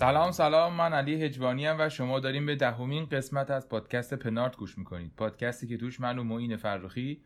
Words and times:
سلام 0.00 0.30
سلام. 0.30 0.74
من 0.74 0.92
علی 0.92 1.22
هجوانی 1.22 1.68
و 1.68 1.88
شما 1.88 2.20
داریم 2.20 2.46
به 2.46 2.56
دهمین 2.56 3.04
قسمت 3.04 3.50
از 3.50 3.68
پادکست 3.68 4.14
پنارت 4.14 4.56
گوش 4.56 4.78
می‌کنید. 4.78 5.12
پادکستی 5.16 5.66
که 5.66 5.76
توش 5.76 6.00
من 6.00 6.18
و 6.18 6.24
معین 6.24 6.56
فرخی 6.56 7.20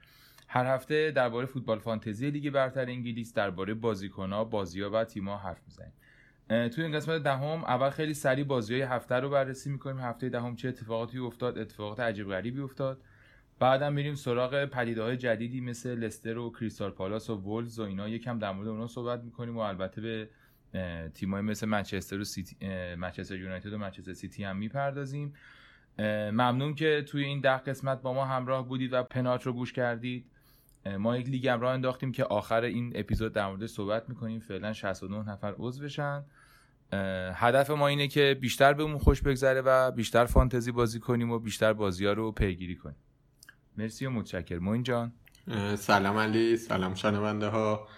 هر 0.49 0.67
هفته 0.67 1.11
درباره 1.11 1.47
فوتبال 1.47 1.79
فانتزی 1.79 2.31
لیگ 2.31 2.51
برتر 2.51 2.87
انگلیس 2.87 3.35
درباره 3.35 3.75
بازیکنها 3.75 4.45
بازیها 4.45 4.91
و 4.91 5.05
تیم‌ها 5.05 5.37
حرف 5.37 5.61
می‌زنیم. 5.67 5.93
توی 6.69 6.85
این 6.85 6.93
قسمت 6.93 7.23
دهم 7.23 7.65
اول 7.65 7.91
خیلی 7.91 8.15
سریع 8.15 8.45
بازی 8.45 8.75
های 8.75 8.83
هفته 8.83 9.15
رو 9.15 9.31
بررسی 9.31 9.71
می‌کنیم. 9.71 9.99
هفته 9.99 10.29
دهم 10.29 10.57
چه 10.57 10.69
اتفاقاتی 10.69 11.19
افتاد 11.19 11.59
اتفاقات 11.59 12.01
عجیب 12.01 12.29
غریبی 12.29 12.61
افتاد. 12.61 13.01
بعدم 13.59 13.93
میریم 13.93 14.15
سراغ 14.15 14.65
پدیده 14.65 15.03
های 15.03 15.17
جدیدی 15.17 15.61
مثل 15.61 15.99
لستر 15.99 16.39
و 16.39 16.51
کریستال 16.51 16.91
پالاس 16.91 17.31
و 17.31 17.35
وولز 17.35 17.79
و 17.79 17.83
اینا. 17.83 18.09
یکم 18.09 18.39
در 18.39 18.53
مورد 18.53 18.69
اونها 18.69 18.87
صحبت 18.87 19.21
می‌کنیم 19.23 19.57
و 19.57 19.61
البته 19.61 20.01
به 20.01 20.29
تیمای 21.15 21.43
مثل 21.43 21.67
منچستر 21.67 22.21
و 22.21 22.25
سیتی 22.25 22.57
منچستر 22.95 23.37
یونایتد 23.37 23.73
و 23.73 23.79
منچستر 23.79 24.13
سیتی 24.13 24.45
هم 24.45 24.57
می‌پردازیم. 24.57 25.35
ممنون 25.99 26.75
که 26.75 27.05
توی 27.09 27.25
این 27.25 27.41
ده 27.41 27.57
قسمت 27.57 28.03
با 28.03 28.13
ما 28.13 28.25
همراه 28.25 28.69
بودید 28.69 28.93
و 28.93 29.03
پنات 29.03 29.47
رو 29.47 29.53
گوش 29.53 29.73
کردید. 29.73 30.27
ما 30.99 31.17
یک 31.17 31.29
لیگ 31.29 31.49
هم 31.49 31.61
راه 31.61 31.75
انداختیم 31.75 32.13
که 32.13 32.25
آخر 32.25 32.63
این 32.63 32.93
اپیزود 32.95 33.33
در 33.33 33.47
مورد 33.47 33.67
صحبت 33.67 34.09
می‌کنیم. 34.09 34.41
فعلا 34.41 34.73
69 34.73 35.33
نفر 35.33 35.55
عضو 35.59 35.85
بشن. 35.85 36.25
هدف 37.35 37.71
ما 37.71 37.89
اینه 37.89 38.09
که 38.09 38.39
بیشتر 38.41 38.73
بهمون 38.73 38.99
خوش 38.99 39.23
بگذره 39.23 39.61
و 39.61 39.91
بیشتر 39.91 40.25
فانتزی 40.25 40.73
بازی 40.73 41.01
کنیم 41.01 41.31
و 41.31 41.39
بیشتر 41.39 41.73
بازی 41.73 42.07
ها 42.07 42.13
رو 42.13 42.33
پیگیری 42.33 42.77
کنیم. 42.77 42.97
مرسی 43.77 44.07
و 44.07 44.11
متشکر 44.11 44.59
موین 44.59 44.83
جان. 44.83 45.13
سلام 45.77 46.17
علی 46.17 46.57
سلام 46.57 46.95
شنونده 46.95 47.49
ها 47.49 47.89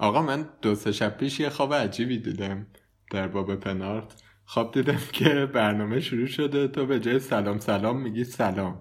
آقا 0.00 0.22
من 0.22 0.48
دو 0.62 0.74
سه 0.74 0.92
شب 0.92 1.16
پیش 1.16 1.40
یه 1.40 1.48
خواب 1.48 1.74
عجیبی 1.74 2.18
دیدم. 2.18 2.66
در 3.10 3.28
باب 3.28 3.54
پنارت 3.54 4.22
خواب 4.44 4.74
دیدم 4.74 5.00
که 5.12 5.46
برنامه 5.54 6.00
شروع 6.00 6.26
شده. 6.26 6.68
تو 6.68 6.86
به 6.86 7.00
جای 7.00 7.18
سلام 7.18 7.58
سلام 7.58 8.02
میگی 8.02 8.24
سلام. 8.24 8.80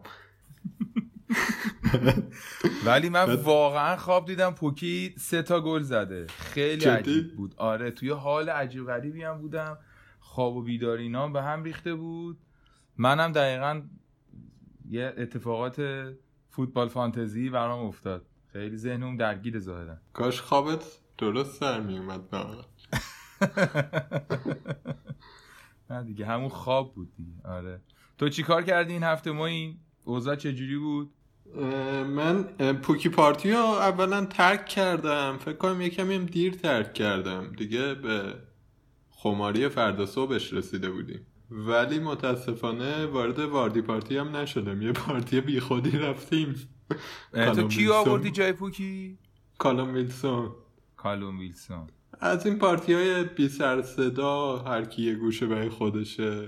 ولی 2.86 3.10
من 3.10 3.36
واقعا 3.36 3.98
خواب 3.98 4.26
دیدم 4.26 4.52
پوکی 4.52 5.16
سه 5.18 5.42
تا 5.42 5.62
گل 5.62 5.82
زده. 5.82 6.28
خیلی؟ 6.28 6.86
عجیب 6.86 7.36
بود. 7.36 7.56
آره 7.58 7.92
توی 7.92 8.10
حال 8.10 8.50
عجیب 8.50 8.86
غریبی 8.86 9.24
هم 9.24 9.38
بودم. 9.42 9.78
خواب 10.20 10.56
و 10.56 10.62
بیداری 10.62 11.04
اینا 11.04 11.28
به 11.28 11.42
هم 11.42 11.64
ریخته 11.64 11.96
بود. 11.96 12.38
منم 12.98 13.32
دقیقا 13.32 13.82
یه 14.90 15.14
اتفاقات 15.18 15.82
فوتبال 16.50 16.88
فانتزی 16.88 17.50
برام 17.50 17.86
افتاد. 17.86 18.26
خیلی 18.54 18.78
ذهنم 18.78 19.18
درگیر 19.18 19.60
ظاهرا. 19.60 19.98
کاش 20.14 20.42
خوابت 20.42 21.00
درست 21.20 21.60
سر 21.60 21.80
میومد 21.80 22.22
واقعا 22.32 22.64
نه 25.90 26.04
دیگه 26.04 26.26
همون 26.26 26.50
خواب 26.50 26.96
بود 26.96 27.16
دیگه. 27.16 27.32
آره. 27.44 27.82
تو 28.18 28.30
چی 28.30 28.44
کار 28.44 28.64
کردی 28.64 28.94
این 28.94 29.04
هفته 29.04 29.32
ما 29.32 29.46
این 29.46 29.78
اوضاع 30.04 30.36
چجوری 30.36 30.78
بود؟ 30.78 31.12
من 32.16 32.44
پوکی 32.82 33.10
پارتی 33.10 33.52
رو 33.52 33.60
اولا 33.60 34.26
ترک 34.26 34.66
کردم. 34.66 35.38
فکر 35.38 35.56
کنم 35.56 35.82
یه 35.82 35.90
کمی 35.90 36.16
هم 36.16 36.26
دیر 36.26 36.54
ترک 36.54 36.94
کردم. 36.94 37.52
دیگه 37.58 37.94
به 37.94 38.34
خماری 39.10 39.70
فردا 39.70 40.06
صبحش 40.06 40.54
رسیده 40.54 40.90
بودیم. 40.90 41.26
ولی 41.52 42.00
متاسفانه 42.00 43.06
وارد 43.06 43.40
واردی 43.40 43.82
پارتی 43.82 44.18
هم 44.18 44.36
نشدم. 44.36 44.82
یه 44.82 44.92
پارتی 44.92 45.42
بی 45.42 45.60
خودی 45.60 45.98
رفتیم. 45.98 46.56
تو 47.34 47.68
کی. 47.68 47.88
آوردی 47.88 48.32
جای 48.32 48.54
پوکی؟ 48.54 49.18
کالوم 49.58 49.94
ویلسون. 49.94 50.52
کالوم 51.00 51.40
ویلسون. 51.40 51.88
از 52.20 52.46
این 52.46 52.60
پارتی 52.60 52.94
های 52.94 53.24
بی 53.24 53.50
سر 53.50 53.82
صدا 53.82 54.58
هر 54.58 54.86
کی 54.86 55.02
یه 55.02 55.16
گوشه 55.16 55.48
برای 55.48 55.70
خودشه 55.70 56.48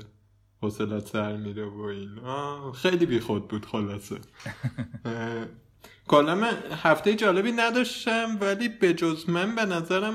حوصلات 0.62 1.08
سر 1.08 1.38
میره 1.38 1.66
و 1.66 1.82
این 1.82 2.20
آه، 2.20 2.72
خیلی 2.72 3.06
بی 3.06 3.20
خود 3.20 3.48
بود 3.48 3.66
خلاصه. 3.66 4.18
کلا 6.08 6.36
من 6.36 6.54
هفته 6.84 7.16
جالبی 7.16 7.52
نداشتم 7.52 8.38
ولی 8.42 8.70
به 8.70 8.94
جز 8.94 9.30
من 9.30 9.56
به 9.56 9.66
نظرم 9.66 10.14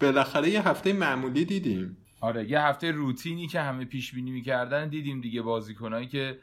بالاخره 0.00 0.50
یه 0.50 0.68
هفته 0.68 0.92
معمولی 0.92 1.44
دیدیم. 1.44 1.96
آره 2.20 2.50
یه 2.50 2.60
هفته 2.60 2.90
روتینی 2.90 3.46
که 3.46 3.60
همه 3.60 3.84
پیش 3.84 4.14
بینی 4.14 4.30
می‌کردن 4.30 4.88
دیدیم 4.88 5.20
دیگه 5.20 5.42
بازیکنایی 5.42 6.06
که 6.06 6.38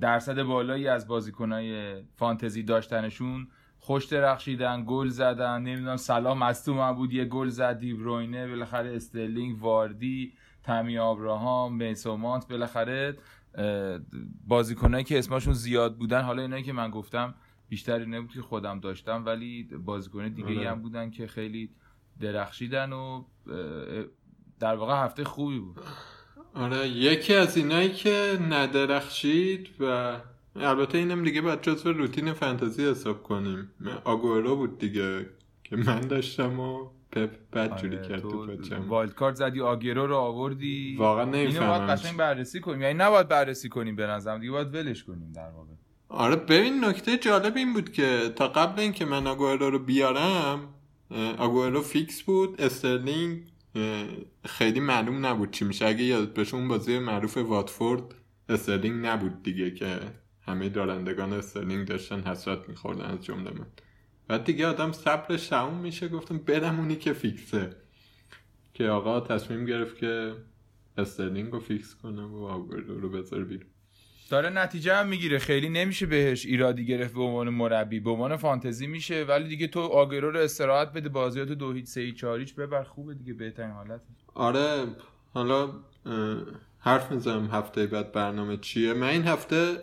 درصد 0.00 0.42
بالایی 0.42 0.88
از 0.88 1.06
بازیکنای 1.08 1.94
فانتزی 2.16 2.62
داشتنشون 2.62 3.48
خوش 3.84 4.04
درخشیدن 4.04 4.84
گل 4.86 5.08
زدن 5.08 5.62
نمی‌دونم 5.62 5.96
سلام 5.96 6.38
مصدوم 6.38 6.92
بود 6.92 7.12
یه 7.12 7.24
گل 7.24 7.48
زد 7.48 7.78
دیبروینه 7.78 8.48
بالاخره 8.48 8.96
استرلینگ 8.96 9.62
واردی 9.62 10.32
تمی 10.62 10.98
آبراهام 10.98 11.74
میسومانت 11.76 12.48
بالاخره 12.48 13.16
بازیکنایی 14.46 15.04
که 15.04 15.18
اسمشون 15.18 15.52
زیاد 15.52 15.96
بودن 15.96 16.22
حالا 16.22 16.42
اینایی 16.42 16.62
که 16.62 16.72
من 16.72 16.90
گفتم 16.90 17.34
بیشتر 17.68 17.98
اینه 17.98 18.20
بود 18.20 18.32
که 18.32 18.42
خودم 18.42 18.80
داشتم 18.80 19.24
ولی 19.26 19.62
بازیکن 19.64 20.28
دیگه 20.28 20.58
آره. 20.58 20.70
هم 20.70 20.82
بودن 20.82 21.10
که 21.10 21.26
خیلی 21.26 21.70
درخشیدن 22.20 22.92
و 22.92 23.24
در 24.60 24.74
واقع 24.74 25.04
هفته 25.04 25.24
خوبی 25.24 25.58
بود 25.58 25.80
آره 26.54 26.88
یکی 26.88 27.34
از 27.34 27.56
اینایی 27.56 27.92
که 27.92 28.38
ندرخشید 28.50 29.68
و 29.80 30.16
البته 30.56 30.98
اینم 30.98 31.24
دیگه 31.24 31.40
باید 31.40 31.62
جزو 31.62 31.92
روتین 31.92 32.32
فانتزی 32.32 32.86
حساب 32.86 33.22
کنیم. 33.22 33.70
آگوئرو 34.04 34.56
بود 34.56 34.78
دیگه 34.78 35.26
که 35.64 35.76
من 35.76 36.00
داشتم 36.00 36.60
و 36.60 36.88
پپ 37.12 37.30
بد 37.52 37.76
جوری 37.76 37.96
آره، 37.96 38.08
کرد 38.08 38.20
تو 38.20 38.46
wild 38.88 39.14
card 39.14 39.34
زدی 39.34 39.60
آگوئرو 39.60 40.06
رو 40.06 40.16
آوردی. 40.16 40.96
واقعا 40.98 41.24
اینو 41.24 41.34
باید 41.34 41.50
نمی‌فهمم. 41.50 41.86
قشنگ 41.86 42.16
بررسی 42.16 42.60
کنیم. 42.60 42.82
یعنی 42.82 42.94
نباید 42.94 43.28
بررسی 43.28 43.68
کنیم 43.68 43.96
به 43.96 44.06
نظرم 44.06 44.40
دیگه 44.40 44.52
باید 44.52 44.74
ولش 44.74 45.04
کنیم 45.04 45.32
در 45.32 45.50
واقع. 45.50 45.72
آره 46.08 46.36
ببین 46.36 46.84
نکته 46.84 47.18
جالب 47.18 47.56
این 47.56 47.72
بود 47.72 47.92
که 47.92 48.32
تا 48.36 48.48
قبل 48.48 48.80
اینکه 48.80 49.04
من 49.04 49.26
آگوئرو 49.26 49.70
رو 49.70 49.78
بیارم 49.78 50.60
آگوئرو 51.38 51.82
فیکس 51.82 52.22
بود 52.22 52.60
استرلینگ 52.60 53.42
خیلی 54.44 54.80
معلوم 54.80 55.26
نبود 55.26 55.50
چی 55.50 55.64
میشه. 55.64 55.86
اگه 55.86 56.04
یادت 56.04 56.34
باشه 56.34 56.54
اون 56.54 56.68
بازی 56.68 56.98
معروف 56.98 57.36
واتفورد 57.36 58.02
استرلینگ 58.48 59.06
نبود 59.06 59.42
دیگه 59.42 59.70
که 59.70 60.00
همه 60.46 60.68
دارندگان 60.68 61.32
استرلینگ 61.32 61.88
داشتن 61.88 62.20
حسرت 62.20 62.68
میخوردن 62.68 63.04
از 63.04 63.24
جمله 63.24 63.50
من. 63.50 63.66
بعد 64.28 64.44
دیگه 64.44 64.66
آدم 64.66 64.92
صبرش 64.92 65.46
تموم 65.46 65.78
میشه 65.78 66.08
گفتم 66.08 66.38
برم 66.38 66.78
اونی 66.78 66.96
که 66.96 67.12
فیکسه. 67.12 67.76
که 68.74 68.88
آقا 68.88 69.20
تصمیم 69.20 69.64
گرفت 69.64 69.96
که 69.96 70.34
استرلینگ 70.98 71.52
رو 71.52 71.60
فیکس 71.60 71.94
کنه 71.94 72.22
و 72.22 72.36
آگوئرو 72.36 73.00
رو 73.00 73.08
بذاره 73.08 73.44
بیرون. 73.44 73.66
داره 74.30 74.48
نتیجه 74.50 74.94
هم 74.94 75.08
می‌گیره. 75.08 75.38
خیلی 75.38 75.68
نمیشه 75.68 76.06
بهش 76.06 76.46
ایرادی 76.46 76.86
گرفت 76.86 77.14
به 77.14 77.22
عنوان 77.22 77.48
مربی. 77.48 78.00
به 78.00 78.10
عنوان 78.10 78.36
فانتزی 78.36 78.86
میشه 78.86 79.24
ولی 79.24 79.48
دیگه 79.48 79.66
تو 79.66 79.80
آگوئرو 79.80 80.30
رو 80.30 80.38
استراحت 80.38 80.92
بده 80.92 81.08
بازیاتو 81.08 81.54
دو 81.54 81.72
هیچ 81.72 81.86
سه 81.86 82.00
هیچ 82.00 82.54
ببر 82.54 82.82
خوبه 82.82 83.14
دیگه 83.14 83.34
بهترین 83.34 83.70
حالت. 83.70 84.00
آره 84.34 84.86
حالا 85.34 85.72
حرف 86.84 87.12
می‌زنم 87.12 87.46
هفته 87.46 87.86
بعد 87.86 88.12
برنامه 88.12 88.56
چیه؟ 88.56 88.94
من 88.94 89.06
این 89.08 89.22
هفته 89.22 89.76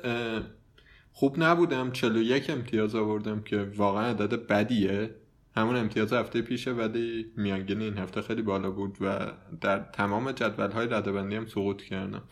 خوب 1.11 1.43
نبودم. 1.43 1.91
41 1.91 2.49
امتیاز 2.49 2.95
آوردم 2.95 3.41
که 3.41 3.71
واقعا 3.75 4.09
عدد 4.09 4.47
بدیه. 4.47 5.15
همون 5.55 5.75
امتیاز 5.75 6.13
هفته 6.13 6.41
پیشه 6.41 6.71
ولی 6.71 7.31
میانگین 7.37 7.81
این 7.81 7.97
هفته 7.97 8.21
خیلی 8.21 8.41
بالا 8.41 8.71
بود 8.71 8.97
و 9.01 9.31
در 9.61 9.79
تمام 9.79 10.31
جدول 10.31 10.71
های 10.71 10.87
ردبندی 10.87 11.35
هم 11.35 11.45
سقوط 11.45 11.81
کردم. 11.81 12.23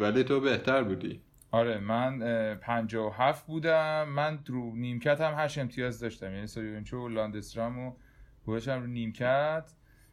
ولی 0.00 0.24
تو 0.24 0.40
بهتر 0.40 0.82
بودی. 0.82 1.20
آره 1.50 1.78
من 1.78 2.22
اه، 2.22 2.54
57 2.54 3.46
بودم. 3.46 4.08
من 4.08 4.38
رو 4.46 4.76
نیمکت 4.76 5.20
هم 5.20 5.34
8 5.36 5.58
امتیاز 5.58 6.00
داشتم. 6.00 6.34
یعنی 6.34 6.46
سویونچو 6.46 6.98
و 6.98 7.08
لاندسترام 7.08 7.78
و 7.78 7.92
گوشم 8.46 8.80
رو 8.80 8.86
نیمکت. 8.86 9.72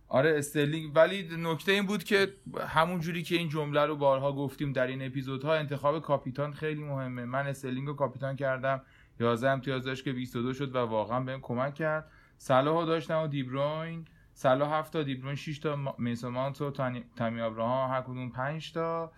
آره 0.09 0.37
استرلینگ. 0.37 0.91
ولی 0.95 1.29
نکته 1.37 1.71
این 1.71 1.85
بود 1.85 2.03
که 2.03 2.33
همون 2.67 2.99
جوری 2.99 3.23
که 3.23 3.35
این 3.35 3.49
جمله 3.49 3.85
رو 3.85 3.95
بارها 3.95 4.33
گفتیم 4.33 4.73
در 4.73 4.87
این 4.87 5.05
اپیزودها 5.05 5.55
انتخاب 5.55 6.01
کاپیتان 6.01 6.53
خیلی 6.53 6.83
مهمه. 6.83 7.25
من 7.25 7.47
استرلینگ 7.47 7.87
رو 7.87 7.93
کاپیتان 7.93 8.35
کردم. 8.35 8.81
11 9.19 9.49
امتیاز 9.49 9.83
داشت 9.83 10.03
که 10.03 10.13
22 10.13 10.53
شد 10.53 10.75
و 10.75 10.77
واقعا 10.77 11.19
بهم 11.19 11.41
کمک 11.41 11.75
کرد. 11.75 12.11
صلاح 12.37 12.79
رو 12.79 12.85
داشتم 12.85 13.23
و 13.23 13.27
دیبروین 13.27 14.05
صلاح 14.33 14.73
7 14.73 14.93
تا 14.93 15.03
دیبروین 15.03 15.35
6 15.35 15.59
تا 15.59 15.95
میسون 15.97 16.33
مانت 16.33 16.61
و 16.61 16.71
تامی 17.15 17.41
ابراهام 17.41 17.91
هر 17.91 18.01
کدوم 18.01 18.29
5 18.29 18.73
تا 18.73 19.11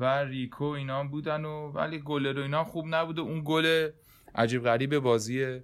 و 0.00 0.24
ریکو 0.24 0.64
اینا 0.64 1.04
بودن 1.04 1.44
و 1.44 1.68
ولی 1.68 1.98
گلر 1.98 2.38
و 2.38 2.42
اینا 2.42 2.64
خوب 2.64 2.86
نبود 2.88 3.20
اون 3.20 3.42
گل 3.44 3.90
عجیب 4.34 4.62
غریب 4.62 4.98
بازی 4.98 5.60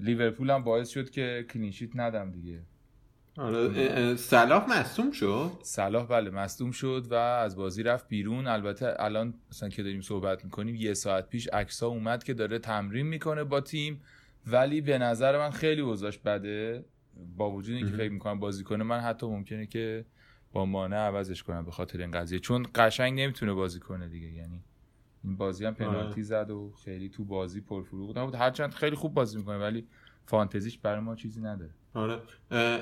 لیورپول 0.00 0.50
هم 0.50 0.64
باعث 0.64 0.88
شد 0.88 1.10
که 1.10 1.46
کلینشیت 1.50 1.90
ندم 1.94 2.30
دیگه. 2.30 2.62
آره 3.36 3.72
اه، 3.76 4.16
صلاح 4.16 4.70
مصدوم 4.70 5.10
شد؟ 5.10 5.50
صلاح 5.62 6.06
بله 6.06 6.30
مصدوم 6.30 6.70
شد 6.70 7.06
و 7.10 7.14
از 7.14 7.56
بازی 7.56 7.82
رفت 7.82 8.08
بیرون. 8.08 8.46
البته 8.46 8.94
الان 8.98 9.34
مثلا 9.50 9.68
که 9.68 9.82
داریم 9.82 10.00
صحبت 10.00 10.44
می‌کنیم 10.44 10.74
یه 10.74 10.94
ساعت 10.94 11.28
پیش 11.28 11.48
عکسا 11.48 11.86
اومد 11.86 12.24
که 12.24 12.34
داره 12.34 12.58
تمرین 12.58 13.06
می‌کنه 13.06 13.44
با 13.44 13.60
تیم 13.60 14.00
ولی 14.46 14.80
به 14.80 14.98
نظر 14.98 15.38
من 15.38 15.50
خیلی 15.50 15.80
وضعش 15.80 16.18
بده. 16.18 16.84
با 17.36 17.50
وجود 17.50 17.76
اینکه. 17.76 17.92
فکر 17.92 18.12
می‌کنم 18.12 18.40
بازی 18.40 18.64
کنه 18.64 18.84
من 18.84 19.00
حتی 19.00 19.26
ممکنه 19.26 19.66
که 19.66 20.04
با 20.52 20.66
مانع 20.66 20.96
عوضش 20.96 21.42
کنم 21.42 21.64
به 21.64 21.70
خاطر 21.70 22.00
این 22.00 22.10
قضیه. 22.10 22.38
چون 22.38 22.66
قشنگ 22.74 23.20
نمی‌تونه 23.20 23.52
بازی 23.52 23.80
کنه 23.80 24.08
دیگه 24.08 24.32
یعنی 24.32 24.64
این 25.24 25.36
بازی 25.36 25.64
هم 25.64 25.74
پنالتی 25.74 26.12
آره. 26.12 26.22
زد 26.22 26.50
و 26.50 26.72
خیلی 26.84 27.08
تو 27.08 27.24
بازی 27.24 27.60
پرفروغ 27.60 28.18
نبود. 28.18 28.34
هرچند 28.34 28.74
خیلی 28.74 28.96
خوب 28.96 29.14
بازی 29.14 29.38
می‌کنه 29.38 29.58
ولی 29.58 29.86
فانتزیش 30.26 30.78
برای 30.78 31.00
ما 31.00 31.14
چیزی 31.14 31.40
نداره. 31.40 31.70
آره. 31.94 32.18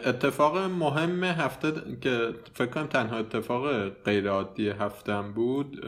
اتفاق 0.05 0.56
مهم 0.59 1.25
هفته 1.25 1.70
د- 1.70 2.00
که 2.00 2.35
فکر 2.55 2.67
کنم 2.67 2.87
تنها 2.87 3.17
اتفاق 3.19 3.88
غیر 3.88 4.29
عادی 4.29 4.69
هفتم 4.69 5.32
بود 5.32 5.87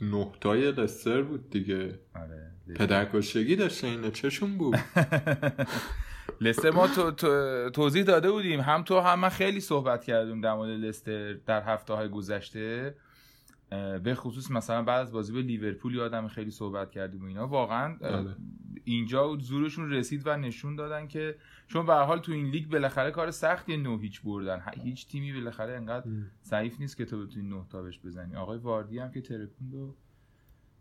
نقطای 0.00 0.72
لستر 0.72 1.22
بود 1.22 1.50
دیگه. 1.50 1.98
آره 2.16 2.50
پدرکشتگی 2.76 3.56
داشته 3.56 3.86
اینه 3.86 4.10
چشون 4.10 4.58
بود. 4.58 4.76
لستر 6.40 6.70
ما 6.70 6.86
تو- 6.86 7.10
تو- 7.10 7.70
توضیح 7.70 8.02
داده 8.04 8.30
بودیم. 8.30 8.60
هم 8.60 8.82
تو 8.82 9.00
هم 9.00 9.20
من 9.20 9.28
خیلی 9.28 9.60
صحبت 9.60 10.04
کردیم 10.04 10.40
در 10.40 10.54
مورد 10.54 10.70
لستر 10.70 11.32
در 11.32 11.62
هفته 11.62 11.94
های 11.94 12.08
گذشته. 12.08 12.94
به 14.04 14.14
خصوص 14.14 14.50
مثلا 14.50 14.82
بعد 14.82 15.00
از 15.00 15.12
بازی 15.12 15.32
به 15.32 15.42
لیورپول 15.42 15.94
یادم 15.94 16.28
خیلی 16.28 16.50
صحبت 16.50 16.90
کردیم 16.90 17.22
و 17.22 17.26
اینا. 17.26 17.46
واقعا 17.46 17.96
آره. 18.00 18.36
اینجا 18.84 19.36
زورشون 19.40 19.92
رسید 19.92 20.22
و 20.26 20.36
نشون 20.36 20.76
دادن 20.76 21.08
که 21.08 21.36
چون 21.66 21.86
به 21.86 21.94
حال 21.94 22.18
تو 22.18 22.32
این 22.32 22.46
لیگ 22.46 22.68
بالاخره 22.68 23.10
کار 23.10 23.30
سختی 23.30 23.76
نو 23.76 23.98
هیچ 23.98 24.22
بردن. 24.22 24.62
هیچ 24.84 25.08
تیمی 25.08 25.32
بالاخره 25.32 25.76
انقدر 25.76 26.06
ضعیف 26.44 26.80
نیست 26.80 26.96
که 26.96 27.04
تو 27.04 27.26
بتونی 27.26 27.48
نه 27.48 27.64
تا 27.70 27.82
بهش 27.82 28.00
بزنی. 28.04 28.36
آقای 28.36 28.58
واردی 28.58 28.98
هم 28.98 29.10
که 29.10 29.20
ترکوند 29.20 29.74
و 29.74 29.94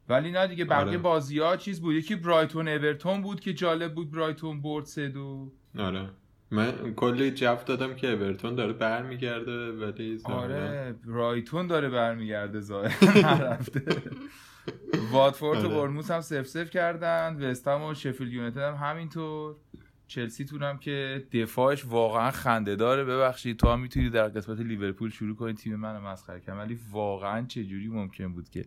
ولی 0.10 0.32
نه 0.32 0.48
دیگه 0.48 0.66
بقیه 0.66 0.88
آره. 0.88 0.98
بازی 0.98 1.40
ها 1.40 1.58
چیز 1.58 1.82
بود. 1.82 1.96
یکی 1.96 2.16
برایتون 2.16 2.68
اورتون 2.68 3.22
بود 3.22 3.40
که 3.40 3.54
جالب 3.54 3.96
بود 3.96 4.12
برایتون 4.12 4.62
برد 4.62 4.86
سه 4.86 5.10
دو. 5.10 5.52
آره. 5.78 6.10
من 6.52 6.94
کلی 6.96 7.32
جو 7.32 7.56
دادم 7.66 7.94
که 7.96 8.12
اورتون 8.12 8.56
داره 8.56 8.74
برمیگرده 8.74 9.72
ولی 9.72 10.20
ظاهراً- 10.20 10.30
آره 10.30 10.96
برایتون 11.08 11.68
داره 11.68 11.90
برمیگرده 11.90 12.60
ظاهر 12.62 13.18
نرفته. 13.42 13.82
واتفورد 15.12 15.64
و 15.64 15.68
آره. 15.68 15.76
بورنموث 15.82 16.12
هم 16.12 16.22
صفر 16.22 16.48
صفر 16.48 16.70
کردن 16.70 17.38
وستهم 17.50 17.82
و 17.84 17.94
شفیلد 17.94 18.32
یونایتد 18.32 18.58
هم 18.58 18.76
همینطور. 18.76 19.56
چلسی 20.08 20.46
تونم 20.46 20.78
که 20.78 21.28
دفاعش 21.34 21.86
واقعا 21.86 22.32
خنده 22.32 22.76
داره. 22.76 23.04
ببخشید 23.04 23.58
تو 23.58 23.70
هم 23.70 23.80
می‌تونی 23.80 24.10
در 24.10 24.28
قسمت 24.28 24.60
لیورپول 24.60 25.10
شروع 25.10 25.36
کنی 25.36 25.54
تیم 25.54 25.76
منو 25.76 26.00
مسخره 26.02 26.40
کنی 26.40 26.56
ولی 26.56 26.80
واقعا 26.92 27.46
چه 27.48 27.64
جوری 27.64 27.88
ممکن 27.88 28.34
بود 28.34 28.50
که 28.50 28.66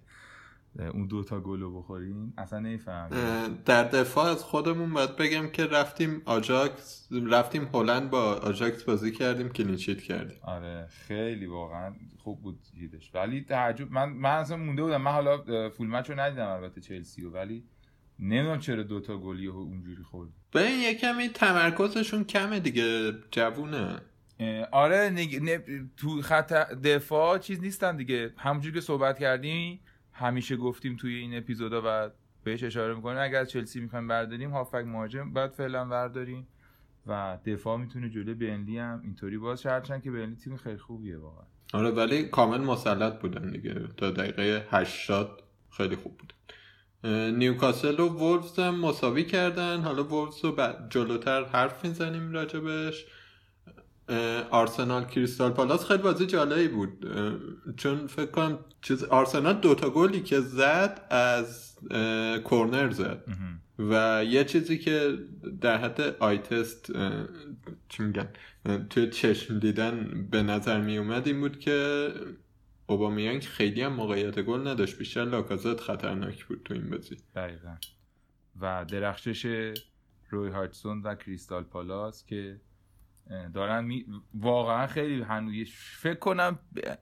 اون 0.79 1.07
دوتا 1.07 1.41
گلو 1.41 1.79
بخوریم؟ 1.79 2.35
اصلا 2.39 2.59
نمی‌فهمم. 2.59 3.09
اه، 3.13 3.49
در 3.65 3.85
دفاع 3.85 4.31
از 4.31 4.45
خودمون 4.45 4.93
باید 4.93 5.17
بگم 5.17 5.49
که 5.49 5.67
رفتیم 5.67 6.23
آجاکس 6.25 7.09
رفتیم 7.31 7.69
هلند 7.75 8.11
با 8.11 8.23
آجاکس 8.23 8.83
بازی 8.83 9.13
کردیم 9.13 9.49
clean 9.49 9.76
sheet 9.76 10.03
کردیم. 10.03 10.39
آره 10.43 10.87
خیلی 10.91 11.47
واقعا 11.47 11.95
خوب 12.19 12.43
بود 12.43 12.59
چیزش 12.79 13.11
ولی 13.15 13.41
تعجب 13.41 13.93
من 13.93 14.09
من 14.09 14.31
اصلا 14.31 14.57
مونده 14.57 14.83
بودم. 14.83 15.03
من 15.03 15.11
حالا 15.11 15.71
فول 15.71 15.87
مچ 15.87 16.11
رو 16.11 16.21
ندیدم 16.21 16.49
البته 16.49 16.81
چلسی 16.81 17.23
رو 17.23 17.31
ولی 17.31 17.65
نمی‌دونم 18.19 18.59
چرا 18.59 18.83
دوتا 18.83 19.19
گلی 19.19 19.47
رو 19.47 19.57
اونجوری 19.57 20.03
خورد. 20.03 20.29
به 20.53 20.67
این 20.67 20.81
یه 20.81 20.95
کمی 20.95 21.29
تمرکزشون 21.29 22.25
کمه 22.25 22.61
دیگه 22.61 23.13
جوونه. 23.31 24.01
آره 24.73 25.11
نگ... 25.11 25.43
نه... 25.43 25.65
تو 25.97 26.23
خط 26.23 26.53
دفاع 26.73 27.39
چیز 27.39 27.61
نیستن 27.61 27.97
دیگه. 27.97 28.33
همونجوری 28.37 28.75
که 28.75 28.81
صحبت 28.81 29.19
کردیم 29.19 29.81
همیشه 30.21 30.57
گفتیم 30.57 30.97
توی 30.97 31.15
این 31.15 31.37
اپیزودا 31.37 31.83
و 31.85 32.11
بهش 32.45 32.65
اشاره 32.65 32.95
می‌کنیم 32.95 33.19
اگر 33.19 33.45
چلسی 33.45 33.81
می‌خوایم 33.81 34.09
برداریم 34.09 34.51
هافک 34.51 34.85
مهاجم 34.87 35.33
باید 35.33 35.51
فعلا 35.51 35.85
برداریم 35.85 36.47
و 37.07 37.39
دفاع 37.47 37.79
می‌تونه 37.79 38.11
جلوی 38.11 38.35
بنلی 38.35 38.79
هم 38.79 39.01
اینطوری 39.05 39.39
باز 39.39 39.63
شه، 39.63 39.71
هرچند 39.71 40.03
که 40.03 40.11
بنلی 40.11 40.37
تیم 40.37 40.57
خیلی 40.57 40.79
خوبیه 40.79 41.19
واقعا. 41.19 41.45
آره 41.73 41.91
ولی 41.91 42.23
کامل 42.23 42.61
مسلط 42.61 43.21
بودن 43.21 43.51
دیگه. 43.51 43.75
تا 43.97 44.11
دقیقه 44.11 44.67
80 44.71 45.43
خیلی 45.71 45.97
خوب 45.97 46.19
بود. 46.19 46.35
نیوکاسل 47.39 48.01
و 48.01 48.09
وولفز 48.09 48.59
هم 48.59 48.81
مساوی 48.81 49.25
کردن. 49.25 49.81
حالا 49.81 50.05
وولفز 50.05 50.45
رو 50.45 50.57
جلوتر 50.89 51.45
حرف 51.45 51.85
می‌زنیم 51.85 52.33
راجبش. 52.33 53.07
آرسنال 54.51 55.05
کریستال 55.05 55.51
پالاس 55.51 55.85
خیلی 55.85 56.03
بازی 56.03 56.27
جالبی 56.27 56.69
بود. 56.69 57.07
چون 57.77 58.07
فکر 58.07 58.31
کنم 58.31 58.59
چیز 58.83 59.05
آرسنال 59.05 59.55
دوتا 59.55 59.91
گلی 59.91 60.21
که 60.21 60.41
زد 60.41 61.07
از 61.11 61.79
کورنر 62.45 62.91
زد. 62.91 63.25
و 63.79 64.25
یه 64.25 64.45
چیزی 64.45 64.79
که 64.79 65.19
در 65.61 65.79
حد 65.79 66.01
آی 66.01 66.39
تست 66.39 66.93
چی 67.89 68.03
میگن؟ 68.03 68.29
توی 68.91 69.11
چشم 69.11 69.59
دیدن 69.59 70.27
به 70.31 70.43
نظر 70.43 70.81
می 70.81 70.99
اومد 70.99 71.27
این 71.27 71.41
بود 71.41 71.59
که 71.59 72.09
اوبامیانگ 72.87 73.43
خیلی 73.43 73.83
هم 73.83 73.93
موقعیت 73.93 74.39
گل 74.41 74.69
نداشت. 74.69 74.99
بیشتر 74.99 75.25
لاکازت 75.25 75.81
خطرناک 75.81 76.45
بود 76.45 76.61
تو 76.65 76.75
این 76.75 76.91
بازی. 76.91 77.17
دقیقا. 77.35 77.77
و 78.61 78.85
درخشش 78.85 79.73
روی 80.31 80.51
هارتسون 80.51 81.03
و 81.03 81.15
کریستال 81.15 81.63
پالاس 81.63 82.25
که 82.27 82.61
دارن 83.55 83.85
می... 83.85 84.07
واقعا 84.35 84.87
خیلی 84.87 85.23
هنوز 85.23 85.69
فکر 85.73 86.19
کنم 86.19 86.59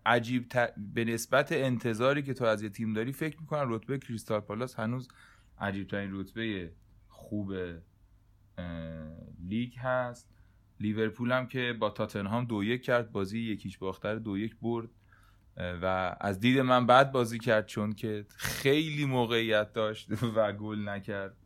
عجیب 0.07 0.49
ت... 0.49 0.75
به 0.77 1.05
نسبت 1.05 1.53
انتظاری 1.53 2.23
که 2.23 2.35
تو 2.35 2.45
از 2.45 2.63
یه 2.63 2.69
تیم 2.69 2.93
داری 2.93 3.13
فکر 3.13 3.41
می‌کنم 3.41 3.73
رتبه 3.73 3.99
کریستال 3.99 4.41
پالاس 4.41 4.75
هنوز 4.75 5.09
عجیب 5.61 5.89
ترین 5.89 6.11
رتبه 6.13 6.73
خوب 7.09 7.55
لیگ 9.49 9.75
هست. 9.79 10.29
لیورپول 10.81 11.33
هم 11.33 11.47
که 11.47 11.77
با 11.81 11.91
تاتنهام 11.91 12.45
دو 12.45 12.65
یک 12.65 12.83
کرد 12.83 13.13
بازی 13.13 13.39
یکیش 13.39 13.79
باختر 13.79 14.15
دو 14.15 14.39
یک 14.39 14.57
برد. 14.63 14.89
و 15.83 16.17
از 16.21 16.41
دید 16.41 16.59
من 16.59 16.87
بد 16.87 17.13
بازی 17.13 17.39
کرد 17.39 17.67
چون 17.67 17.93
که 17.93 18.27
خیلی 18.29 19.05
موقعیت 19.05 19.73
داشت 19.73 20.09
و 20.37 20.53
گل 20.53 20.89
نکرد. 20.89 21.37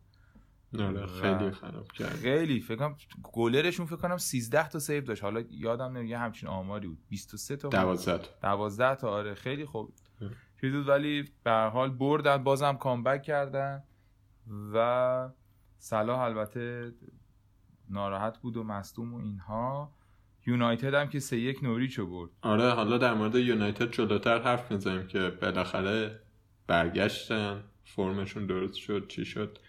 خیلی 1.21 1.51
خراب 1.51 1.87
کرد. 1.91 2.09
خیلی 2.09 2.59
فکر 2.59 2.75
کنم 2.75 2.95
گلرشون 3.23 3.85
فکر 3.85 3.95
کنم 3.95 4.17
13 4.17 4.69
تا 4.69 4.79
save 4.79 5.01
داشت. 5.03 5.23
حالا 5.23 5.43
یادم 5.49 5.97
نمیاد 5.97 6.21
همچین 6.21 6.49
آماری 6.49 6.87
بود. 6.87 6.97
23 7.09 7.55
تا 7.55 7.69
بود. 7.69 7.79
12 7.79 8.17
تا. 8.17 8.55
12 8.55 8.95
تا 8.95 9.09
آره 9.09 9.33
خیلی 9.33 9.65
خوب. 9.65 9.93
چیز 10.61 10.73
بود 10.73 10.87
ولی 10.87 11.21
به 11.43 11.51
هر 11.51 11.69
حال 11.69 11.89
بردن 11.89 12.43
بازم 12.43 12.77
کامبک 12.77 13.23
کردن 13.23 13.83
و 14.73 15.29
صلاح 15.77 16.19
البته 16.19 16.91
ناراحت 17.89 18.37
بود 18.37 18.57
و 18.57 18.63
مصدوم 18.63 19.13
و 19.13 19.17
اینها. 19.17 19.91
یونایتد 20.45 20.93
هم 20.93 21.09
که 21.09 21.19
سه 21.19 21.37
یک 21.37 21.63
نوریچو 21.63 22.07
برد. 22.07 22.29
آره 22.41 22.69
حالا 22.71 22.97
در 22.97 23.13
مورد 23.13 23.35
یونایتد 23.35 23.91
جلوتر 23.91 24.41
حرف 24.41 24.71
می‌زنیم 24.71 25.07
که 25.07 25.29
بالاخره 25.41 26.19
برگشتن 26.67 27.63
فرمشون 27.83 28.45
درست 28.45 28.75
شد 28.75 29.07
چی 29.07 29.25
شد؟ 29.25 29.59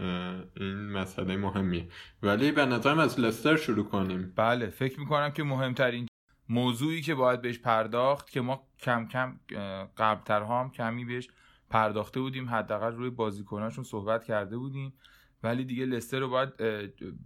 این 0.00 0.90
مسئله 0.92 1.36
مهمیه. 1.36 1.88
ولی 2.22 2.52
به 2.52 2.66
نظرم 2.66 2.98
از 2.98 3.20
لستر 3.20 3.56
شروع 3.56 3.84
کنیم. 3.84 4.32
بله 4.36 4.66
فکر 4.66 5.00
می‌کنم 5.00 5.30
که 5.30 5.42
مهمترین 5.42 6.06
موضوعی 6.48 7.02
که 7.02 7.14
باید 7.14 7.42
بهش 7.42 7.58
پرداخت 7.58 8.30
که 8.30 8.40
ما 8.40 8.68
کم 8.78 9.08
کم 9.08 9.38
قبلترها 9.96 10.60
هم 10.60 10.70
کمی 10.70 11.04
بهش 11.04 11.28
پرداخته 11.70 12.20
بودیم 12.20 12.48
حداقل 12.48 12.92
روی 12.92 13.10
بازیکناشون 13.10 13.84
صحبت 13.84 14.24
کرده 14.24 14.56
بودیم. 14.58 14.92
ولی 15.42 15.64
دیگه 15.64 15.86
لستر 15.86 16.18
رو 16.18 16.28
باید 16.28 16.52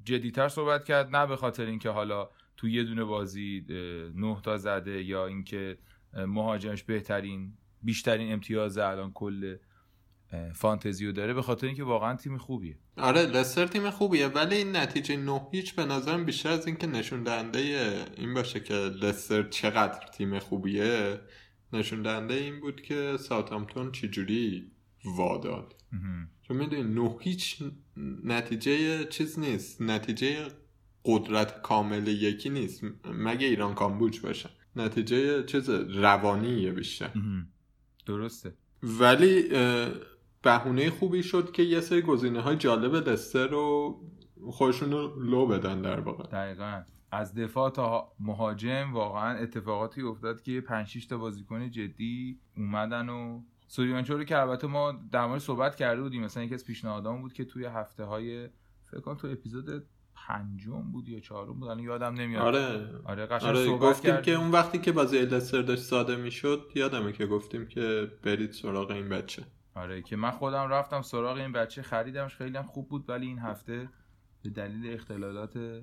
جدیتر 0.05 0.49
صحبت 0.49 0.85
کرد 0.85 1.17
نه 1.17 1.27
به 1.27 1.37
خاطر 1.37 1.67
اینکه 1.67 1.91
حالا 1.91 2.29
تو 2.57 2.69
یه 2.69 2.85
دونه 2.85 3.05
بازی 3.05 3.67
نه 4.15 4.41
تا 4.43 4.57
زده 4.57 5.03
یا 5.03 5.27
اینکه 5.27 5.79
مهاجمش 6.27 6.83
بهترین 6.83 7.53
بیشترین 7.83 8.33
امتیاز 8.33 8.79
الان 8.79 9.13
کل 9.13 9.57
فانتزیو 10.55 11.13
داره 11.13 11.35
به 11.35 11.43
خاطر 11.43 11.67
اینکه 11.67 11.85
واقعا 11.85 12.17
تیم 12.17 12.39
خوبیه. 12.39 12.79
آره 12.97 13.23
لستر 13.23 13.67
تیم 13.67 13.91
خوبیه 13.91 14.27
ولی 14.27 14.57
این 14.57 14.77
نتیجه 14.77 15.17
نه 15.17 15.49
هیچ 15.53 15.75
به 15.75 15.85
نظرم 15.85 16.25
بیشتر 16.25 16.49
از 16.49 16.67
اینکه 16.67 16.87
نشون 16.87 17.23
دهنده 17.23 17.59
این 18.17 18.35
باشه 18.35 18.61
که 18.61 18.75
لستر 18.75 19.43
چقدر 19.43 20.07
تیم 20.07 20.39
خوبیه 20.39 21.21
نشون 21.73 22.03
دهنده 22.03 22.35
این 22.35 22.61
بود 22.61 22.81
که 22.81 23.17
ساوثهامپتون 23.21 23.93
چجوری 23.93 24.71
واداد. 25.05 25.75
چون 26.49 26.57
می‌دونی 26.57 26.83
نه 26.83 27.17
هیچ 27.21 27.63
نتیجه 28.25 29.05
چیز 29.05 29.39
نیست 29.39 29.83
نتیجه 29.83 30.49
قدرت 31.05 31.63
کامل 31.63 32.09
یکی 32.09 32.51
نیست 32.51 32.85
مگه 33.05 33.47
ایران 33.47 33.75
کامبوج 33.75 34.21
باشه. 34.21 34.51
نتیجه 34.77 35.45
چیز 35.45 35.71
روانیه 35.71 36.73
بیشتر. 36.73 37.11
درسته. 38.07 38.53
ولی 38.83 39.49
بهونه 40.43 40.91
خوبی 40.91 41.23
شد 41.23 41.53
که 41.53 41.63
یه 41.63 41.81
سری 41.81 42.03
گزینه 42.03 42.41
های 42.41 42.57
جالب 42.57 43.09
لستر 43.09 43.47
رو 43.47 43.97
خودشون 44.51 44.91
رو 44.91 45.23
لو 45.23 45.47
بدن 45.47 45.83
در 45.83 46.01
واقع. 46.01 46.25
دقیقا. 46.25 46.83
از 47.13 47.35
دفاع 47.35 47.71
تا 47.71 48.13
مهاجم 48.21 48.93
واقعا 48.93 49.39
اتفاقاتی 49.39 50.03
افتاد 50.03 50.43
که 50.43 50.61
5 50.61 50.87
6 50.87 51.07
تا 51.07 51.19
بازیکن 51.19 51.71
جدی 51.71 52.41
اومدن 52.57 53.09
و 53.09 53.43
سوریانچو 53.69 54.17
رو 54.17 54.25
که 54.25 54.39
البته 54.39 54.67
ما 54.67 54.93
در 55.13 55.27
مورد 55.27 55.41
صحبت 55.41 55.77
کرده 55.77 56.03
بودیم 56.03 56.25
مثلا 56.25 56.43
یکی 56.43 56.55
از 56.55 56.65
پیشنهادام 56.65 57.23
بود 57.23 57.33
که 57.33 57.45
توی 57.45 57.65
هفته 57.65 58.05
های 58.05 58.49
فکر 58.85 59.01
کنم 59.01 59.15
تو 59.15 59.29
اپیزود 59.29 59.85
پنجم 60.15 60.83
بود 60.93 61.09
یا 61.09 61.21
چهارم 61.21 61.53
بود 61.53 61.69
الان 61.69 61.79
یادم 61.79 62.15
نمیاد. 62.15 62.43
آره. 62.43 62.89
آره 63.05 63.27
قشنگ 63.27 63.49
آره 63.49 63.67
صحبت 63.67 63.91
گفتیم 63.91 64.11
کردیم. 64.11 64.35
که 64.35 64.41
اون 64.41 64.51
وقتی 64.51 64.79
که 64.79 64.93
بازی 64.93 65.19
لستر 65.19 65.63
داشت 65.63 65.83
ساده 65.83 66.17
می‌شد 66.17 66.71
یادمه 66.75 67.13
که 67.13 67.27
گفتیم 67.27 67.67
که 67.67 68.11
برید 68.23 68.53
سراغ 68.53 68.91
این 68.91 69.09
بچه. 69.09 69.43
آره 69.75 70.03
که 70.03 70.17
من 70.17 70.31
خودم 70.31 70.69
رفتم 70.69 71.03
سراغ 71.03 71.37
این 71.37 71.53
بچه 71.53 71.83
خریدمش 71.83 72.37
خیلی 72.37 72.57
هم 72.57 72.67
خوب 72.67 72.89
بود 72.89 73.09
ولی 73.09 73.27
این 73.27 73.39
هفته 73.39 73.89
به 74.43 74.51
دلیل 74.51 74.95
اختلالات 74.95 75.83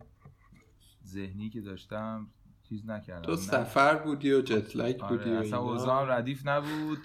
ذهنی 1.05 1.50
که 1.50 1.62
داشتم 1.62 2.27
چیز 2.69 2.89
نکردم 2.89 3.22
تو. 3.22 3.36
سفر 3.36 3.96
بودی 3.96 4.34
و 4.34 4.41
جتلک 4.41 5.01
بودی 5.01 5.24
آره 5.24 5.38
و 5.38 5.39
اصلا 5.39 5.60
اینا. 5.60 5.72
اوضاعم 5.72 6.12
ردیف 6.12 6.48
نبود 6.48 7.00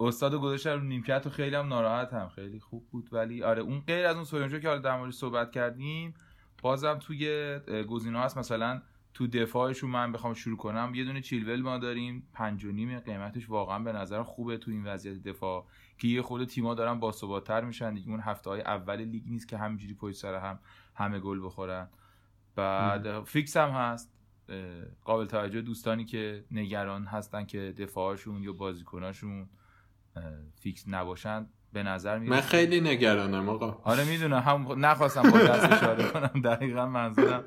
استاد 0.00 0.34
گذاشتم 0.34 0.70
رو 0.70 0.80
نیمکت 0.80 1.26
و 1.26 1.30
خیلی 1.30 1.56
هم 1.56 1.68
ناراحت 1.68 2.12
هم 2.12 2.28
خیلی 2.28 2.60
خوب 2.60 2.88
بود 2.90 3.08
ولی 3.12 3.42
آره 3.42 3.62
اون 3.62 3.80
غیر 3.80 4.06
از 4.06 4.16
اون 4.16 4.24
سویانجو 4.24 4.58
که 4.58 4.68
حالا 4.68 4.80
در 4.80 4.98
موردش 4.98 5.14
صحبت 5.14 5.50
کردیم 5.50 6.14
بازم 6.62 6.98
توی 6.98 7.58
گزینه 7.88 8.20
هست 8.20 8.38
مثلا 8.38 8.82
تو 9.14 9.26
دفاعشون 9.26 9.90
من 9.90 10.12
بخوام 10.12 10.34
شروع 10.34 10.56
کنم 10.56 10.92
یه 10.94 11.04
دونه 11.04 11.20
چیلول 11.20 11.62
ما 11.62 11.78
داریم 11.78 12.28
پنج 12.32 12.64
و 12.64 12.72
نیمه 12.72 13.00
قیمتش 13.00 13.50
واقعا 13.50 13.78
به 13.78 13.92
نظر 13.92 14.22
خوبه 14.22 14.56
تو 14.56 14.70
این 14.70 14.84
وضعیت 14.86 15.22
دفاع 15.22 15.66
که 16.00 16.08
یه 16.08 16.22
خود 16.22 16.44
تیما 16.44 16.74
دارن 16.74 17.00
باثبات‌تر 17.00 17.64
میشن 17.64 17.94
دیگه. 17.94 18.10
اون 18.10 18.20
هفته 18.20 18.50
های 18.50 18.60
اول 18.60 18.96
لیگ 18.96 19.22
نیست 19.26 19.48
که 19.48 19.58
همینجوری 19.58 19.94
پشت 19.94 20.16
سر 20.16 20.34
هم 20.34 20.58
همه 20.94 21.18
گل 21.18 21.44
بخورن. 21.44 21.88
بعد 22.56 23.24
فیکس 23.24 23.56
هم 23.56 23.70
هست. 23.70 24.12
قابل 25.04 25.26
توجه 25.26 25.60
دوستانی 25.60 26.04
که 26.04 26.44
نگران 26.50 27.04
هستن 27.04 27.44
که 27.44 27.74
دفاعشون 27.78 28.42
یا 28.42 28.52
بازیکناشون 28.52 29.48
فیکس 30.60 30.84
نباشن 30.88 31.46
به 31.72 31.82
نظر 31.82 32.18
میاد 32.18 32.32
من 32.32 32.40
خیلی 32.40 32.80
نگرانم 32.80 33.48
آقا. 33.48 33.80
آره 33.84 34.04
می‌دونم. 34.04 34.38
هم 34.38 34.84
نخواستم 34.86 35.30
با 35.30 35.38
دست 35.38 35.72
اشاره 35.72 36.10
کنم. 36.10 36.40
دقیقا 36.44 36.86
منظورم 36.86 37.44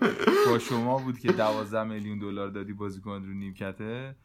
با 0.50 0.60
شما 0.60 0.98
بود 0.98 1.20
که 1.20 1.32
12 1.32 1.84
میلیون 1.84 2.20
دلار 2.20 2.50
دادی 2.50 2.74
بازیکن 2.74 3.24
رو 3.24 3.34
نیمکته. 3.34 4.16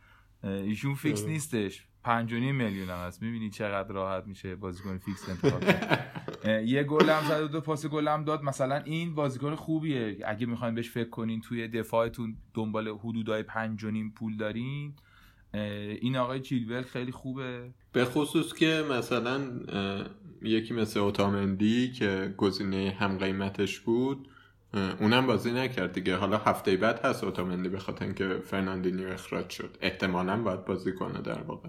ایشون 0.43 0.95
فیکس 0.95 1.23
آره. 1.23 1.31
نیستش. 1.31 1.87
5 2.09 2.35
میلیون 2.35 2.91
هم 2.91 3.07
هست. 3.07 3.23
می‌بینی 3.23 3.51
چقدر 3.51 3.93
راحت 3.93 4.27
میشه 4.27 4.57
بازیکن 4.57 4.99
فیکس 4.99 5.29
انتخاب 5.29 5.65
کرد 5.65 6.65
یه 6.67 6.83
گل 6.83 7.11
هم 7.11 7.29
زد 7.29 7.43
و 7.43 7.49
دو 7.49 7.61
پاس 7.61 7.87
گل 7.87 8.09
هم 8.09 8.25
داد. 8.25 8.43
مثلا 8.43 8.77
این 8.77 9.15
بازیکن 9.15 9.55
خوبیه. 9.55 10.17
اگه 10.27 10.47
می‌خواین 10.47 10.75
بهش 10.75 10.91
فکر 10.91 11.09
کنین 11.09 11.41
توی 11.41 11.69
دفاعتون 11.69 12.37
دنبال 12.55 12.89
حدودای 12.89 13.43
5 13.43 13.87
پول 14.15 14.37
دارین. 14.37 14.93
این 16.01 16.17
آقای 16.17 16.41
چیلوِل 16.41 16.83
خیلی 16.83 17.13
خوبه. 17.13 17.71
به 17.93 18.05
خصوص 18.05 18.55
که 18.55 18.85
مثلا 18.91 19.41
یکی 20.43 20.75
مثل 20.75 21.01
اوتامندی 21.01 21.93
که 21.93 22.35
گزینه 22.37 22.97
هم 22.99 23.19
قیمتش 23.19 23.81
بود 23.81 24.29
اونم 24.75 25.27
بازی 25.27 25.53
نکرد 25.53 25.93
دیگه. 25.93 26.17
حالا 26.17 26.39
هفته 26.39 26.77
بعد 26.77 27.05
هست 27.05 27.25
اوتامندی 27.25 27.69
به 27.69 27.79
خاطر 27.79 28.05
اینکه 28.05 28.43
فرناندینیو 28.45 29.09
اخراج 29.09 29.51
شد. 29.51 29.79
احتمالا 29.81 30.43
باید 30.43 30.65
بازی 30.65 30.93
کنه 30.93 31.23
در 31.23 31.43
واقع. 31.43 31.69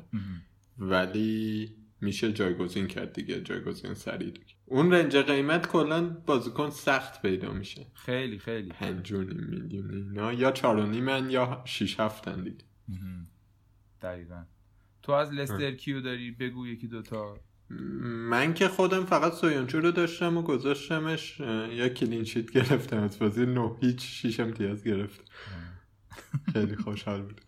ولی 0.78 1.76
میشه 2.02 2.34
جایگزین 2.34 2.88
کرد 2.88 3.14
دیگه. 3.14 3.42
جایگزین 3.42 3.94
سریع 3.94 4.30
دیگه. 4.30 4.54
اون 4.66 4.92
range 4.94 5.18
قیمت 5.18 5.68
کلا 5.68 6.10
بازیکن 6.10 6.70
سخت 6.70 7.22
پیدا 7.22 7.52
میشه. 7.54 7.88
خیلی 7.94 8.40
خیلی. 8.40 8.70
پنج 8.70 9.12
و 9.12 9.22
نیم 9.22 9.48
میلیون 9.50 9.94
اینا 9.94 10.34
یا 10.34 10.52
چهار 10.52 10.78
و 10.78 10.86
نیمن 10.86 11.30
یا 11.30 11.62
شیش 11.66 12.00
هفتن 12.00 12.44
دیگه. 12.44 12.66
دقیقا. 14.02 14.44
تو 15.02 15.12
از 15.12 15.34
لستر 15.34 15.72
کیو 15.72 16.02
داری؟ 16.02 16.32
بگو 16.32 16.68
یکی 16.68 16.88
دوتا. 16.88 17.38
من 17.70 18.54
که 18.54 18.68
خودم 18.68 19.06
فقط 19.06 19.34
سویونجو 19.34 19.80
رو 19.80 19.92
داشتم 19.92 20.38
و 20.38 20.42
گذاشتمش 20.42 21.40
با 21.72 21.90
clean 21.90 22.21
sheet 22.21 22.52
گرفتم. 22.52 23.04
از 23.04 23.20
بازی 23.20 23.46
نو 23.46 23.78
هیچ 23.82 24.02
شیش 24.02 24.40
امتیاز 24.40 24.84
گرفت. 24.84 25.32
خیلی 26.54 26.76
خوشحال 26.76 27.22
بود. 27.22 27.42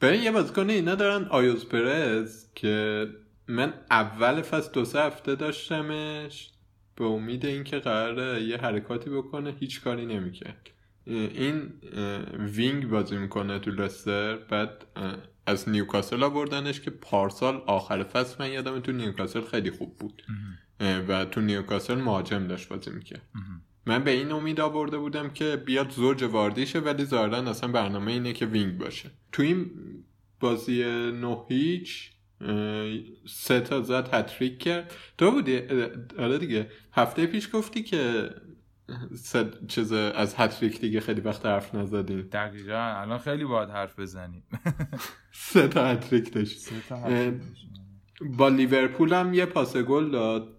برای 0.00 0.18
یه 0.18 0.30
بازیکن 0.30 0.70
اینا 0.70 0.94
دارن 0.94 1.24
آیوسه 1.24 1.68
پرز 1.68 2.46
که 2.54 3.06
من 3.48 3.74
اول 3.90 4.42
فصل 4.42 4.72
دو 4.72 4.84
سه 4.84 5.00
هفته 5.00 5.34
داشتمش 5.34 6.50
به 6.96 7.04
امید 7.04 7.46
اینکه 7.46 7.78
قراره 7.78 8.42
یه 8.42 8.56
حرکاتی 8.56 9.10
بکنه 9.10 9.56
هیچ 9.60 9.82
کاری 9.82 10.06
نمی‌کرد. 10.06 10.70
این 11.06 11.72
wing 12.38 12.88
بازی 12.88 13.16
می‌کنه 13.16 13.58
تو 13.58 13.70
لستر 13.70 14.36
بعد 14.36 14.84
از 15.46 15.68
نیوکاسل 15.68 16.22
آوردنش 16.22 16.80
که 16.80 16.90
پارسال 16.90 17.62
آخر 17.66 18.02
فصل 18.02 18.36
من 18.38 18.52
یادم 18.52 18.80
تو 18.80 18.92
نیوکاسل 18.92 19.40
خیلی 19.40 19.70
خوب 19.70 19.96
بود. 19.98 20.22
و 21.08 21.24
تو 21.24 21.40
نیوکاسل 21.40 21.94
مهاجم 21.94 22.46
داشت 22.46 22.68
بازی 22.68 22.90
می‌کرد. 22.90 23.22
من 23.86 24.04
به 24.04 24.10
این 24.10 24.32
امید 24.32 24.60
آورده 24.60 24.98
بودم 24.98 25.30
که 25.30 25.56
بیاد 25.66 25.90
زوج 25.90 26.22
واردیشه 26.22 26.78
ولی 26.78 27.04
ظاهرا 27.04 27.50
اصلا 27.50 27.72
برنامه 27.72 28.12
اینه 28.12 28.32
که 28.32 28.46
wing 28.46 28.78
باشه. 28.78 29.10
تو 29.32 29.42
این 29.42 29.70
بازی 30.40 30.84
نه 31.12 31.38
هیچ 31.48 32.10
سه 33.26 33.60
تا 33.60 33.82
زد 33.82 34.08
هتریک 34.12 34.58
کرد. 34.58 34.94
تو 35.18 35.30
بودی 35.30 35.58
آره 36.18 36.38
دیگه. 36.38 36.70
هفته 36.92 37.26
پیش 37.26 37.48
گفتی 37.52 37.82
که 37.82 38.30
سه 39.14 39.50
چیز 39.68 39.92
از 39.92 40.34
هتریک 40.38 40.80
دیگه 40.80 41.00
خیلی 41.00 41.20
وقت 41.20 41.46
حرف 41.46 41.74
نزدیم 41.74 42.20
دقیقا. 42.20 42.94
الان 43.00 43.18
خیلی 43.18 43.44
باید 43.44 43.70
حرف 43.70 43.98
بزنیم. 43.98 44.42
سه 45.32 45.68
تا 45.68 45.86
هتریک 45.86 46.32
داشت. 46.32 46.68
با 48.20 48.48
لیورپول 48.48 49.12
هم 49.12 49.34
یه 49.34 49.46
پاس 49.46 49.76
گل 49.76 50.10
داد. 50.10 50.54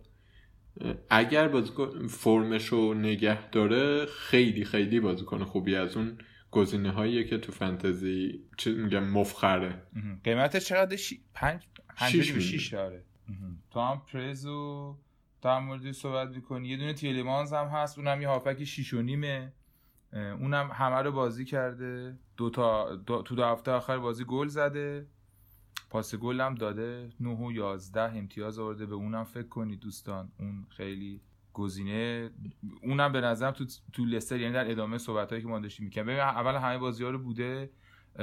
اگر 1.10 1.48
بازیکن 1.48 2.08
فرمش 2.08 2.68
رو 2.68 2.94
نگه 2.94 3.50
داره 3.50 4.06
خیلی 4.06 4.66
خیلی 4.66 5.00
بازیکن 5.00 5.44
خوبی 5.44 5.76
از 5.76 5.98
اون 5.98 6.18
گزینه 6.52 6.92
هاییه 6.92 7.24
که 7.24 7.38
تو 7.38 7.52
فنتزی 7.52 8.44
چی 8.58 8.72
میگم 8.72 9.04
مفخره. 9.04 9.82
قیمتش 10.24 10.66
چقدر 10.66 10.96
شی... 10.96 11.22
پنج 11.34 11.62
پنج 11.96 12.12
شیش 12.12 12.32
و 12.32 12.34
میلیون. 12.34 12.52
شیش 12.52 12.74
آره 12.74 13.04
مهم. 13.30 13.58
تو 13.72 13.80
هم 13.80 14.02
پرزو 14.14 14.98
در 15.46 15.60
موردش 15.60 15.96
صحبت 15.96 16.30
می‌کنی. 16.30 16.68
یه 16.68 16.78
دونه 16.78 16.94
تیلمانز 16.94 17.54
هم 17.54 17.68
هست 17.68 17.98
اونم 17.98 18.22
یه 18.22 18.28
هافک 18.28 18.64
شیش 18.64 18.94
و 18.94 19.02
نیمه. 19.02 19.54
اونم 20.14 20.70
همه 20.74 20.96
رو 20.96 21.12
بازی 21.12 21.46
کرده. 21.46 22.18
دو 22.38 22.50
تا 22.50 22.96
دو... 22.96 23.22
تو 23.22 23.36
دو 23.36 23.44
هفته 23.44 23.72
آخر 23.72 23.98
بازی 23.98 24.24
گل 24.24 24.48
زده. 24.48 25.08
پاس 25.90 26.16
گل 26.16 26.42
هم 26.42 26.56
داده. 26.56 27.10
9 27.20 27.30
و 27.30 27.52
11 27.52 28.02
امتیاز 28.02 28.60
آورده. 28.60 28.86
به 28.86 28.96
اونم 28.96 29.24
فکر 29.24 29.48
کنید 29.48 29.80
دوستان. 29.80 30.32
اون 30.40 30.66
خیلی 30.70 31.22
گزینه. 31.54 32.30
اونم 32.82 33.12
به 33.12 33.22
نظرم 33.22 33.52
تو 33.52 33.66
تو 33.94 34.06
لستر 34.06 34.40
یعنی 34.40 34.54
در 34.54 34.72
ادامه 34.72 34.98
صحبت 34.98 35.30
که 35.42 35.48
ما 35.48 35.60
داشتیم 35.60 35.86
می‌کنیم 35.86 36.08
ببین 36.08 36.20
اول 36.20 36.56
همه 36.56 36.78
بازی 36.78 37.04
ها 37.04 37.10
رو 37.10 37.20
بوده. 37.20 37.70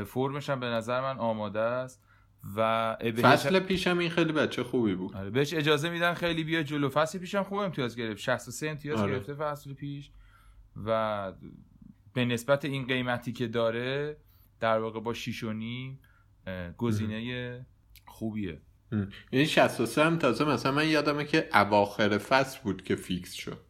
فرمش 0.06 0.50
هم 0.50 0.60
به 0.60 0.66
نظر 0.66 1.00
من 1.00 1.18
آماده 1.18 1.60
است. 1.60 2.04
و 2.56 2.96
فصل 3.22 3.58
پیشم 3.58 3.98
این 3.98 4.10
خیلی 4.10 4.32
بچه 4.32 4.62
خوبی 4.62 4.94
بود. 4.94 5.16
آره، 5.16 5.30
بهش 5.30 5.54
اجازه 5.54 5.90
میدن 5.90 6.14
خیلی 6.14 6.44
بیا 6.44 6.62
جلو. 6.62 6.88
فصل 6.88 7.18
پیشم 7.18 7.42
خوب 7.42 7.58
امتیاز 7.58 7.96
گرفت. 7.96 8.20
63 8.20 8.70
امتیاز 8.70 9.00
آره. 9.00 9.12
گرفته 9.12 9.34
فصل 9.34 9.72
پیش. 9.72 10.10
و 10.86 11.32
به 12.14 12.24
نسبت 12.24 12.64
این 12.64 12.86
قیمتی 12.86 13.32
که 13.32 13.46
داره 13.48 14.16
در 14.60 14.78
واقع 14.78 15.00
با 15.00 15.14
6 15.14 15.44
و 15.44 15.52
نیم 15.52 15.98
گزینه 16.76 17.66
خوبیه. 18.06 18.60
این 19.30 19.46
63 19.46 20.04
هم 20.04 20.18
تازه 20.18 20.44
مثلا 20.44 20.72
من 20.72 20.88
یادمه 20.88 21.24
که 21.24 21.48
اواخر 21.54 22.18
فصل 22.18 22.58
بود 22.62 22.82
که 22.84 22.96
فیکس 22.96 23.32
شد. 23.32 23.60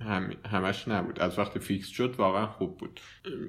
هم... 0.00 0.30
همش 0.46 0.88
نبود. 0.88 1.20
از 1.20 1.38
وقتی 1.38 1.58
فیکس 1.58 1.88
شد 1.88 2.14
واقعا 2.18 2.46
خوب 2.46 2.78
بود. 2.78 3.00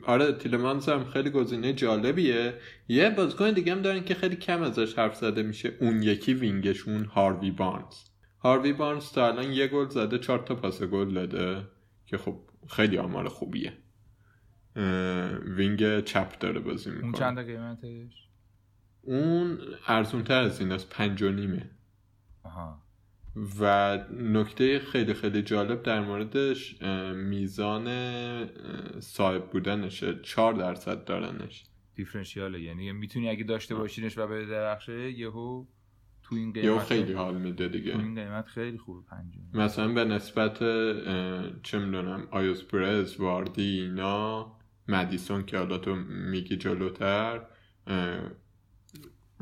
آره 0.05 0.31
تیلمانز 0.33 0.89
هم 0.89 1.05
خیلی 1.05 1.29
گزینه 1.29 1.73
جالبیه. 1.73 2.53
یه 2.87 3.09
بازیکن 3.09 3.51
دیگه 3.51 3.71
هم 3.71 3.81
دارن 3.81 4.03
که 4.03 4.13
خیلی 4.13 4.35
کم 4.35 4.61
ازش 4.61 4.97
حرف 4.97 5.15
زده 5.15 5.43
میشه. 5.43 5.77
اون 5.79 6.03
یکی 6.03 6.33
wing 6.33 6.69
شون 6.69 7.05
هاروی 7.05 7.51
بارنز 7.51 7.95
هاروی 8.39 8.73
بارنز 8.73 9.11
تا 9.11 9.27
الان 9.27 9.51
یه 9.51 9.67
گل 9.67 9.89
زده 9.89 10.19
چهار 10.19 10.39
تا 10.39 10.55
پاس 10.55 10.83
گل 10.83 11.13
داده 11.13 11.67
که 12.05 12.17
خب 12.17 12.39
خیلی 12.69 12.97
آمار 12.97 13.27
خوبیه. 13.27 13.73
wing 15.45 16.03
چپ 16.03 16.39
داره 16.39 16.59
بازی 16.59 16.89
می‌کنه. 16.89 17.05
اون 17.05 17.13
چند 17.13 17.39
قیمتش؟ 17.39 18.27
اون 19.01 19.59
ارزون 19.87 20.23
تر 20.23 20.41
از 20.41 20.59
این 20.59 20.71
است 20.71 20.89
پنج 20.89 21.21
و 21.21 21.31
نیمه. 21.31 21.69
آها. 22.43 22.86
و 23.59 23.97
نکته 24.19 24.79
خیلی 24.79 25.13
خیلی 25.13 25.41
جالب 25.41 25.83
در 25.83 26.01
موردش 26.01 26.81
میزان 27.15 27.87
صاحب 28.99 29.49
بودنشه 29.49 30.19
چهار 30.23 30.53
درصد 30.53 31.03
دارنش. 31.05 31.63
دیفرنشیاله. 31.95 32.61
یعنی 32.61 32.91
می‌تونی 32.91 33.29
اگه 33.29 33.43
داشته 33.43 33.75
باشینش 33.75 34.17
و 34.17 34.27
به 34.27 34.45
درخشه 34.45 35.11
یهو 35.11 35.65
تو 36.23 36.35
این 36.35 36.53
قیمت 36.53 36.79
خیلی 36.79 37.13
حال 37.13 37.37
میده 37.37 37.67
دیگه. 37.67 37.91
تو 37.91 37.99
این 37.99 38.15
قیمت 38.15 38.45
خیلی 38.45 38.77
خوبه 38.77 39.07
پنجم 39.09 39.41
مثلا 39.53 39.93
به 39.93 40.05
نسبت 40.05 40.59
چه 41.63 41.79
می‌دونم 41.79 42.27
آیوس 42.31 42.63
پرز 42.63 43.19
واردی 43.19 43.79
اینا 43.81 44.51
مدیسون 44.87 45.45
که 45.45 45.57
حالا 45.57 45.77
تو 45.77 45.95
میگی 46.05 46.57
جلوتر 46.57 47.41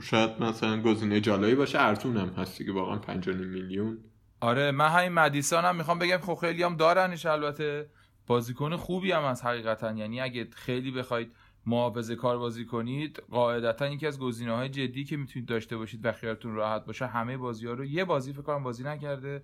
شاید 0.01 0.43
مثلا 0.43 0.81
گزینه 0.81 1.21
جالبی 1.21 1.55
باشه. 1.55 1.79
ارزون 1.79 2.17
هم 2.17 2.29
هست 2.29 2.57
دیگه 2.57 2.73
واقعا 2.73 2.97
5 2.97 3.27
میلیون. 3.27 3.97
آره 4.39 4.71
من 4.71 4.89
همین 4.89 5.11
مدیسان 5.11 5.65
هم 5.65 5.75
می‌خوام 5.75 5.99
بگم 5.99 6.17
خب 6.17 6.35
خیلی 6.41 6.63
هم 6.63 6.75
دارنش 6.75 7.25
البته 7.25 7.89
بازیکن 8.27 8.75
خوبی 8.75 9.11
هم 9.11 9.23
از 9.23 9.43
حقیقتا. 9.43 9.91
یعنی 9.91 10.21
اگه 10.21 10.47
خیلی 10.55 10.91
بخواید 10.91 11.35
محافظه 11.65 12.15
کار 12.15 12.37
بازی 12.37 12.65
کنید 12.65 13.23
قاعدتا 13.31 13.87
یکی 13.87 14.07
از 14.07 14.19
گزینه 14.19 14.55
های 14.55 14.69
جدی 14.69 15.03
که 15.03 15.17
می‌تونید 15.17 15.49
داشته 15.49 15.77
باشید 15.77 16.05
و 16.05 16.11
خیالتون 16.11 16.55
راحت 16.55 16.85
باشه 16.85 17.05
همه 17.07 17.37
بازی 17.37 17.67
ها 17.67 17.73
رو 17.73 17.85
یه 17.85 18.05
بازی 18.05 18.33
فکر 18.33 18.41
کنم 18.41 18.63
بازی 18.63 18.83
نکرده 18.83 19.41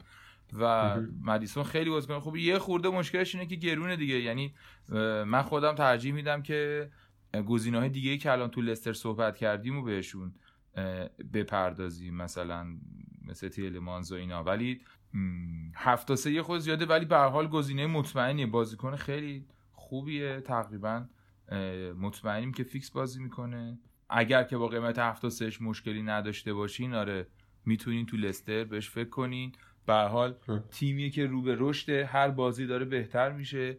و 0.59 0.95
مدیسون 1.23 1.63
خیلی 1.63 1.89
بازیکن 1.89 2.19
خوبی. 2.19 2.43
یه 2.43 2.59
خورده 2.59 2.89
مشکلش 2.89 3.35
اینه 3.35 3.47
که 3.47 3.55
گرونه 3.55 3.95
دیگه. 3.95 4.19
یعنی 4.19 4.53
من 5.25 5.41
خودم 5.41 5.75
ترجیح 5.75 6.13
میدم 6.13 6.41
که 6.41 6.89
گزینه 7.47 7.79
های 7.79 7.89
دیگه 7.89 8.17
که 8.17 8.31
الان 8.31 8.49
تو 8.49 8.61
لستر 8.61 8.93
صحبت 8.93 9.37
کردیم 9.37 9.77
و 9.77 9.81
بهشون 9.81 10.33
بپردازیم 11.33 12.15
مثلا 12.15 12.77
مثل 13.25 13.47
تیلمانز 13.49 14.11
و 14.11 14.15
اینا. 14.15 14.43
ولی 14.43 14.81
هفت 15.75 16.15
سه 16.15 16.43
خود 16.43 16.59
زیاده 16.59 16.85
ولی 16.85 17.05
به 17.05 17.17
حال 17.17 17.47
گزینه 17.47 17.87
مطمئنیه. 17.87 18.45
بازیکن 18.45 18.95
خیلی 18.95 19.45
خوبیه. 19.73 20.41
تقریبا 20.41 21.05
مطمئنیم 21.97 22.51
که 22.51 22.63
فیکس 22.63 22.91
بازی 22.91 23.23
می‌کنه. 23.23 23.79
اگر 24.09 24.43
که 24.43 24.57
با 24.57 24.67
قیمت 24.67 24.99
هفت 24.99 25.29
سهش 25.29 25.61
مشکلی 25.61 26.03
نداشته 26.03 26.53
باشین 26.53 26.93
آره 26.93 27.27
می‌تونین 27.65 28.05
تو 28.05 28.17
لستر 28.17 28.63
بهش 28.63 28.89
فکر 28.89 29.09
کنین. 29.09 29.51
به 29.85 29.93
حال. 29.93 30.35
تیمیه 30.71 31.09
که 31.09 31.25
رو 31.25 31.41
به 31.41 31.55
رشد 31.59 31.89
هر 31.89 32.29
بازی 32.29 32.67
داره 32.67 32.85
بهتر 32.85 33.31
میشه. 33.31 33.77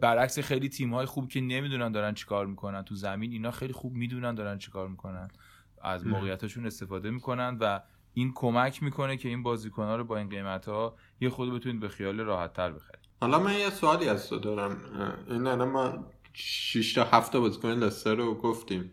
برعکس 0.00 0.38
خیلی 0.38 0.68
تیم 0.68 0.94
های 0.94 1.06
خوب 1.06 1.28
که 1.28 1.40
نمی‌دونن 1.40 1.92
دارن 1.92 2.14
چیکار 2.14 2.46
می‌کنن 2.46 2.82
تو 2.82 2.94
زمین 2.94 3.32
اینا 3.32 3.50
خیلی 3.50 3.72
خوب 3.72 3.92
می‌دونن 3.92 4.34
دارن 4.34 4.58
چیکار 4.58 4.88
می‌کنن. 4.88 5.28
از 5.82 6.06
موقعیتاشون 6.06 6.66
استفاده 6.66 7.10
می‌کنن 7.10 7.56
و 7.60 7.80
این 8.14 8.32
کمک 8.34 8.82
می‌کنه 8.82 9.16
که 9.16 9.28
این 9.28 9.42
بازیکن 9.42 9.84
ها 9.84 9.96
رو 9.96 10.04
با 10.04 10.16
این 10.16 10.28
قیمت 10.28 10.68
ها 10.68 10.96
یه 11.20 11.28
خود 11.28 11.54
بتونید 11.54 11.80
به 11.80 11.88
خیال 11.88 12.20
راحت 12.20 12.52
تر 12.52 12.72
بخرید. 12.72 13.04
حالا 13.20 13.38
من 13.38 13.54
یه 13.54 13.70
سوالی 13.70 14.08
از 14.08 14.28
تو 14.28 14.38
دارم. 14.38 14.76
این 15.28 15.46
الان 15.46 15.68
ما 15.68 16.06
6 16.32 16.92
تا 16.92 17.04
7 17.04 17.32
تا 17.32 17.40
بازیکن 17.40 17.68
لستر 17.68 18.14
رو 18.14 18.34
گفتیم. 18.34 18.90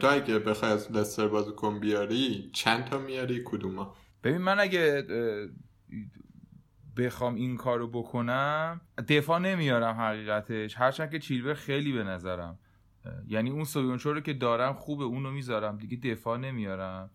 تو 0.00 0.08
اگه 0.10 0.38
بخوای 0.38 0.72
از 0.72 0.92
لستر 0.92 1.28
بازیکن 1.28 1.80
بیاری 1.80 2.50
چند 2.52 2.84
تا 2.84 2.98
میاری؟ 2.98 3.42
کدوما 3.44 3.96
ببین 4.22 4.38
من 4.38 4.60
اگه 4.60 5.06
بخوام 6.96 7.34
این 7.34 7.56
کار 7.56 7.78
رو 7.78 7.88
بکنم 7.88 8.80
دفاع 9.08 9.38
نمیارم 9.38 9.94
حقیقتش. 9.94 10.76
هرچند 10.76 11.10
که 11.10 11.18
چیلور 11.18 11.54
خیلی 11.54 11.92
به 11.92 12.04
نظرم 12.04 12.58
یعنی 13.26 13.50
اون 13.50 13.64
سویونچو 13.64 14.12
رو 14.12 14.20
که 14.20 14.32
دارم 14.32 14.72
خوبه 14.74 15.04
اونو 15.04 15.30
می‌ذارم. 15.30 15.78
دیگه 15.78 15.96
دفاع 15.96 16.38
نمیارم. 16.38 17.10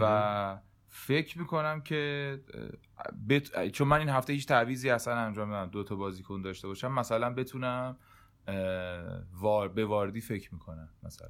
و 0.00 0.58
فکر 0.88 1.38
می‌کنم 1.38 1.80
که 1.80 2.40
بت... 3.28 3.68
چون 3.68 3.88
من 3.88 3.98
این 3.98 4.08
هفته 4.08 4.32
هیچ 4.32 4.46
تعویزی 4.46 4.90
اصلا 4.90 5.14
انجام 5.14 5.48
ندادم 5.48 5.70
دو 5.70 5.84
تا 5.84 5.96
بازیکن 5.96 6.42
داشته 6.42 6.68
باشم 6.68 6.92
مثلا 6.92 7.30
بتونم 7.34 7.96
وار... 9.32 9.68
به 9.68 9.84
واردی 9.84 10.20
فکر 10.20 10.54
می‌کنم 10.54 10.88
مثلا. 11.02 11.28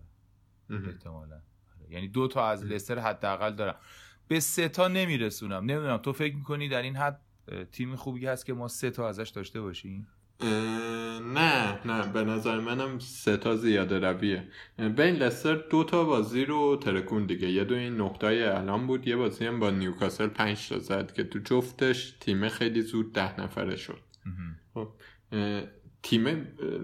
احتمالا. 0.71 1.35
آره. 1.35 1.91
یعنی 1.91 2.09
دو 2.09 2.29
تا 2.29 2.49
از 2.49 2.65
لستر 2.65 2.99
حداقل 2.99 3.55
دارم. 3.55 3.77
به 4.29 4.41
سه 4.41 4.69
تا 4.69 4.89
نمیرسونم. 4.89 5.65
نمی‌دونم 5.65 5.97
تو 5.97 6.13
فکر 6.13 6.37
می‌کنی 6.37 6.69
در 6.69 6.83
این 6.83 6.97
حد 6.97 7.21
تیم 7.73 7.97
خوبی 7.97 8.27
هست 8.27 8.47
که 8.47 8.53
ما 8.53 8.69
سه 8.69 8.91
تا 8.91 9.09
ازش 9.09 9.29
داشته 9.29 9.61
باشیم؟ 9.61 10.07
نه 11.35 11.87
نه. 11.87 12.13
به 12.13 12.25
نظر 12.25 12.61
منم 12.61 12.99
سه 12.99 13.37
تا 13.37 13.57
زیاده 13.57 13.99
رویه. 13.99 14.49
بین 14.79 15.17
لستر 15.17 15.55
دو 15.55 15.85
تا 15.85 16.05
بازی 16.05 16.45
رو 16.45 16.77
ترکون 16.77 17.27
دیگه. 17.27 17.51
یه 17.51 17.65
دو 17.65 17.75
این 17.75 18.01
نقطای 18.01 18.43
الان 18.43 18.87
بود 18.87 19.09
یه 19.09 19.17
بازی 19.17 19.47
هم 19.47 19.61
با 19.61 19.71
نیوکاسل 19.71 20.27
پنج 20.27 20.69
تا 20.69 20.79
زد 20.79 21.13
که 21.13 21.25
تو 21.25 21.39
جفتش 21.39 22.11
تیم 22.21 22.49
خیلی 22.49 22.83
زود 22.83 23.13
ده 23.13 23.41
نفره 23.41 23.77
شد. 23.77 24.01
خب، 24.75 24.89
تیم 26.03 26.27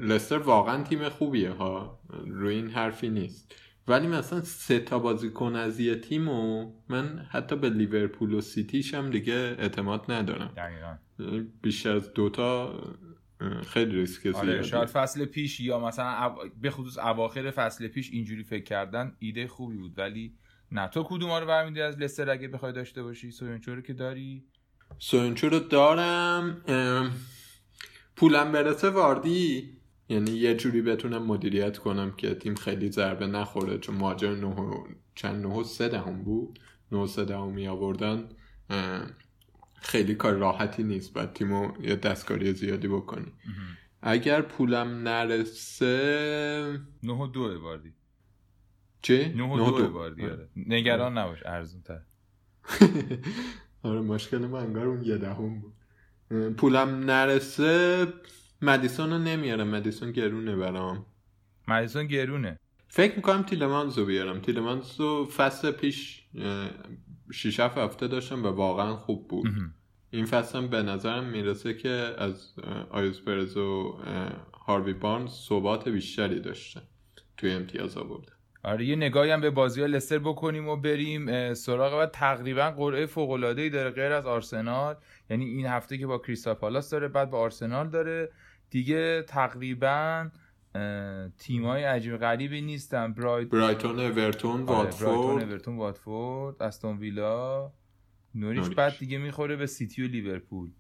لستر 0.03 0.39
واقعا 0.39 0.83
تیم 0.83 1.09
خوبیه 1.09 1.51
ها. 1.51 2.01
روی 2.27 2.55
این 2.55 2.71
حرفی 2.71 3.09
نیست. 3.09 3.55
ولی 3.89 4.07
مثلا 4.07 4.41
سه 4.41 4.79
تا 4.81 4.99
بازیکن 4.99 5.57
از 5.57 5.81
یه 5.81 5.97
تیم 5.97 6.29
و 6.29 6.73
من 6.89 7.27
حتی 7.31 7.57
به 7.57 7.71
لیورپول 7.71 8.33
و 8.33 8.41
سیتیش 8.41 8.95
هم 8.95 9.11
دیگه 9.11 9.57
اعتماد 9.59 10.13
ندارم. 10.13 10.53
دقیقا. 10.57 10.97
بیشتر 11.63 11.97
از 11.97 12.13
دوتا 12.13 12.81
خیلی 13.67 13.97
ریسک 13.97 14.27
آره 14.27 14.63
شاید 14.63 14.89
فصل 14.89 15.25
پیش 15.25 15.61
یا 15.61 15.81
مثلا. 15.81 16.35
به 16.61 16.71
خصوص 16.71 16.99
اواخر 16.99 17.51
فصل 17.51 17.89
پیش 17.89 18.11
اینجوری 18.13 18.45
فکر 18.45 18.65
کردن 18.65 19.17
ایده 19.19 19.49
خوبی 19.49 19.77
بود. 19.77 19.99
ولی 19.99 20.35
نه 20.73 20.89
تو 20.89 21.05
کدوم 21.09 21.31
رو 21.31 21.47
برمیدی 21.47 21.81
از 21.81 21.99
لستر 21.99 22.31
اگه 22.31 22.49
بخوای 22.49 22.73
داشته 22.73 23.03
باشی؟ 23.03 23.31
سوینچو 23.31 23.75
رو 23.75 23.81
که 23.81 23.93
داری؟ 23.93 24.45
سوینچو 24.99 25.49
رو 25.49 25.59
دارم. 25.59 26.63
پولم 28.17 28.53
برسه 28.53 28.91
واردی. 28.91 29.78
یعنی 30.09 30.31
یه 30.31 30.55
جوری 30.55 30.83
بتونم 30.83 31.23
مدیریت 31.23 31.79
کنم 31.79 32.11
که 32.11 32.35
تیم 32.35 32.55
خیلی 32.55 32.91
ضربه 32.91 33.27
نخوره 33.27 33.79
چون 33.79 33.95
مهاجم 33.95 34.47
نه 34.47 34.75
چند 35.15 35.47
نه 35.47 35.63
سه 35.65 35.89
دهم 35.89 36.23
بود. 36.23 36.59
نه 36.93 37.07
سه 37.07 37.25
دهمی 37.25 37.69
آوردن. 37.69 38.29
خیلی 39.75 40.15
کار 40.15 40.33
راحتی 40.33 40.83
نیست. 40.83 41.13
باید 41.13 41.33
تیمو 41.33 41.73
یه 41.83 41.97
دستکاری 41.97 42.55
زیادی 42.55 42.89
بکنی. 42.89 43.33
اگر 44.03 44.43
پولم 44.43 44.89
نرسه 45.09 46.81
نه 47.03 47.31
دو 47.33 47.63
واردی. 47.63 47.95
چه؟ 49.03 49.33
نه 49.37 49.57
دو 49.57 49.93
واردی 49.93 50.27
آره. 50.27 50.49
نگران 50.57 51.19
نباش 51.19 51.39
ارزون 51.47 51.83
تر 51.83 52.01
آره 53.83 54.01
مشکل 54.01 54.39
من 54.39 54.59
انگار 54.59 54.87
اون 54.87 55.05
یه 55.05 55.19
دهم 55.19 55.61
بود. 55.61 55.75
پولم 56.55 56.89
نرسه 56.89 58.07
مدیسون 58.63 59.11
رو 59.11 59.19
نمیارم 59.19 59.69
مدیسون 59.69 60.13
گرونه 60.13 60.57
برام. 60.57 61.07
مدیسون 61.69 62.07
گرونه. 62.07 62.59
فکر 62.89 63.17
می‌کنم 63.17 63.43
تیلمانز 63.43 63.99
رو 63.99 64.05
بیارم. 64.05 64.41
تیلمانز 64.41 65.01
رو 65.01 65.27
فصل 65.37 65.71
پیش 65.71 66.25
شیش 67.33 67.61
هفت 67.61 67.79
هفته 67.79 68.09
داشتم 68.09 68.45
و 68.45 68.49
واقعا 68.49 68.97
خوب 68.97 69.29
بود. 69.29 69.49
این 70.11 70.25
فصل 70.25 70.59
هم 70.59 70.69
به 70.69 70.83
نظرم 70.83 71.25
می‌رسه 71.25 71.75
که 71.75 72.15
از 72.19 72.55
اه، 72.63 72.87
آیوس 72.91 73.21
پرز 73.21 73.57
و 73.57 73.99
هاروی 74.67 74.93
بارنز 74.93 75.31
ثبات 75.31 75.89
بیشتری 75.89 76.41
داشته. 76.41 76.81
توی 77.37 77.51
امتیاز 77.51 77.97
آورده. 77.97 78.33
آره 78.65 78.85
یه 78.85 78.97
نگاهی 78.97 79.31
هم 79.31 79.41
به 79.41 79.51
بازی 79.51 79.81
های 79.81 79.91
لستر 79.91 80.19
بکنیم 80.19 80.69
و 80.69 80.77
بریم 80.77 81.55
سراغ 81.55 82.03
و 82.03 82.07
تقریبا 82.07 82.71
قرعه 82.71 83.07
فوق 83.07 83.31
العاده 83.31 83.63
ای 83.63 83.71
داره 83.71 83.91
غیر 83.91 84.13
از 84.13 84.27
آرسنال. 84.27 84.97
یعنی 85.31 85.45
این 85.45 85.67
هفته 85.67 85.99
که 85.99 86.07
با 86.07 86.19
کریستال 86.19 86.55
پالاس 86.55 86.91
داره 86.91 87.09
بعد 87.09 87.31
با 87.31 87.39
آرسنال 87.39 87.91
داره. 87.91 88.33
دیگه 88.71 89.23
تقریبا 89.23 90.31
تیمای 91.39 91.85
عجیب 91.85 92.17
غریبی 92.17 92.61
نیستن. 92.61 93.13
برایت 93.13 93.49
برایتون 93.49 93.91
اورتون 93.91 93.99
آره، 93.99 94.11
برایتون 94.13 94.65
واتفورد 94.65 95.45
اورتون 95.45 95.77
واتفورد 95.77 96.63
استون 96.63 96.99
ویلا. 96.99 97.73
نوریچ. 98.35 98.75
بعد 98.75 98.99
دیگه 98.99 99.19
می‌خوره 99.19 99.57
به 99.57 99.67
سیتی 99.67 100.03
و 100.03 100.09
لیورپول. 100.09 100.71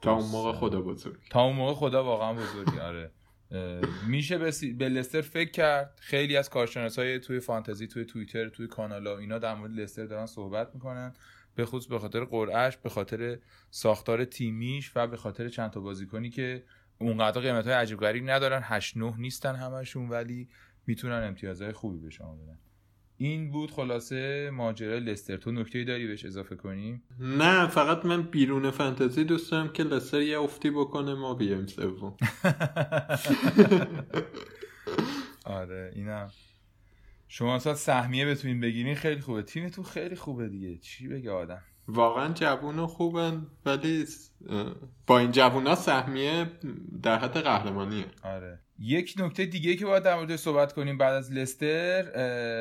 تا 0.00 0.12
اون 0.12 0.30
موقع 0.30 0.52
خدا 0.52 0.80
بزرگ 0.80 1.16
تا 1.30 1.42
اون 1.42 1.56
موقع 1.56 1.74
خدا 1.74 2.04
واقعا 2.04 2.34
بزرگی 2.34 2.78
آره. 2.78 3.10
میشه 4.08 4.38
به, 4.38 4.50
سی... 4.50 4.72
به 4.72 4.88
لستر 4.88 5.20
فکر 5.20 5.50
کرد. 5.50 5.98
خیلی 6.02 6.36
از 6.36 6.50
کارشناس 6.50 6.98
های 6.98 7.18
توی 7.18 7.40
فانتزی 7.40 7.86
توی 7.86 8.04
توییتر 8.04 8.48
توی 8.48 8.66
کانال 8.66 9.06
ها 9.06 9.18
اینا 9.18 9.38
در 9.38 9.54
مورد 9.54 9.72
لستر 9.72 10.06
دارن 10.06 10.26
صحبت 10.26 10.74
می‌کنن. 10.74 11.12
به 11.60 11.66
خصوص 11.66 11.86
به 11.86 11.98
خاطر 11.98 12.24
قرعهش 12.24 12.76
به 12.76 12.88
خاطر 12.88 13.38
ساختار 13.70 14.24
تیمیش 14.24 14.92
و 14.94 15.06
به 15.06 15.16
خاطر 15.16 15.48
چند 15.48 15.70
تا 15.70 15.80
بازیکنی 15.80 16.30
که 16.30 16.64
اونقدر 16.98 17.40
قیمت 17.40 17.64
های 17.64 17.74
عجیب 17.74 17.98
غریب 18.00 18.30
ندارن. 18.30 18.60
8 18.64 18.96
9 18.96 19.14
نیستن 19.18 19.54
همشون 19.54 20.08
ولی 20.08 20.48
می‌تونن 20.86 21.22
امتیازهای 21.22 21.72
خوبی 21.72 21.98
به 21.98 22.10
شما 22.10 22.34
بدن. 22.34 22.58
این 23.16 23.50
بود 23.50 23.70
خلاصه 23.70 24.50
ماجرای 24.50 25.00
لستر. 25.00 25.36
تو 25.36 25.52
نکته 25.52 25.84
داری 25.84 26.06
بهش 26.06 26.24
اضافه 26.24 26.56
کنیم 26.56 27.02
نه 27.18 27.66
فقط 27.68 28.04
من 28.04 28.22
بیرون 28.22 28.70
فانتزی 28.70 29.24
دوست 29.24 29.50
دارم 29.50 29.72
که 29.72 29.82
لستر 29.82 30.20
یه 30.20 30.40
افتی 30.40 30.70
بکنه 30.70 31.14
ما 31.14 31.34
بیایم 31.34 31.66
سوم. 31.66 32.16
آره 35.44 35.92
اینم. 35.94 36.30
شما 37.32 37.54
اصلا 37.54 37.74
سهمیه 37.74 38.26
بتونین 38.26 38.60
بگیرین 38.60 38.94
خیلی 38.94 39.20
خوبه. 39.20 39.42
تیمتون 39.42 39.84
خیلی 39.84 40.16
خوبه 40.16 40.48
دیگه. 40.48 40.78
چی 40.78 41.08
بگه 41.08 41.30
آدم؟ 41.30 41.62
واقعا 41.88 42.32
جوون 42.32 42.78
و 42.78 42.86
خوبن 42.86 43.46
ولی 43.66 44.06
با 45.06 45.18
این 45.18 45.30
جوونا 45.32 45.74
سهمیه 45.74 46.46
در 47.02 47.18
حد 47.18 47.36
قهرمانیه. 47.36 48.04
آره. 48.22 48.58
یک 48.78 49.14
نکته 49.18 49.46
دیگه 49.46 49.76
که 49.76 49.86
باید 49.86 50.02
در 50.02 50.16
مورد 50.16 50.36
صحبت 50.36 50.72
کنیم 50.72 50.98
بعد 50.98 51.14
از 51.14 51.32
لستر 51.32 52.04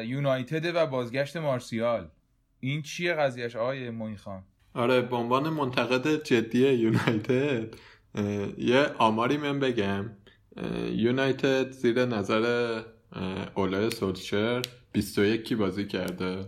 یونایتد 0.06 0.76
و 0.76 0.86
بازگشت 0.86 1.38
مارسیال. 1.38 2.08
این 2.60 2.82
چیه 2.82 3.14
قضیهش 3.14 3.56
آقای 3.56 3.90
موین 3.90 4.18
خان؟ 4.18 4.44
آره 4.74 5.02
به 5.02 5.16
عنوان 5.16 5.50
منتقد 5.50 6.24
جدی 6.24 6.74
یونایتد 6.74 7.76
یه 8.58 8.86
آماری 8.98 9.38
من 9.38 9.60
بگم. 9.60 10.10
یونایتد 10.92 11.72
زیر 11.72 12.06
نظر 12.06 12.82
اولای 13.56 13.89
سولشر 13.89 14.62
21 14.91 15.43
کی 15.43 15.56
بازی 15.56 15.88
کرده؟ 15.88 16.45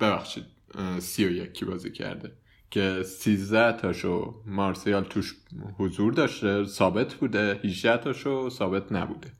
ببخشید 0.00 0.44
اه، 0.74 1.00
31 1.00 1.52
کی 1.52 1.64
بازی 1.64 1.92
کرده؟ 1.92 2.32
که 2.70 3.02
13 3.02 3.72
تاشو 3.72 4.42
مارسیال 4.46 5.04
توش 5.04 5.36
حضور 5.78 6.12
داشته 6.12 6.64
ثابت 6.64 7.14
بوده. 7.14 7.60
18 7.64 7.96
تاشو 7.96 8.50
ثابت 8.50 8.92
نبوده. 8.92 9.32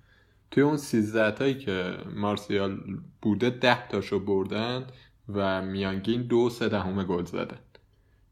توی 0.51 0.62
اون 0.62 0.77
13 0.77 1.31
تایی 1.31 1.55
که 1.55 1.97
مارسیال 2.14 2.81
بوده 3.23 3.51
10 3.51 3.88
تاشو 3.88 4.19
بردن 4.19 4.87
و 5.29 5.62
میانگین 5.62 6.23
دو 6.23 6.51
سه 6.51 6.69
دهم 6.69 7.05
گل 7.05 7.25
زدن. 7.25 7.59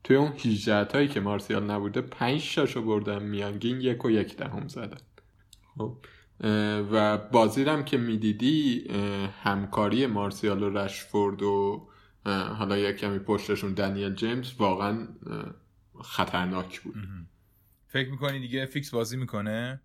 توی 0.05 0.17
اون 0.17 0.33
18 0.33 0.85
تایی 0.85 1.09
که 1.09 1.21
مارسیال 1.21 1.71
نبوده 1.71 2.01
5 2.01 2.55
تاشو 2.55 2.83
بردن 2.83 3.23
میانگین 3.23 3.81
یک 3.81 4.05
و 4.05 4.11
یک 4.11 4.37
دهم 4.37 4.69
زدن. 4.69 5.01
خب. 5.79 5.97
و 6.93 7.19
بازی 7.19 7.65
هم 7.65 7.85
که 7.85 7.97
می‌دیدی 7.97 8.89
همکاری 9.43 10.07
مارسیال 10.07 10.63
و 10.63 10.79
رشفورد 10.79 11.43
و 11.43 11.89
حالا 12.27 12.79
یک 12.79 12.97
کمی 12.97 13.19
پشتشون 13.19 13.75
دنیل 13.75 14.15
جیمز 14.15 14.53
واقعا 14.59 15.09
خطرناک 16.03 16.81
بود. 16.81 16.95
فکر 17.87 18.11
می‌کنی 18.11 18.41
دیگه 18.41 18.67
فیکس 18.67 18.91
بازی 18.91 19.17
می‌کنه؟ 19.17 19.81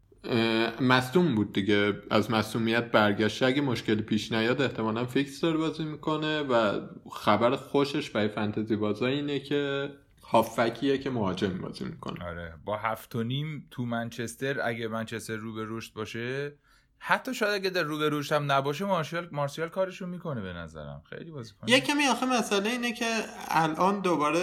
مصدوم 0.82 1.36
بود 1.36 1.54
دیگه. 1.54 1.94
از 2.10 2.32
مصدومیت 2.32 2.92
برگشته. 2.92 3.46
اگه 3.46 3.62
مشکلی 3.62 4.02
پیش 4.02 4.32
نیاد 4.32 4.62
احتمالا 4.62 5.06
فیکس 5.06 5.42
داره 5.42 5.58
بازی 5.58 5.86
می‌کنه 5.86 6.40
و 6.40 6.82
خبر 7.12 7.56
خوشش 7.56 8.10
برای 8.10 8.28
فنتزی 8.28 8.76
بازا 8.76 9.06
اینه 9.06 9.40
که 9.40 9.90
هافکیه 10.32 10.98
که 10.98 11.10
مهاجم 11.10 11.58
بازی 11.58 11.86
می‌کنه. 11.86 12.26
آره 12.26 12.54
با 12.66 12.78
هفت 12.78 13.16
و 13.16 13.24
نیم 13.24 13.68
تو 13.72 13.86
منچستر 13.86 14.68
اگه 14.68 14.88
منچستر 14.88 15.36
رو 15.36 15.54
به 15.54 15.66
رشد 15.68 15.94
باشه 15.94 16.54
حتی 17.00 17.34
شاید 17.34 17.54
اگه 17.54 17.70
در 17.70 17.84
رو 17.84 17.98
به 17.98 18.10
رشد 18.10 18.36
هم 18.36 18.52
نباشه 18.52 18.86
مارسیال 18.86 19.30
مارسیال 19.32 19.70
کارشو 19.70 20.08
می‌کنه 20.08 20.42
به 20.42 20.54
نظرم. 20.54 21.02
خیلی 21.10 21.32
بازی 21.32 21.54
کنه. 21.62 21.72
یه 21.72 21.80
کمی 21.80 22.06
آخه 22.06 22.26
مسئله 22.26 22.70
اینه 22.70 22.94
که 22.94 23.06
الان 23.48 24.02
دوباره 24.02 24.42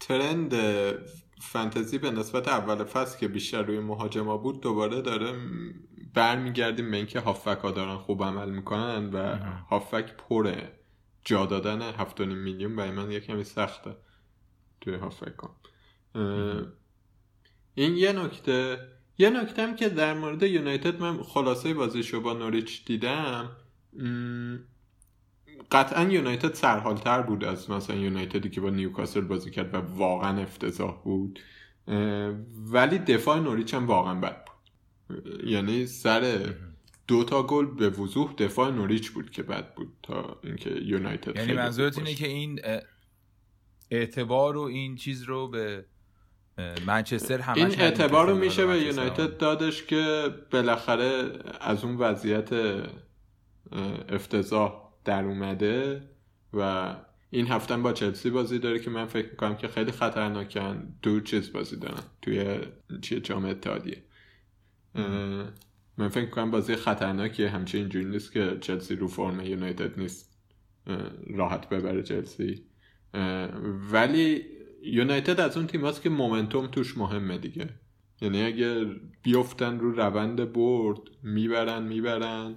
ترند 0.00 0.54
فانتزی 1.40 1.98
به 1.98 2.10
نسبت 2.10 2.48
اول 2.48 2.84
فصل 2.84 3.18
که 3.18 3.28
بیشتر 3.28 3.62
روی 3.62 3.80
مهاجما 3.80 4.36
بود 4.36 4.60
دوباره 4.60 5.02
داره 5.02 5.32
برمیگردیم 6.14 6.90
به 6.90 6.96
اینکه 6.96 7.20
هافک 7.20 7.58
ها 7.62 7.70
دارن 7.70 7.96
خوب 7.96 8.24
عمل 8.24 8.50
می‌کنن 8.50 9.10
و 9.10 9.36
هافک 9.70 10.16
پره 10.16 10.72
جا 11.24 11.46
دادن 11.46 11.92
7.5 11.92 12.20
میلیون 12.20 12.76
برای 12.76 12.90
من 12.90 13.10
یه 13.10 13.20
کمی 13.20 13.44
سخته. 13.44 13.96
توی 14.86 14.94
هافک 14.94 15.38
ها 15.38 15.56
اه، 16.14 16.62
این 17.74 17.96
یه 17.96 18.12
نکته 18.12 18.78
یه 19.18 19.30
نکته 19.30 19.62
هم 19.62 19.76
که 19.76 19.88
در 19.88 20.14
مورد 20.14 20.42
یونایتد 20.42 21.00
من 21.00 21.22
خلاصه 21.22 21.74
بازیشو 21.74 22.20
با 22.20 22.32
نوریچ 22.32 22.84
دیدم 22.84 23.50
قطعا 25.72 26.02
یونایتد 26.02 26.54
سرحالتر 26.54 27.22
بود 27.22 27.44
از 27.44 27.70
مثلا 27.70 27.96
یونایتدی 27.96 28.50
که 28.50 28.60
با 28.60 28.70
نیوکاسل 28.70 29.20
بازی 29.20 29.50
کرد 29.50 29.74
و 29.74 29.78
واقعا 29.78 30.42
افتضاح 30.42 31.02
بود. 31.04 31.40
ولی 32.72 32.98
دفاع 32.98 33.40
نوریچ 33.40 33.74
هم 33.74 33.86
واقعا 33.86 34.14
بد 34.14 34.44
بود. 34.44 34.56
یعنی 35.46 35.86
سر 35.86 36.54
دو 37.06 37.24
تا 37.24 37.42
گل 37.42 37.66
به 37.66 37.90
وضوح 37.90 38.32
دفاع 38.32 38.70
نوریچ 38.70 39.10
بود 39.10 39.30
که 39.30 39.42
بد 39.42 39.74
بود 39.74 39.92
تا 40.02 40.40
اینکه 40.44 40.70
یونایتد 40.70 41.36
یعنی 41.36 41.52
منظورت 41.52 41.98
اینه. 41.98 42.14
که 42.14 42.28
این 42.28 42.60
اعتبار 43.90 44.56
و 44.56 44.60
این 44.60 44.96
چیز 44.96 45.22
رو 45.22 45.48
به 45.48 45.84
منچستر 46.86 47.40
همش 47.40 47.58
این 47.58 47.80
اعتبار 47.80 48.30
رو 48.30 48.36
میشه 48.36 48.66
به 48.66 48.78
یونایتد 48.78 49.36
دادش 49.36 49.82
که 49.82 50.34
بالاخره 50.50 51.32
از 51.60 51.84
اون 51.84 51.96
وضعیت 51.96 52.50
افتضاح 54.08 54.92
در 55.04 55.24
اومده 55.24 56.02
و 56.52 56.94
این 57.30 57.46
هفته 57.46 57.76
با 57.76 57.92
چلسی 57.92 58.30
بازی 58.30 58.58
داره 58.58 58.78
که 58.78 58.90
من 58.90 59.06
فکر 59.06 59.30
می‌کنم 59.30 59.56
که 59.56 59.68
خیلی 59.68 59.92
خطرناکن. 59.92 60.94
دو 61.02 61.20
چیز 61.20 61.52
بازی 61.52 61.76
دارن 61.76 62.02
توی 62.22 62.58
چیه 63.02 63.20
جام 63.20 63.44
اتحادیه. 63.44 64.02
من 65.98 66.08
فکر 66.08 66.24
می‌کنم 66.24 66.50
بازی 66.50 66.76
خطرناکیه. 66.76 67.48
همچین 67.48 67.80
اینجوری 67.80 68.04
نیست 68.04 68.32
که 68.32 68.58
چلسی 68.60 68.96
رو 68.96 69.08
فرم 69.08 69.40
یونایتد 69.40 69.98
نیست. 69.98 70.38
راحت 71.26 71.68
ببره 71.68 72.02
چلسی. 72.02 72.64
ولی 73.92 74.42
یونایتد 74.82 75.40
از 75.40 75.56
اون 75.56 75.66
تیم 75.66 75.86
هست 75.86 76.02
که 76.02 76.10
مومنتوم 76.10 76.66
توش 76.66 76.98
مهمه 76.98 77.38
دیگه. 77.38 77.68
یعنی 78.20 78.42
اگه 78.42 78.86
بیفتن 79.22 79.78
رو 79.78 79.92
روند 79.92 80.52
برد 80.52 80.98
می‌برن 81.22 81.82
می‌برن 81.82 82.54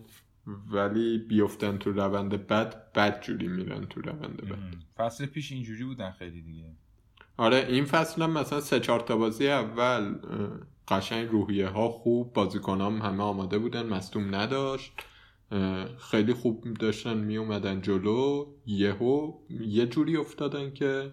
ولی 0.72 1.18
بیفتن 1.18 1.78
تو 1.78 1.92
روند 1.92 2.48
بد 2.48 2.92
بد 2.94 3.22
جوری 3.22 3.48
میرن 3.48 3.86
تو 3.86 4.02
روند 4.02 4.38
بد. 4.38 4.58
فصل 4.98 5.26
پیش 5.26 5.52
اینجوری 5.52 5.84
بودن 5.84 6.12
خیلی 6.12 6.42
دیگه. 6.42 6.72
آره 7.38 7.66
این 7.70 7.86
فصل 7.86 8.22
هم 8.22 8.32
مثلا 8.32 8.60
سه 8.62 8.80
چهار 8.80 9.00
تا 9.00 9.18
بازی 9.18 9.48
اول 9.48 10.16
قشنگ 10.88 11.30
روحیه 11.30 11.68
ها 11.68 11.90
خوب 11.90 12.34
بازیکن 12.34 12.82
هم 12.82 13.02
همه 13.02 13.24
آماده 13.24 13.58
بودن 13.58 13.86
مصدوم 13.86 14.36
نداشت. 14.36 14.94
خیلی 16.12 16.34
خوب 16.34 16.74
داشتن 16.74 17.18
می 17.18 17.38
اومدن 17.38 17.82
جلو 17.82 18.46
یهو 18.66 19.34
یه 19.50 19.86
جوری 19.86 20.18
افتادن 20.18 20.74
که 20.74 21.12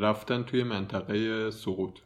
رفتن 0.00 0.42
توی 0.42 0.62
منطقه 0.62 1.50
سقوط. 1.50 1.98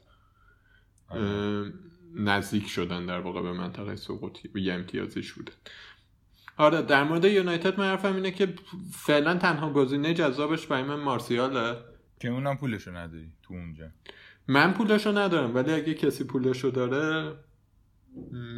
آره. 1.09 1.73
نزدیک 2.15 2.67
شدن 2.67 3.07
در 3.07 3.21
واقع 3.21 3.43
به 3.43 3.53
منطقه 3.53 3.97
سقوطی 3.97 4.51
و 4.55 4.59
یه 4.59 4.75
امتیازش 4.75 5.33
بودن 5.33 5.53
آره 6.57 6.83
در 6.83 7.05
مورد 7.05 7.25
یونایتد 7.25 7.81
من 7.81 7.87
حرفم 7.87 8.15
اینه 8.15 8.31
که 8.31 8.55
فعلا 8.93 9.35
تنها 9.37 9.73
گزینه 9.73 10.15
جذابش 10.15 10.67
برای 10.67 10.83
من 10.83 11.01
مارسیاله. 11.01 11.77
که 12.21 12.29
اونم 12.29 12.57
پولشو 12.57 12.97
نداری 12.97 13.33
تو 13.43 13.55
اونجا. 13.55 13.91
من 14.49 14.73
پولشو 14.73 15.19
ندارم 15.19 15.55
ولی 15.55 15.73
اگه 15.73 15.95
کسی 15.95 16.25
پولشو 16.25 16.71
داره 16.71 17.35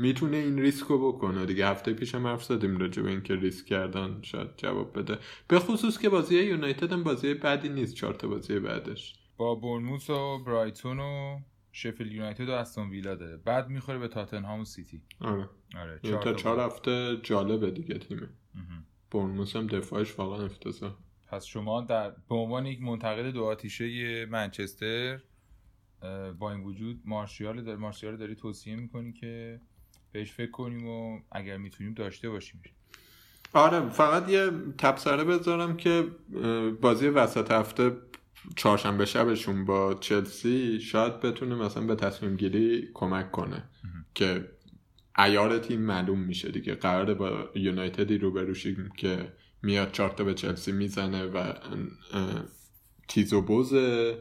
می‌تونه 0.00 0.36
این 0.36 0.58
ریسک 0.58 0.86
رو 0.86 1.12
بکنه. 1.12 1.46
دیگه 1.46 1.68
هفته 1.68 1.92
پیشم 1.92 2.26
حرف 2.26 2.44
زدیم 2.44 2.78
راجع 2.78 3.02
به 3.02 3.10
اینکه 3.10 3.34
ریسک 3.34 3.66
کردن 3.66 4.18
شاید 4.22 4.48
جواب 4.56 4.98
بده. 4.98 5.18
به 5.48 5.58
خصوص 5.58 5.98
که 5.98 6.08
بازی 6.08 6.42
یونایتد 6.42 6.92
هم 6.92 7.02
بازی 7.02 7.34
بعدی 7.34 7.68
نیست 7.68 7.94
چهار 7.94 8.14
تا 8.14 8.28
بازی 8.28 8.58
بعدش. 8.58 9.14
با 9.36 9.54
بورنموث 9.54 10.10
و 10.10 10.44
برایتون 10.44 11.00
و 11.00 11.38
شفیل 11.72 12.12
یونایتد 12.12 12.48
و 12.48 12.52
استون 12.52 12.90
ویلا 12.90 13.14
داره. 13.14 13.36
بعد 13.36 13.68
می‌خوره 13.68 13.98
به 13.98 14.08
تاتنهام 14.08 14.60
و 14.60 14.64
سیتی. 14.64 15.02
آره. 15.20 15.48
آره 15.76 16.00
یعنی 16.02 16.16
تا 16.16 16.22
تا 16.22 16.34
چهار. 16.34 16.60
هفته 16.60 17.16
جالبه 17.22 17.70
دیگه 17.70 17.98
تیمه. 17.98 18.28
برنموس 19.10 19.56
هم 19.56 19.66
دفاعش 19.66 20.18
واقعا 20.18 20.44
افتضاح. 20.44 20.94
پس 21.26 21.44
شما 21.44 21.80
در 21.80 22.10
به 22.28 22.34
عنوان 22.34 22.66
یک 22.66 22.82
منتقد 22.82 23.30
دو 23.30 23.44
آتیشه 23.44 24.26
منچستر 24.26 25.20
با 26.38 26.52
این 26.52 26.64
وجود 26.64 27.00
مارشیال 27.04 27.62
داری 27.62 27.76
مارشیال 27.76 28.16
داری 28.16 28.34
توصیه 28.34 28.76
می‌کنی 28.76 29.12
که 29.12 29.60
بهش 30.12 30.32
فکر 30.32 30.50
کنیم 30.50 30.88
و 30.88 31.20
اگر 31.32 31.56
می‌تونیم 31.56 31.94
داشته 31.94 32.30
باشیم 32.30 32.62
آره 33.52 33.88
فقط 33.88 34.28
یه 34.28 34.50
تبصره 34.78 35.24
بذارم 35.24 35.76
که 35.76 36.06
بازی 36.80 37.08
وسط 37.08 37.50
هفته 37.50 37.96
چهارشنبه 38.56 39.04
شبشون 39.04 39.64
با 39.64 39.94
چلسی 39.94 40.80
شاید 40.80 41.20
بتونه 41.20 41.54
مثلا 41.54 41.86
به 41.86 41.94
تصمیم 41.94 42.36
گیری 42.36 42.88
کمک 42.94 43.30
کنه 43.30 43.64
که 44.14 44.48
ایار 45.18 45.58
تیم 45.58 45.80
معلوم 45.80 46.18
میشه 46.20 46.50
دیگه. 46.50 46.74
قراره 46.74 47.14
با 47.14 47.48
یونایتدی 47.54 48.18
روبرو 48.18 48.54
شیم 48.54 48.90
که 48.96 49.32
میاد 49.62 49.92
چارتا 49.92 50.24
به 50.24 50.34
چلسی 50.34 50.72
می‌زنه 50.72 51.24
و 51.24 51.52
تیز 53.08 53.32
و 53.32 53.42
بوزه. 53.42 54.18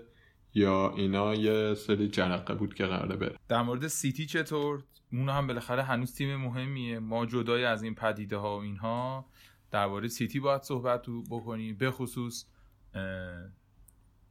یا 0.54 0.94
اینا 0.96 1.36
یه 1.36 1.74
سری 1.74 2.08
جرقه 2.08 2.54
بود 2.54 2.74
که 2.74 2.86
قراره 2.86 3.16
بره. 3.16 3.36
در 3.48 3.62
مورد 3.62 3.88
سیتی 3.88 4.26
چطور؟ 4.26 4.84
اون 5.12 5.30
هم 5.30 5.48
بالاخره 5.48 5.84
هنوز 5.84 6.16
تیم 6.16 6.36
مهمیه. 6.36 7.00
ما 7.00 7.26
جدای 7.26 7.66
از 7.66 7.84
این 7.84 7.96
پدیده 7.96 8.38
ها 8.38 8.58
و 8.58 8.62
اینها 8.62 9.26
درباره 9.72 10.08
سیتی 10.08 10.40
باید 10.40 10.62
صحبت 10.62 11.06
بکنیم. 11.30 11.78
به 11.78 11.92
خصوص 11.92 12.46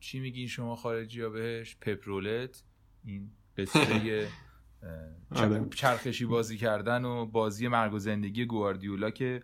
چی 0.00 0.20
میگین 0.20 0.46
شما 0.46 0.76
خارجی 0.76 1.22
ها 1.22 1.28
بهش؟ 1.28 1.76
پپرولت. 1.80 2.64
این 3.04 3.30
قصه 3.58 4.28
آره. 5.30 5.68
چرخشی 5.74 6.24
بازی 6.24 6.56
کردن 6.56 7.04
و 7.04 7.26
بازی 7.26 7.68
مرگ 7.68 7.94
و 7.94 7.98
زندگی 7.98 8.46
گواردیولا 8.46 9.10
که 9.10 9.42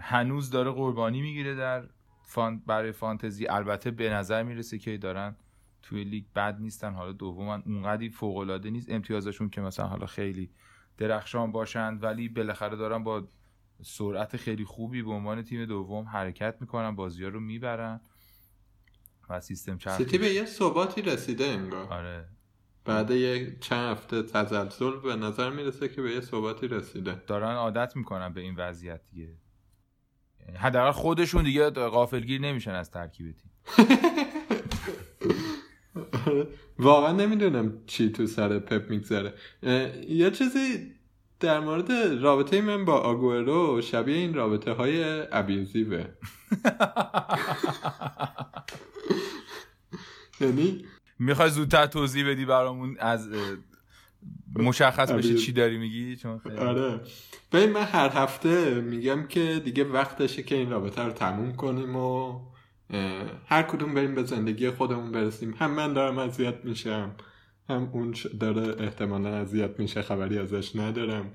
هنوز 0.00 0.50
داره 0.50 0.70
قربانی 0.70 1.22
می‌گیره 1.22 1.54
در 1.54 1.88
فان 2.22 2.58
برای 2.58 2.92
فانتزی. 2.92 3.46
البته 3.46 3.90
به 3.90 4.10
نظر 4.10 4.42
می‌رسه 4.42 4.78
که 4.78 4.98
دارن 4.98 5.36
توی 5.82 6.04
لیگ 6.04 6.24
بد 6.36 6.56
نیستن. 6.60 6.94
حالا 6.94 7.12
دومن 7.12 7.62
اونقدی 7.66 8.10
فوق 8.10 8.36
العاده 8.36 8.70
نیست. 8.70 8.90
امتیازشون 8.90 9.50
که 9.50 9.60
مثلا 9.60 9.86
حالا 9.86 10.06
خیلی 10.06 10.50
درخشان 10.98 11.52
باشند 11.52 12.02
ولی 12.02 12.28
بالاخره 12.28 12.76
دارن 12.76 13.04
با 13.04 13.28
سرعت 13.82 14.36
خیلی 14.36 14.64
خوبی 14.64 15.02
به 15.02 15.10
عنوان 15.10 15.42
تیم 15.42 15.64
دوم 15.64 16.04
حرکت 16.04 16.56
می‌کنن 16.60 16.96
بازی 16.96 17.24
ها 17.24 17.28
رو 17.28 17.40
می‌برن 17.40 18.00
و 19.28 19.40
سیستم 19.40 19.78
چرخی 19.78 20.04
سیتی 20.04 20.18
به 20.18 20.28
یه 20.28 20.44
ثباتی 20.44 21.02
رسیده 21.02 21.44
انگار. 21.44 21.92
آره. 21.92 22.28
بعد 22.84 23.10
یه 23.10 23.56
چند 23.60 23.90
هفته 23.90 24.22
تزلزل 24.22 25.00
به 25.00 25.16
نظر 25.16 25.50
می‌رسه 25.50 25.88
که 25.88 26.02
به 26.02 26.10
یه 26.10 26.20
ثباتی 26.20 26.68
رسیده. 26.68 27.22
دارن 27.26 27.54
عادت 27.54 27.96
می‌کنن 27.96 28.32
به 28.32 28.40
این 28.40 28.54
وضعیت 28.54 29.00
دیگه. 29.10 29.36
یعنی 30.40 30.56
حداقل 30.58 30.90
خودشون 30.90 31.44
دیگه 31.44 31.70
غافلگیر 31.70 32.40
نمیشن 32.40 32.74
از 32.74 32.90
ترکیب 32.90 33.32
تیم. 33.32 33.50
واقعا 36.78 37.12
نمی‌دونم 37.12 37.72
چی 37.86 38.10
تو 38.10 38.26
سر 38.26 38.58
پپ 38.58 38.90
میگذره. 38.90 39.34
یه 40.08 40.30
چیزی 40.30 40.92
در 41.40 41.60
مورد 41.60 41.92
رابطه 42.22 42.60
من 42.60 42.84
با 42.84 42.98
آگورو 42.98 43.80
شبیه 43.82 44.16
این 44.16 44.34
رابطه 44.34 44.72
های 44.72 45.24
ابیوزیوه. 45.32 46.04
یعنی 50.40 50.84
می‌خوای 51.18 51.50
زودتر 51.50 51.86
توضیح 51.86 52.30
بدی 52.30 52.44
برامون 52.44 52.96
از 52.98 53.28
مشخص 54.56 55.10
بشه. 55.12 55.34
چی 55.34 55.52
داری 55.52 55.78
میگی؟ 55.78 56.16
چون 56.16 56.38
خیلی- 56.38 56.56
آره. 56.56 57.00
ببین 57.52 57.70
من 57.70 57.82
هر 57.82 58.08
هفته 58.08 58.74
میگم 58.80 59.26
که 59.26 59.60
دیگه 59.64 59.84
وقتشه 59.84 60.42
که 60.42 60.54
این 60.54 60.70
رابطه 60.70 61.02
رو 61.02 61.12
تموم 61.12 61.52
کنیم 61.52 61.96
و 61.96 62.40
هر 63.46 63.62
کدوم 63.62 63.94
بریم 63.94 64.14
به 64.14 64.22
زندگی 64.22 64.70
خودمون 64.70 65.12
برسیم. 65.12 65.54
هم 65.58 65.70
من 65.70 65.92
دارم 65.92 66.18
اذیت 66.18 66.64
میشم 66.64 67.14
هم 67.68 67.90
اون 67.92 68.14
داره 68.40 68.82
احتمالا 68.82 69.36
اذیت 69.36 69.80
میشه 69.80 70.02
خبری 70.02 70.38
ازش 70.38 70.76
ندارم. 70.76 71.34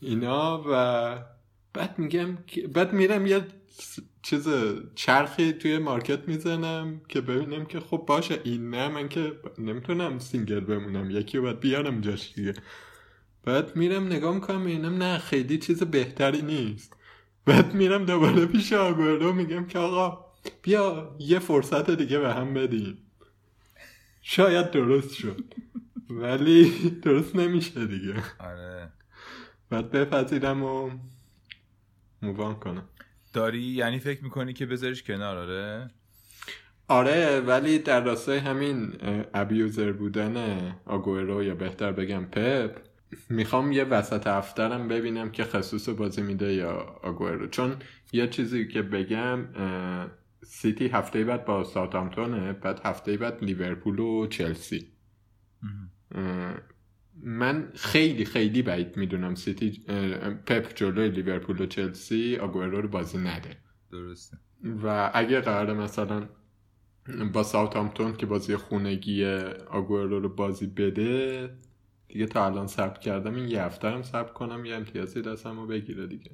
اینا 0.00 0.64
و 0.70 1.24
بعد 1.72 1.98
میگم 1.98 2.38
بعد 2.74 2.92
میرم 2.92 3.26
یه 3.26 3.46
چیز 4.22 4.48
چرخی 4.94 5.52
توی 5.52 5.78
market 5.78 6.28
می‌زنم 6.28 7.00
که 7.08 7.20
ببینم 7.20 7.64
که 7.64 7.80
خب 7.80 8.04
باشه 8.06 8.40
این 8.44 8.70
نه 8.70 8.88
من 8.88 9.08
که 9.08 9.32
نمی‌تونم 9.58 10.18
single 10.18 10.60
بمونم 10.60 11.10
یکی 11.10 11.40
باید 11.40 11.60
بیارم 11.60 12.00
جاش 12.00 12.32
دیگه. 12.34 12.54
بعد 13.44 13.76
میرم 13.76 14.06
نگاه 14.06 14.34
می‌کنم 14.34 14.60
می‌بینم 14.60 15.02
نه 15.02 15.18
خیلی 15.18 15.58
چیز 15.58 15.82
بهتری 15.82 16.42
نیست. 16.42 16.96
بعد 17.44 17.74
میرم 17.74 18.04
دوباره 18.04 18.46
پیش 18.46 18.72
آگورو 18.72 19.32
میگم 19.32 19.66
که 19.66 19.78
آقا 19.78 20.29
بیا 20.62 21.16
یه 21.18 21.38
فرصت 21.38 21.90
دیگه 21.90 22.18
به 22.18 22.34
هم 22.34 22.54
بدیم. 22.54 22.98
شاید 24.22 24.70
درست 24.70 25.14
شد. 25.14 25.44
ولی 26.10 26.90
درست 27.02 27.36
نمیشه 27.36 27.86
دیگه. 27.86 28.14
آره. 28.38 28.88
بعد 29.70 29.90
بپذیرم 29.90 30.62
و 30.62 30.90
مووان 32.22 32.54
کنم. 32.54 32.88
داری 33.32 33.62
یعنی 33.62 33.98
فکر 33.98 34.24
می‌کنی 34.24 34.52
که 34.52 34.66
بذاریش 34.66 35.02
کنار 35.02 35.38
آره؟ 35.38 35.90
آره 36.88 37.40
ولی 37.40 37.78
در 37.78 38.04
راستای 38.04 38.38
همین 38.38 38.92
ابیوزر 39.34 39.92
بودن 39.92 40.36
آگورو 40.86 41.42
یا 41.42 41.54
بهتر 41.54 41.92
بگم 41.92 42.24
پپ 42.24 42.76
می‌خوام 43.28 43.72
یه 43.72 43.84
وسط 43.84 44.26
هفترم 44.26 44.88
ببینم 44.88 45.30
که 45.30 45.44
خصوص 45.44 45.88
بازی 45.88 46.22
میده 46.22 46.52
یا 46.52 46.72
آگورو 47.02 47.48
چون 47.48 47.76
یه 48.12 48.28
چیزی 48.28 48.68
که 48.68 48.82
بگم 48.82 49.44
سیتی 50.44 50.88
هفته 50.88 51.24
بعد 51.24 51.44
با 51.44 51.64
ساوثهامپتونه 51.64 52.52
بعد 52.52 52.80
هفته 52.84 53.16
بعد 53.16 53.44
لیورپول 53.44 53.98
و 53.98 54.26
چلسی. 54.26 54.92
من 57.22 57.72
خیلی 57.74 58.24
خیلی 58.24 58.62
بعید 58.62 58.96
می‌دونم 58.96 59.34
سیتی 59.34 59.84
پپ 60.46 60.74
جلوی 60.74 61.08
لیورپول 61.08 61.60
و 61.60 61.66
چلسی 61.66 62.36
آگورو 62.36 62.80
رو 62.80 62.88
بازی 62.88 63.18
نده. 63.18 63.56
درسته. 63.92 64.36
و 64.82 65.10
اگه 65.14 65.40
قرار 65.40 65.74
مثلا 65.74 66.28
با 67.32 67.42
ساوثهامپتون 67.42 68.16
که 68.16 68.26
بازی 68.26 68.56
خونگی 68.56 69.24
آگورو 69.70 70.20
رو 70.20 70.28
بازی 70.28 70.66
بده 70.66 71.50
دیگه 72.08 72.26
تا 72.26 72.46
الان 72.46 72.66
ثبت 72.66 72.98
کردم 72.98 73.34
این 73.34 73.48
یه 73.48 73.62
هفته 73.62 73.88
هم 73.88 74.02
ثبت 74.02 74.32
کنم 74.32 74.64
یه 74.64 74.74
امتیازی 74.74 75.22
دستم 75.22 75.60
رو 75.60 75.66
بگیره 75.66 76.06
دیگه. 76.06 76.30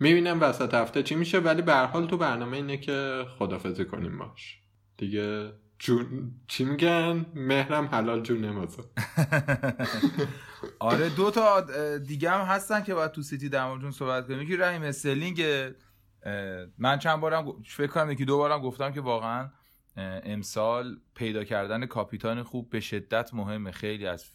می‌بینم 0.00 0.40
وسط 0.40 0.74
هفته 0.74 1.02
چی 1.02 1.14
میشه 1.14 1.38
ولی 1.38 1.62
به 1.62 1.74
حال 1.74 2.06
تو 2.06 2.16
برنامه 2.16 2.56
اینه 2.56 2.76
که 2.76 3.24
خدافزی 3.38 3.84
کنیم 3.84 4.18
باش. 4.18 4.58
دیگه 4.96 5.52
جون 5.78 6.32
چی 6.48 6.64
میگن؟ 6.64 7.26
مهرم 7.34 7.86
حلال 7.86 8.22
جونم 8.22 8.44
آزاد. 8.44 8.82
آره 10.78 11.08
دو 11.08 11.30
تا 11.30 11.60
دیگه 11.98 12.30
هم 12.30 12.40
هستن 12.40 12.82
که 12.82 12.94
باید 12.94 13.10
تو 13.10 13.22
سیتی 13.22 13.48
در 13.48 13.66
موردشون 13.66 13.90
صحبت 13.90 14.26
کنیم. 14.26 14.42
یکی 14.42 14.56
رحیم 14.56 14.82
استرلینگ 14.82 15.44
من 16.78 16.98
چند 16.98 17.20
بارم 17.20 17.62
فکر 17.66 17.86
کنم 17.86 18.10
یکی 18.10 18.24
دو 18.24 18.36
بارم 18.36 18.60
گفتم 18.60 18.92
که 18.92 19.00
واقعا 19.00 19.50
امسال 20.24 20.96
پیدا 21.14 21.44
کردن 21.44 21.86
کاپیتان 21.86 22.42
خوب 22.42 22.70
به 22.70 22.80
شدت 22.80 23.34
مهمه. 23.34 23.72
خیلی 23.72 24.06
از 24.06 24.30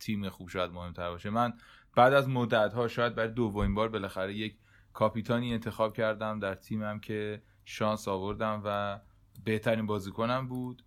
تیم 0.00 0.28
خوب 0.28 0.48
شاید 0.48 0.70
مهمتر 0.70 1.10
باشه. 1.10 1.30
من 1.30 1.52
بعد 1.96 2.12
از 2.12 2.28
مدت 2.28 2.72
ها 2.72 2.88
شاید 2.88 3.14
برای 3.14 3.32
دومین 3.32 3.74
بار 3.74 3.88
بالاخره 3.88 4.34
یک 4.34 4.56
کاپیتانی 4.98 5.52
انتخاب 5.52 5.96
کردم 5.96 6.38
در 6.38 6.54
تیمم 6.54 7.00
که 7.00 7.42
شانس 7.64 8.08
آوردم 8.08 8.62
و 8.64 9.00
بهترین 9.44 9.86
بازیکنم 9.86 10.48
بود 10.48 10.82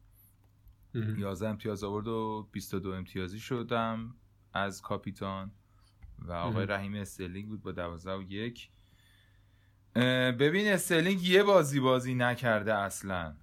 11 1.17 1.47
امتیاز 1.49 1.83
آورد 1.83 2.07
و 2.07 2.47
22 2.51 2.91
امتیازی 2.91 3.39
شدم 3.39 4.15
از 4.53 4.81
کاپیتان 4.81 5.51
و 6.19 6.31
آقای. 6.31 6.65
رحیم 6.65 6.95
استرلینگ 6.95 7.47
بود 7.47 7.61
با 7.61 7.71
12 7.71 8.13
و 8.13 8.21
یک 8.21 8.69
ببین 10.39 10.67
استرلینگ 10.67 11.23
یه 11.23 11.43
بازی 11.43 11.79
بازی 11.79 12.15
نکرده 12.15 12.73
اصلا 12.73 13.35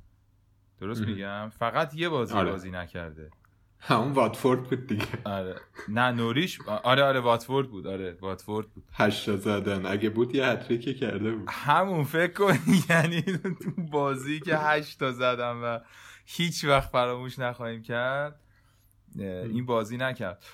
درست. 0.79 1.03
میگم 1.03 1.49
فقط 1.49 1.95
یه 1.95 2.09
بازی 2.09 2.35
آره. 2.35 2.51
بازی 2.51 2.71
نکرده 2.71 3.31
همون 3.89 4.13
واتفورد 4.13 4.63
بود 4.63 4.87
دیگه. 4.87 5.07
آره. 5.25 5.57
نه 5.89 6.11
نوریش 6.11 6.61
آره 6.67 7.03
آره 7.03 7.21
واتفورد 7.21 7.71
بود. 7.71 7.87
آره 7.87 8.19
واتفورد 8.21 8.71
بود. 8.71 8.85
هشتا 8.93 9.37
زدن. 9.37 9.87
اگه 9.87 10.11
بود 10.11 10.35
یه 10.35 10.47
هتریکی 10.47 10.95
کرده 10.95 11.33
بود. 11.33 11.49
همون 11.51 12.05
فکر 12.05 12.33
کن 12.33 12.59
یعنی 12.91 13.23
تو 13.23 13.71
بازی 13.91 14.41
که 14.41 14.57
هشت 14.57 14.99
تا 14.99 15.13
زدم 15.13 15.61
و 15.65 15.81
هیچ 16.27 16.65
وقت 16.65 16.91
فراموش 16.91 17.39
نخواهیم 17.39 17.83
کرد 17.83 18.41
این 19.17 19.67
بازی 19.67 19.97
نکرد. 19.97 20.45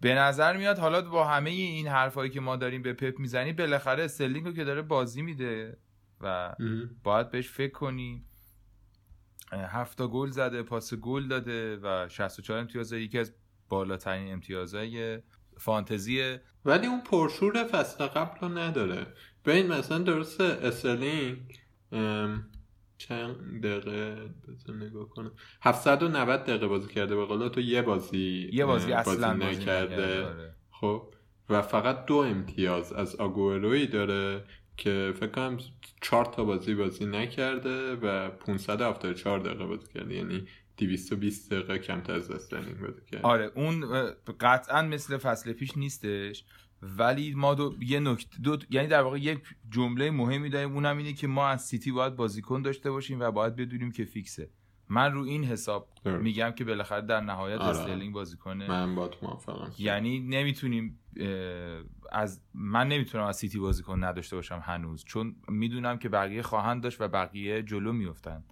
به 0.00 0.14
نظر 0.14 0.56
میاد 0.56 0.78
حالا 0.78 1.02
با 1.02 1.24
همه 1.24 1.50
این 1.50 1.86
حرفایی 1.88 2.30
که 2.30 2.40
ما 2.40 2.56
داریم 2.56 2.82
به 2.82 2.92
پپ 2.92 3.18
می‌زنیم 3.18 3.56
بالاخره 3.56 4.04
استرلینگ 4.04 4.46
رو 4.46 4.52
که 4.52 4.64
داره 4.64 4.82
بازی 4.82 5.22
میده 5.22 5.76
و 6.20 6.54
باید 7.02 7.30
بهش 7.30 7.48
فکر 7.48 7.72
کنی. 7.72 8.24
هفت 9.52 9.98
تا 9.98 10.08
گل 10.08 10.30
زده 10.30 10.62
پاس 10.62 10.94
گل 10.94 11.28
داده 11.28 11.76
و 11.76 12.08
64 12.08 12.58
امتیاز. 12.58 12.92
یکی 12.92 13.18
از 13.18 13.32
بالاترین 13.68 14.32
امتیازهای 14.32 15.18
فانتزی. 15.58 16.36
ولی 16.64 16.86
اون 16.86 17.00
پرشور 17.00 17.64
فصل 17.64 18.06
قبل 18.06 18.40
رو 18.40 18.58
نداره. 18.58 19.06
ببین 19.44 19.66
مثلا 19.66 19.98
درسته 19.98 20.44
استرلینگ 20.44 21.58
چند 22.98 23.60
دقیقه 23.62 24.30
بذار 24.48 24.76
نگاه 24.76 25.08
کنم. 25.08 25.32
790 25.62 26.44
دقیقه 26.44 26.66
بازی 26.66 26.88
کرده 26.88 27.16
به 27.16 27.24
قول 27.24 27.48
تو. 27.48 27.60
یه 27.60 27.82
بازی 27.82 28.50
یه 28.52 28.64
بازی 28.64 28.92
اه، 28.92 28.98
اصلا 28.98 29.36
بازی 29.36 29.56
نکرده 29.56 30.24
آره. 30.24 30.54
خب. 30.70 31.14
و 31.48 31.62
فقط 31.62 32.06
دو 32.06 32.16
امتیاز 32.16 32.92
از 32.92 33.16
آگوئروی 33.16 33.86
داره. 33.86 34.44
که 34.76 35.14
فکر 35.16 35.26
کنم 35.26 35.58
چهار 36.00 36.24
تا 36.24 36.44
بازی 36.44 36.74
بازی 36.74 37.06
نکرده 37.06 37.94
و 37.94 38.28
574 38.28 39.38
دقیقه 39.38 39.66
بازی 39.66 39.86
کرده 39.94 40.14
یعنی 40.14 40.46
220 40.76 41.52
دقیقه 41.52 41.78
کمتر 41.78 42.12
از 42.12 42.30
استرلینگ 42.30 42.80
بازی 42.80 43.00
کرده 43.12 43.26
آره 43.26 43.52
اون 43.54 43.86
قطعا 44.40 44.82
مثل 44.82 45.16
فصل 45.16 45.52
پیش 45.52 45.76
نیستش 45.76 46.44
ولی 46.82 47.34
ما 47.34 47.54
دو 47.54 47.74
یه 47.80 48.00
نکته 48.00 48.38
دو 48.42 48.58
یعنی 48.70 48.88
در 48.88 49.02
واقع 49.02 49.18
یک 49.18 49.38
جمله 49.70 50.10
مهمی 50.10 50.50
داریم 50.50 50.74
اونم 50.74 50.98
اینه 50.98 51.12
که 51.12 51.26
ما 51.26 51.48
از 51.48 51.64
سیتی 51.64 51.92
باید 51.92 52.16
بازیکن 52.16 52.62
داشته 52.62 52.90
باشیم 52.90 53.20
و 53.20 53.30
باید 53.30 53.56
بدونیم 53.56 53.92
که 53.92 54.04
فیکسه. 54.04 54.50
من 54.88 55.12
رو 55.12 55.22
این 55.22 55.44
حساب 55.44 55.88
درست. 56.04 56.22
میگم 56.22 56.50
که 56.50 56.64
بالاخره 56.64 57.00
در 57.00 57.20
نهایت 57.20 57.60
آره. 57.60 57.78
استرلینگ 57.78 58.14
بازیکنه 58.14 58.68
من 58.68 58.94
با 58.94 59.08
تو 59.08 59.26
موافقم 59.26 59.72
یعنی 59.78 60.20
نمی‌تونیم 60.20 60.98
از 62.12 62.40
من 62.54 62.88
نمی‌تونم 62.88 63.24
از 63.24 63.36
سیتی 63.36 63.58
بازیکن 63.58 64.04
نداشته 64.04 64.36
باشم 64.36 64.62
هنوز 64.64 65.04
چون 65.04 65.36
می‌دونم 65.48 65.98
که 65.98 66.08
بقیه 66.08 66.42
خواهند 66.42 66.82
داشت 66.82 67.00
و 67.00 67.08
بقیه 67.08 67.62
جلو 67.62 67.92
میفتن 67.92 68.44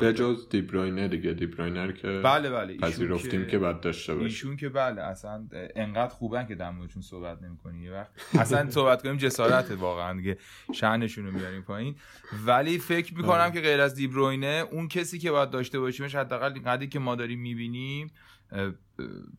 به 0.00 0.12
جز 0.12 0.48
دیبروینه 0.48 1.08
دیگه. 1.08 1.32
دیبروینه 1.32 1.86
رو 1.86 1.92
که 1.92 2.20
بله 2.24 2.50
بله. 2.50 2.76
پذیرفتیم 2.76 3.46
که 3.46 3.58
باید 3.58 3.80
داشته 3.80 4.14
باشیم 4.14 4.26
ایشون 4.26 4.56
که 4.56 4.68
بله 4.68 5.02
اصلا 5.02 5.46
انقدر 5.76 6.12
خوبن 6.14 6.46
که 6.46 6.54
در 6.54 6.70
موردشون 6.70 7.02
صحبت 7.02 7.42
نمی‌کنی. 7.42 7.82
یه 7.82 7.92
وقت 7.92 8.10
اصلا 8.38 8.70
صحبت 8.70 9.02
کنیم 9.02 9.16
جسارت 9.16 9.70
واقعا 9.70 10.16
دیگه. 10.16 10.38
شأنشون 10.72 11.26
رو 11.26 11.32
میاریم 11.32 11.62
پایین. 11.62 11.96
ولی 12.46 12.78
فکر 12.78 13.14
می‌کنم 13.14 13.30
آره. 13.30 13.52
که 13.52 13.60
غیر 13.60 13.80
از 13.80 13.94
دیبروینه 13.94 14.64
اون 14.70 14.88
کسی 14.88 15.18
که 15.18 15.30
باید 15.30 15.50
داشته 15.50 15.80
باشیمش 15.80 16.14
حداقل 16.14 16.52
اینقدری 16.52 16.88
که 16.88 16.98
ما 16.98 17.14
داریم 17.14 17.40
می‌بینیم 17.40 18.10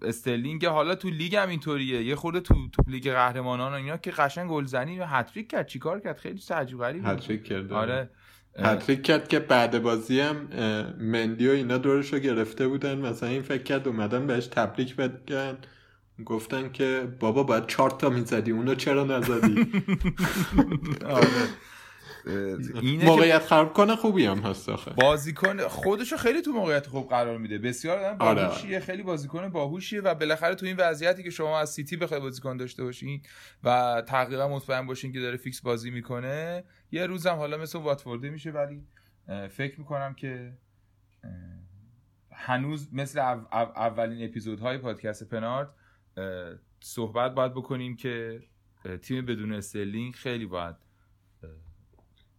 استرلینگ 0.02 0.66
حالا 0.66 0.96
تو 0.96 1.10
لیگ 1.10 1.36
هم 1.36 1.50
اینطوریه. 1.50 2.04
یه 2.04 2.16
خورده 2.16 2.40
تو 2.40 2.70
تو 2.70 2.84
لیگ 2.88 3.12
قهرمانان 3.12 3.72
و 3.72 3.76
اینا 3.76 3.98
که 3.98 4.12
قشنگ 4.12 4.50
گلزنی 4.50 5.00
و 5.00 5.06
هتریک 5.06 5.52
کرد. 5.52 5.68
چیکار 5.68 6.00
کرد؟ 6.00 6.18
خیلی 6.18 6.42
غریبی 6.80 7.00
بود. 7.00 7.10
هتریک 7.10 7.44
کرده 7.44 7.76
آره. 7.76 7.94
اه، 7.94 8.08
هتریک 8.58 9.04
کرد 9.04 9.28
که 9.28 9.40
بعد 9.40 9.82
بازی 9.82 10.20
هم 10.20 10.36
مندی 11.00 11.48
و 11.48 11.52
اینا 11.52 11.78
دورش 11.78 12.14
رو 12.14 12.20
گرفته 12.20 12.68
بودن. 12.68 12.98
مثلا 12.98 13.30
این 13.30 13.42
فکر 13.42 13.64
کرد 13.64 13.88
اومدن 13.88 14.28
بهش 14.28 14.48
تبریک 14.48 14.96
بگن. 14.96 15.58
گفتن 16.26 16.72
که 16.72 17.08
بابا 17.20 17.44
باید 17.44 17.68
چهار 17.68 17.90
تا 17.90 18.10
می‌زدی 18.10 18.52
اونو 18.52 18.76
چرا 18.76 19.04
نزدی؟ 19.04 19.68
آره. 21.06 21.28
اینه 22.82 23.06
موقعیت 23.06 23.46
خراب 23.46 23.74
کنه 23.74 23.96
خوبی 23.96 24.26
هم 24.26 24.40
هست 24.40 24.70
آخه. 24.70 24.92
بازیکن 24.92 25.68
خودشو 25.68 26.18
خیلی 26.18 26.42
تو 26.42 26.52
موقعیت 26.52 26.88
خوب 26.88 27.10
قرار 27.10 27.38
میده. 27.38 27.58
بسیار 27.58 28.00
آدم 28.00 28.26
آره. 28.26 28.42
باهوشیه 28.42 28.80
خیلی 28.80 29.04
بازیکن 29.04 29.50
باهوشیه 29.50 30.02
و 30.02 30.16
بالاخره 30.16 30.56
تو 30.56 30.66
این 30.66 30.76
وضعیتی 30.80 31.24
که 31.24 31.30
شما 31.30 31.60
از 31.60 31.70
سیتی 31.70 31.98
بخوای 31.98 32.20
بازیکن 32.20 32.58
داشته 32.58 32.84
باشین 32.84 33.22
و 33.64 34.02
تقریبا 34.08 34.48
مطمئن 34.48 34.86
باشین 34.86 35.14
که 35.14 35.20
داره 35.20 35.38
فیکس 35.38 35.62
بازی 35.62 35.90
می‌کنه 35.90 36.64
یه 36.92 37.06
روزم 37.06 37.36
حالا 37.36 37.58
مثل 37.58 37.80
واتفورده 37.80 38.30
میشه 38.30 38.52
ولی 38.52 38.84
فکر 39.50 39.80
می‌کنم 39.80 40.14
که 40.14 40.58
هنوز 42.32 42.94
مثل 42.94 43.20
او- 43.20 43.48
او- 43.58 43.78
اولین 43.78 44.26
اپیزودهای 44.30 44.78
پادکست 44.78 45.30
پنارت 45.30 45.70
اه، 46.18 46.54
صحبت 46.80 47.34
باید 47.36 47.54
بکنیم 47.54 47.96
که 47.96 48.42
تیم 49.02 49.26
بدون 49.26 49.54
استرلینگ 49.54 50.16
خیلی 50.16 50.46
باید 50.46 50.76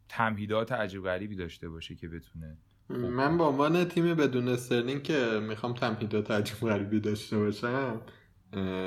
تمهیدات 0.08 0.72
عجیب 0.72 1.02
غریبی 1.02 1.36
داشته 1.36 1.68
باشه 1.68 1.94
که 1.94 2.08
بتونه 2.08 2.58
من 2.88 3.38
به 3.38 3.44
عنوان 3.44 3.84
تیم 3.84 4.14
بدون 4.14 4.48
استرلینگ 4.48 5.02
که 5.02 5.40
می‌خوام 5.48 5.74
تمهیدات 5.74 6.30
عجیب 6.30 6.56
غریبی 6.56 7.00
داشته 7.00 7.38
باشم 7.38 8.00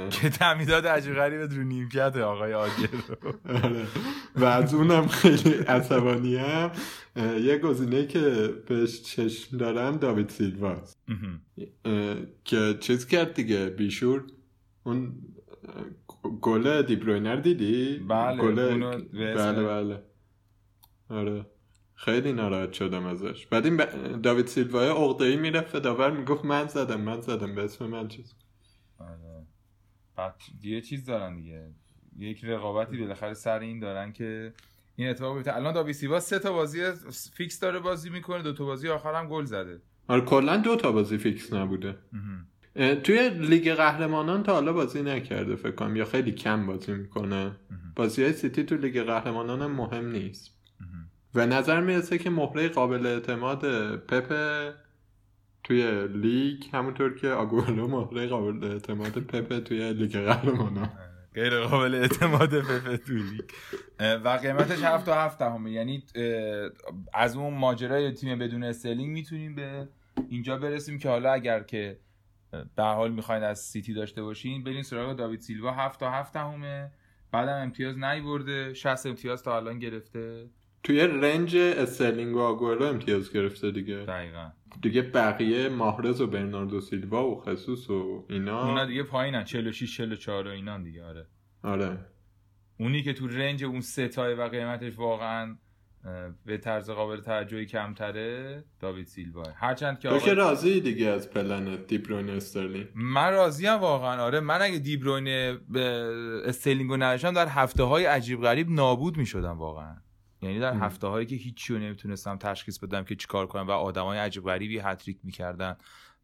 که 0.10 0.30
تمهیدات 0.30 0.86
عجیب 0.86 1.14
غریب 1.14 1.42
رو 1.42 1.64
نیمکت 1.64 2.18
آقای 2.18 2.54
آگر 2.54 2.90
آره. 3.50 3.86
و 4.36 4.46
از 4.46 4.74
اونم 4.74 5.08
خیلی 5.08 5.54
عصبانیم 5.54 6.72
یه 7.16 7.58
گزینه 7.58 8.08
که 8.08 8.54
بهش 8.68 9.02
چشم 9.02 9.58
دارم 9.58 9.98
داوید 9.98 10.30
سیلواست 10.30 11.00
اه، 11.86 12.16
که 12.44 12.78
چیز 12.80 13.08
کرد 13.08 13.34
دیگه 13.34 13.66
بیشور. 13.66 14.24
اون 14.84 15.14
گل 16.42 16.82
دیبروینر 16.82 17.36
دیدی؟ 17.36 18.00
بله، 18.10 18.42
گل 18.42 18.56
بله 19.14 19.64
بله. 19.64 20.04
آره. 21.10 21.46
خیلی 21.96 22.34
ناراحت 22.34 22.74
شدم 22.74 23.06
ازش. 23.06 23.48
بعد 23.48 23.66
این 23.66 23.78
داوید 24.22 24.48
سیلوای 24.48 24.90
عقده‌ای 24.90 25.36
می‌رفت 25.36 25.78
داور 25.78 26.12
می‌گفت 26.12 26.46
من 26.46 26.68
زدم 26.68 27.02
من 27.02 27.22
زدم 27.22 27.56
به 27.56 27.64
اسم 27.64 27.86
من 27.86 28.08
چیز. 28.08 28.34
آره. 29.00 29.31
یه 30.64 30.82
چیز 30.82 31.06
دارن 31.06 31.36
دیگه. 31.36 31.68
یک 32.18 32.44
رقابتی 32.46 32.98
بالاخره 32.98 33.34
سر 33.34 33.60
این 33.60 33.80
دارن 33.80 34.12
که 34.12 34.54
این 34.96 35.10
اتفاق 35.10 35.36
بیفته. 35.36 35.56
الان 35.56 35.74
داوید 35.74 35.96
سیلوا 35.96 36.20
سه 36.20 36.40
تا 36.40 36.54
بازی 36.54 36.82
فیکس 37.34 37.60
داره 37.60 37.80
بازی 37.80 38.10
می‌کنه 38.10 38.44
دو 38.44 38.54
تا 38.54 38.66
بازی 38.66 38.90
آخر 38.90 39.14
هم 39.14 39.28
گل 39.28 39.46
زده. 39.46 39.82
آره 40.08 40.22
کلا 40.22 40.58
دو 40.58 40.76
تا 40.76 40.92
بازی 40.92 41.18
فیکس 41.18 41.54
نبوده. 41.54 41.96
توی 43.04 43.30
لیگ 43.30 43.74
قهرمانان 43.74 44.44
تا 44.44 44.54
حالا 44.54 44.74
بازی 44.74 45.02
نکرده 45.02 45.56
فکر 45.56 45.72
کنم 45.72 45.96
یا 45.96 46.06
خیلی 46.06 46.32
کم 46.32 46.68
بازی 46.68 46.94
می‌کنه. 46.94 47.52
بازی 47.96 48.24
های 48.24 48.34
سیتی 48.34 48.64
تو 48.64 48.76
لیگ 48.76 49.02
قهرمانان 49.02 49.62
هم 49.62 49.72
مهم 49.72 50.12
نیست. 50.12 50.58
و 51.36 51.46
نظر 51.46 51.82
می‌رسه 51.82 52.18
که 52.18 52.30
مهره 52.30 52.70
قابل 52.70 53.06
اعتماد 53.06 53.96
پپ 53.96 54.34
توی 55.64 56.08
لیگ 56.08 56.64
همونطور 56.74 57.16
که 57.16 57.28
آگورو 57.28 57.88
مهره 57.88 58.28
قابل 58.28 58.64
اعتماد 58.64 59.12
پپ 59.12 59.60
توی 59.60 59.94
لیگ 59.94 60.18
قهرمانان 60.18 60.90
غیر 61.34 61.60
قابل 61.60 61.96
اعتماد 61.96 62.60
پپ 62.60 62.96
تو 62.96 63.14
لیگ. 63.14 63.42
و 64.00 64.30
قیمتش 64.30 64.84
7 64.84 65.06
تا 65.06 65.16
7 65.16 65.40
دهمه. 65.40 65.72
یعنی 65.72 66.04
از 67.14 67.36
اون 67.36 67.54
ماجرای 67.54 68.12
تیم 68.12 68.40
بدون 68.40 68.64
استرلینگ 68.64 69.12
می‌تونیم 69.12 69.56
به 69.56 69.88
اینجا 70.30 70.58
برسیم 70.58 71.00
که 71.00 71.10
حالا 71.10 71.32
اگر 71.32 71.64
که 71.64 72.00
به 72.76 72.84
حال 72.84 73.12
می‌خواین 73.12 73.44
از 73.44 73.60
سیتی 73.60 73.94
داشته 73.94 74.24
باشین 74.24 74.64
برین 74.64 74.84
سراغ 74.84 75.16
داوید 75.16 75.40
سیلوا. 75.40 75.72
7 75.72 76.00
تا 76.00 76.12
7 76.12 76.34
دهمه. 76.34 76.92
بعدم 77.32 77.62
امتیاز 77.62 77.98
نیورده. 77.98 78.74
60 78.74 79.06
امتیاز 79.06 79.44
تا 79.44 79.56
الان 79.56 79.80
گرفته. 79.80 80.50
توی 80.84 81.00
range 81.00 81.56
استرلینگ 81.56 82.36
و 82.36 82.40
آگورو 82.40 82.86
امتیاز 82.86 83.34
گرفته 83.34 83.72
دیگه. 83.72 83.96
دقیقا. 83.96 84.50
دیگه 84.82 85.02
بقیه 85.02 85.70
محرز 85.70 86.22
و 86.22 86.28
برناردو 86.28 86.82
سیلوا 86.82 87.28
و 87.28 87.42
خسوس 87.42 87.90
و 87.90 88.26
اینا. 88.30 88.68
اونا 88.68 88.86
دیگه 88.86 89.04
پایینن. 89.04 89.44
46 89.44 89.98
44 89.98 90.48
و 90.48 90.52
اینان 90.52 90.84
دیگه 90.84 91.06
آره. 91.06 91.28
آره. 91.64 91.98
اونی 92.80 93.04
که 93.04 93.14
تو 93.14 93.28
range 93.28 93.64
اون 93.64 93.82
ستای 93.82 94.34
و 94.34 94.42
قیمتش 94.42 94.98
واقعا 94.98 95.58
به 96.46 96.58
طرز 96.58 96.90
قابل 96.90 97.22
توجهی 97.22 97.66
کمتره 97.66 98.64
داوید 98.80 99.06
سیلوا. 99.06 99.44
هرچند 99.56 100.00
که 100.00 100.10
تو 100.10 100.20
که 100.20 100.34
راضی 100.34 100.82
دیگه 100.82 101.08
از 101.08 101.30
پلنت 101.30 101.88
دیبروین 101.88 102.30
استرلینگ؟ 102.30 102.88
من 102.96 103.32
راضیم 103.32 103.74
واقعا. 103.74 104.24
آره 104.24 104.40
من 104.40 104.62
اگه 104.62 104.80
دیبروین 104.80 105.28
استرلینگو 106.46 106.98
نداشتم 106.98 107.34
در 107.34 107.48
هفته 107.48 107.84
های 107.84 108.06
عجیب 108.06 108.42
غریب 108.42 108.70
نابود 108.70 109.18
می 109.18 109.26
شدم 109.26 109.58
واقعا. 109.58 109.96
یعنی 110.42 110.60
در. 110.60 110.74
هفته 110.74 111.08
هایی 111.08 111.26
که 111.26 111.36
هیچی 111.36 111.74
رو 111.74 111.80
نمی‌تونستم 111.80 112.38
تشخیص 112.38 112.80
بدم 112.80 113.04
که 113.04 113.16
چیکار 113.16 113.48
کنم 113.48 113.68
و 113.68 113.72
آدمای 113.72 114.20
عجیب 114.20 114.44
غریبی 114.44 114.80
هتریک 114.80 115.20
می‌کردن 115.24 115.78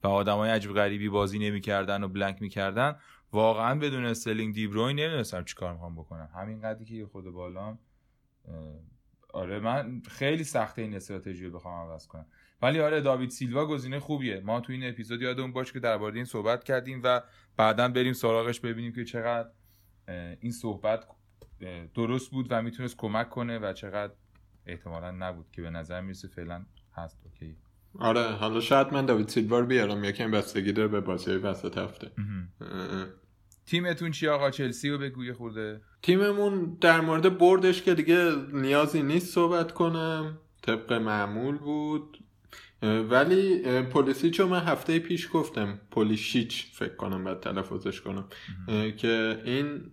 و 0.04 0.08
آدمای 0.08 0.50
عجیب 0.50 0.74
غریبی 0.74 1.10
بازی 1.10 1.40
نمی‌کردن 1.40 2.04
و 2.04 2.08
blank 2.08 2.42
می‌کردن 2.42 2.96
واقعا 3.32 3.80
بدون 3.80 4.06
استرلینگ 4.06 4.54
دیبروین 4.54 5.00
نمی‌دونستم 5.00 5.44
چیکار 5.44 5.74
می‌خوام 5.74 5.96
بکنم. 5.96 6.30
همین 6.36 6.62
قدری 6.62 6.86
که 6.86 7.06
خود 7.06 7.26
بالام 7.26 7.80
آره 9.34 9.60
من 9.60 10.02
خیلی 10.10 10.44
سخته 10.44 10.82
این 10.82 10.96
استراتژی 10.96 11.46
رو 11.46 11.52
بخوام 11.52 11.90
عوض 11.90 12.08
کنم. 12.08 12.26
ولی 12.62 12.80
آره 12.80 13.02
داوید 13.02 13.30
سیلوا 13.30 13.66
گزینه 13.66 14.00
خوبیه. 14.00 14.40
ما 14.40 14.60
تو 14.60 14.74
این 14.74 14.90
اپیزود 14.90 15.22
یادمون 15.22 15.54
باشه 15.54 15.74
که 15.74 15.80
درباره 15.80 16.16
این 16.16 16.26
صحبت 16.26 16.64
کردیم 16.64 17.02
و 17.04 17.22
بعدا 17.58 17.88
بریم 17.88 18.14
سراغش 18.14 18.60
ببینیم 18.60 18.94
که 18.94 19.04
چقدر 19.04 19.50
این 20.40 20.52
صحبت 20.52 21.06
درست 21.96 22.32
بود 22.32 22.48
و 22.50 22.62
می‌تونست 22.62 22.98
کمک 22.98 23.30
کنه 23.30 23.60
و 23.60 23.74
چقدر 23.74 24.14
احتمالا 24.66 25.12
نبود 25.12 25.46
که 25.52 25.62
به 25.62 25.70
نظر 25.70 26.02
می‌رسه 26.02 26.28
فعلا 26.28 26.66
هست 26.96 27.20
اوکی. 27.24 27.56
آره 28.00 28.22
حالا 28.22 28.60
شاید 28.60 28.94
من 28.94 29.06
داوید 29.06 29.28
سیلوا 29.28 29.60
رو 29.60 29.66
بیارم 29.66 30.04
یکم 30.04 30.32
بستگی 30.32 30.72
داره 30.72 30.88
به 30.88 31.02
بازی 31.02 31.32
وسط 31.32 31.78
هفته. 31.78 32.12
تیمتون 33.66 34.12
چی 34.12 34.28
آقا؟ 34.28 34.52
چلسی 34.52 34.90
رو 34.90 34.98
بگو 34.98 35.26
یه 35.26 35.34
خورده. 35.34 35.82
تیممون 36.02 36.78
در 36.82 37.02
مورد 37.02 37.38
بردش 37.38 37.82
که 37.82 37.96
دیگه 37.96 38.36
نیازی 38.54 39.04
نیست 39.04 39.34
صحبت 39.34 39.72
کنم. 39.72 40.38
طبق 40.62 40.94
معمول 40.94 41.58
بود. 41.58 42.18
ولی 42.82 43.66
اه، 43.66 43.82
پولیسیچو 43.82 44.48
من 44.48 44.64
هفته 44.64 45.00
پیش 45.00 45.30
گفتم. 45.34 45.80
پولیشیچ 45.92 46.72
فکر 46.74 46.96
کنم 46.96 47.24
باید 47.24 47.40
تلفظش 47.40 48.02
کنم. 48.02 48.28
که 48.98 49.42
این 49.46 49.92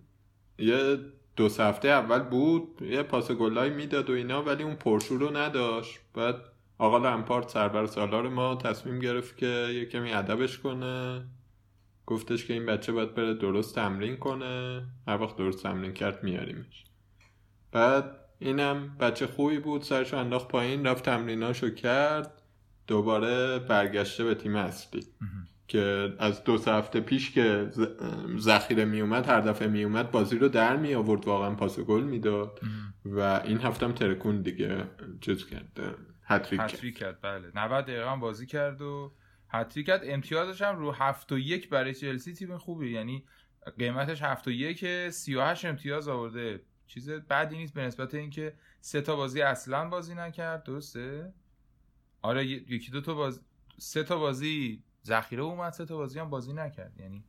یه 0.59 0.97
دو 1.35 1.45
هفته 1.45 1.87
اول 1.87 2.19
بود 2.19 2.81
یه 2.81 3.03
پاس 3.03 3.31
گلای 3.31 3.69
می‌داد 3.69 4.09
و 4.09 4.13
اینا 4.13 4.43
ولی 4.43 4.63
اون 4.63 4.75
پرشور 4.75 5.19
رو 5.19 5.37
نداشت. 5.37 5.99
بعد 6.13 6.35
آقا 6.77 6.97
لمپارت 6.97 7.49
سربر 7.49 7.85
سالار 7.85 8.29
ما 8.29 8.55
تصمیم 8.55 8.99
گرفت 8.99 9.37
که 9.37 9.45
یه 9.73 9.85
کمی 9.85 10.13
ادبش 10.13 10.59
کنه. 10.59 11.25
گفتش 12.05 12.45
که 12.45 12.53
این 12.53 12.65
بچه 12.65 12.91
باید 12.91 13.15
بره 13.15 13.33
درست 13.33 13.75
تمرین 13.75 14.17
کنه. 14.17 14.85
هر 15.07 15.21
وقت 15.21 15.37
درست 15.37 15.63
تمرین 15.63 15.93
کرد 15.93 16.23
میاریمش. 16.23 16.83
بعد 17.71 18.19
اینم 18.39 18.97
بچه 18.99 19.27
خوبی 19.27 19.59
بود 19.59 19.81
سرشو 19.81 20.17
انداخت 20.17 20.47
پایین 20.47 20.85
رفت 20.87 21.05
تمریناشو 21.05 21.69
کرد. 21.69 22.41
دوباره 22.87 23.59
برگشته 23.59 24.23
به 24.23 24.35
تیم 24.35 24.55
اصلی. 24.55 25.07
که 25.67 26.13
از 26.19 26.43
دو 26.43 26.57
سه 26.57 26.71
هفته 26.71 26.99
پیش 26.99 27.31
که 27.31 27.71
ذخیره 28.37 28.85
می 28.85 29.01
اومد 29.01 29.27
هر 29.27 29.41
دفعه 29.41 29.67
می 29.67 29.83
اومد 29.83 30.11
بازی 30.11 30.37
رو 30.37 30.49
در 30.49 30.77
می 30.77 30.95
آورد 30.95 31.25
واقعا 31.25 31.55
پاس 31.55 31.79
گل 31.79 32.03
می‌داد. 32.03 32.59
و 33.05 33.19
این 33.19 33.57
هفته 33.57 33.85
هم 33.85 33.91
ترکون 33.91 34.41
دیگه 34.41 34.83
چیز 35.21 35.45
کرد 35.45 35.97
هتریک 36.23 36.59
کرد. 36.59 36.69
هتریک 36.69 36.97
کرد 36.97 37.21
بله. 37.21 37.51
90 37.55 37.85
دقیقه 37.85 38.11
هم 38.11 38.19
بازی 38.19 38.45
کرد 38.45 38.81
و 38.81 39.11
هتریک 39.49 39.87
کرد. 39.87 40.01
امتیازش 40.03 40.61
هم 40.61 40.77
رو 40.77 40.91
7 40.91 41.31
و 41.31 41.37
1 41.37 41.69
برای 41.69 41.93
چلسی 41.93 42.33
تیم 42.33 42.57
خوبی. 42.57 42.91
یعنی 42.91 43.25
قیمتش 43.77 44.23
7 44.23 44.47
و 44.47 44.51
1 44.51 45.09
38 45.09 45.65
امتیاز 45.65 46.07
آورده. 46.07 46.61
چیز 46.87 47.09
بدی 47.09 47.57
نیست 47.57 47.73
به 47.73 47.81
نسبت 47.81 48.15
اینکه 48.15 48.53
سه 48.81 49.01
تا 49.01 49.15
بازی 49.15 49.41
اصلا 49.41 49.89
بازی 49.89 50.15
نکرد. 50.15 50.63
درسته؟ 50.63 51.33
آره 52.21 52.45
یکی 52.45 52.91
دو 52.91 53.01
تا 53.01 53.13
باز 53.13 53.41
سه 53.77 54.03
تا 54.03 54.17
بازی 54.17 54.83
ذخیره 55.05 55.43
اومد 55.43 55.73
سه 55.73 55.85
تا 55.85 55.97
بازی 55.97 56.19
هم 56.19 56.29
بازی 56.29 56.53
نکرد. 56.53 56.93
یعنی 56.99 57.23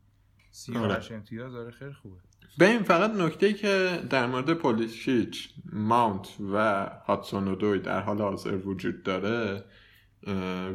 38 0.51 1.13
امتیاز 1.13 1.55
آره 1.55 1.71
خیلی 1.71 1.93
خوبه. 1.93 2.17
ببین 2.61 2.83
فقط 2.83 3.11
نکته 3.11 3.53
که 3.53 4.03
در 4.11 4.27
مورد 4.27 4.55
پولیشیچ 4.55 5.49
ماونت 5.73 6.29
و 6.53 6.87
هاتسون 7.07 7.49
و 7.49 7.55
دوی 7.55 7.79
در 7.79 8.01
حال 8.01 8.23
حاضر 8.23 8.57
وجود 8.57 9.03
داره 9.03 9.65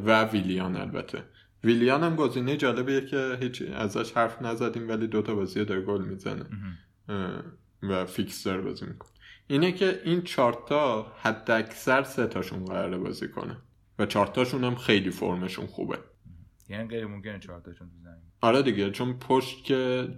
و 0.04 0.24
ویلیان 0.24 0.76
البته. 0.76 1.24
ویلیان 1.64 2.02
هم 2.02 2.16
گزینه 2.16 2.56
جالبیه 2.56 3.06
که 3.06 3.38
هیچ 3.40 3.62
ازش 3.62 4.12
حرف 4.12 4.42
نزدیم 4.42 4.88
ولی 4.88 5.06
دوتا 5.06 5.34
بازی 5.34 5.64
داره 5.64 5.80
گل 5.80 6.04
می‌زنه. 6.04 6.46
و 7.82 8.06
فیکسر 8.06 8.60
بازی 8.60 8.86
می‌کنه. 8.86 9.10
اینه 9.46 9.72
که 9.72 10.02
این 10.04 10.22
چارتا 10.22 11.12
حد 11.20 11.50
اکثر 11.50 12.02
سه 12.02 12.26
تاشون 12.26 12.64
قراره 12.64 12.98
بازی 12.98 13.28
کنه 13.28 13.56
و 13.98 14.06
چارتاشون 14.06 14.64
هم 14.64 14.74
خیلی 14.74 15.10
فرمشون 15.10 15.66
خوبه. 15.66 15.98
یعنی 16.72 16.88
غیر 16.88 17.06
ممکنه 17.06 17.38
چهار 17.38 17.60
تاشون 17.60 17.88
تو 17.88 17.94
زمین 18.02 18.22
آره 18.40 18.62
دیگه 18.62 18.90
چون 18.90 19.18
پشت 19.18 19.64
که 19.64 20.08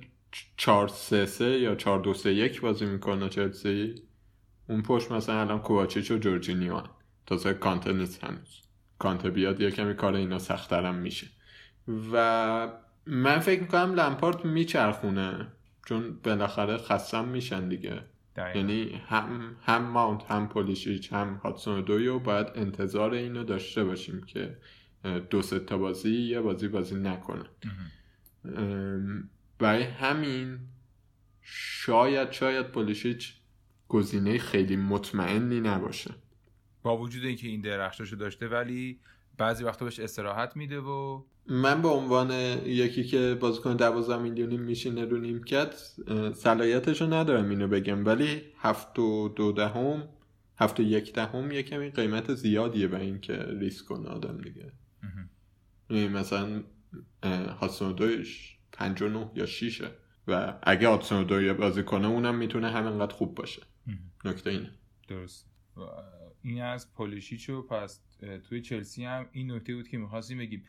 4 0.57 0.89
3 0.89 1.27
3 1.27 1.45
یا 1.45 1.75
4 1.75 2.01
2 2.01 2.15
3 2.15 2.33
1 2.33 2.61
بازی 2.61 2.87
می‌کنه 2.87 3.29
چلسی 3.29 3.95
اون 4.69 4.83
پشت 4.83 5.13
مثلا 5.13 5.41
الان 5.41 5.59
کوواچیچ 5.59 6.11
و 6.11 6.19
جورجینیو. 6.19 6.83
تازه 7.27 7.55
کانته 7.55 7.93
نیست 7.93 8.25
هنوز 8.25 8.63
کانته 8.99 9.31
بیاد 9.31 9.61
یه 9.61 9.71
کمی 9.71 9.95
کار 9.95 10.15
اینا 10.15 10.39
سختترم 10.39 10.95
میشه 10.95 11.27
و 12.13 12.69
من 13.07 13.39
فکر 13.39 13.61
می‌کنم 13.61 13.95
لمپارت 13.95 14.45
میچرخونه 14.45 15.47
چون 15.87 16.19
بالاخره 16.25 16.77
خستم 16.77 17.29
میشن 17.29 17.69
دیگه. 17.69 18.03
یعنی 18.55 19.01
هم 19.07 19.57
هم 19.63 19.83
ماونت 19.83 20.25
هم 20.25 20.49
پولیشیچ 20.49 21.13
هم 21.13 21.41
هاتسون 21.45 21.81
دویو 21.81 22.19
باید 22.19 22.47
انتظار 22.55 23.15
اینو 23.15 23.45
داشته 23.45 23.85
باشیم 23.85 24.23
که 24.23 24.57
دو 25.31 25.43
سه 25.43 25.59
تا 25.59 25.79
بازی 25.79 26.21
یه 26.21 26.41
بازی 26.41 26.69
بازی 26.69 26.95
نکنن 26.95 27.47
ام، 28.45 29.31
برای 29.59 29.83
همین 29.83 30.59
شاید 31.43 32.33
شاید 32.33 32.67
پولیشیچ 32.71 33.35
گزینه 33.89 34.39
خیلی 34.39 34.77
مطمئنی 34.77 35.61
نباشه. 35.61 36.11
با 36.83 36.99
وجود 36.99 37.25
اینکه 37.25 37.49
این 37.49 37.61
درخشاشو 37.61 38.17
داشته 38.17 38.49
ولی 38.49 39.01
بعضی 39.39 39.65
وقتا 39.65 39.85
بهش 39.85 40.01
استراحت 40.01 40.57
میده 40.57 40.81
و 40.81 41.23
من 41.47 41.83
به 41.83 41.89
عنوان 41.89 42.31
یکی 42.67 43.05
که 43.05 43.39
بازیکن 43.41 43.77
12 43.77 44.23
میلیونی 44.23 44.57
میشینه 44.57 45.05
رو 45.05 45.19
نیمکت 45.19 45.75
اه، 46.09 46.33
صلاحیتشو 46.33 47.13
ندارم 47.13 47.51
اینو 47.51 47.69
بگم. 47.69 48.07
ولی 48.07 48.43
هفت 48.59 48.99
و 48.99 49.29
دو 49.29 49.53
دهم 49.53 50.09
هفت 50.57 50.81
و 50.81 50.83
یک 50.83 51.13
دهم 51.13 51.51
یه 51.51 51.63
کمی 51.63 51.91
قیمت 51.91 52.35
زیادیه 52.35 52.89
به 52.89 53.01
این 53.01 53.21
که 53.21 53.47
ریسک 53.61 53.85
کنه 53.85 54.09
آدم 54.09 54.39
دیگه 54.39 54.73
مثلا 55.91 56.65
هاتسون 57.61 57.93
دویش 57.93 58.57
پنج 58.73 59.03
و 59.03 59.09
نه 59.09 59.31
یا 59.35 59.47
شیشه. 59.47 59.91
و 60.29 60.59
اگه 60.63 60.89
هاتسون 60.89 61.25
دوی 61.25 61.53
بازی 61.53 61.83
کنه 61.83 62.07
اونم 62.07 62.35
می‌تونه 62.35 62.71
همینقدر 62.71 63.15
خوب 63.15 63.35
باشه. 63.35 63.63
نکته 64.25 64.51
اینه. 64.51 64.71
درست. 65.09 65.51
این 66.43 66.63
از 66.63 66.93
پولیشیچو 66.93 67.63
پس 67.63 68.01
توی 68.49 68.61
چلسی 68.61 69.05
هم 69.05 69.27
این 69.33 69.53
نکته 69.53 69.75
بود 69.75 69.89
که 69.89 69.99
می‌خواستیم 69.99 70.39
بگیم. 70.39 70.65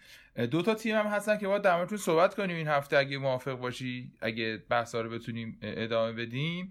دو 0.52 0.62
تا 0.62 0.74
تیم 0.74 0.96
هم 0.96 1.06
هستن 1.06 1.38
که 1.38 1.48
باید 1.48 1.62
در 1.62 1.78
موردشون 1.78 1.98
صحبت 1.98 2.36
کنیم 2.36 2.56
این 2.56 2.68
هفته. 2.68 2.98
اگه 2.98 3.18
موافق 3.18 3.60
باشی 3.60 4.12
اگه 4.22 4.64
بحثا 4.70 5.02
رو 5.02 5.10
بتونیم 5.10 5.58
ادامه 5.62 6.12
بدیم. 6.12 6.70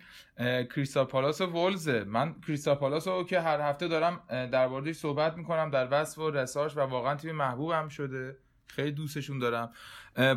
کریستال 0.75 1.05
پالاس 1.05 1.41
و 1.41 1.71
من 2.07 2.35
کریستال 2.47 2.75
پالاس 2.75 3.09
رو 3.09 3.25
که 3.25 3.41
هر 3.41 3.61
هفته 3.61 3.89
دارم 3.89 4.21
در 4.29 4.67
موردش 4.69 4.97
صحبت 4.97 5.37
می‌کنم 5.37 5.71
در 5.71 5.89
وصف 5.91 6.19
و 6.19 6.31
رساش 6.31 6.77
و 6.77 6.81
واقعا 6.81 7.15
تیم 7.15 7.35
محبوبم 7.35 7.89
شده. 7.89 8.37
خیلی 8.67 8.93
دوستشون 8.93 9.39
دارم. 9.39 9.73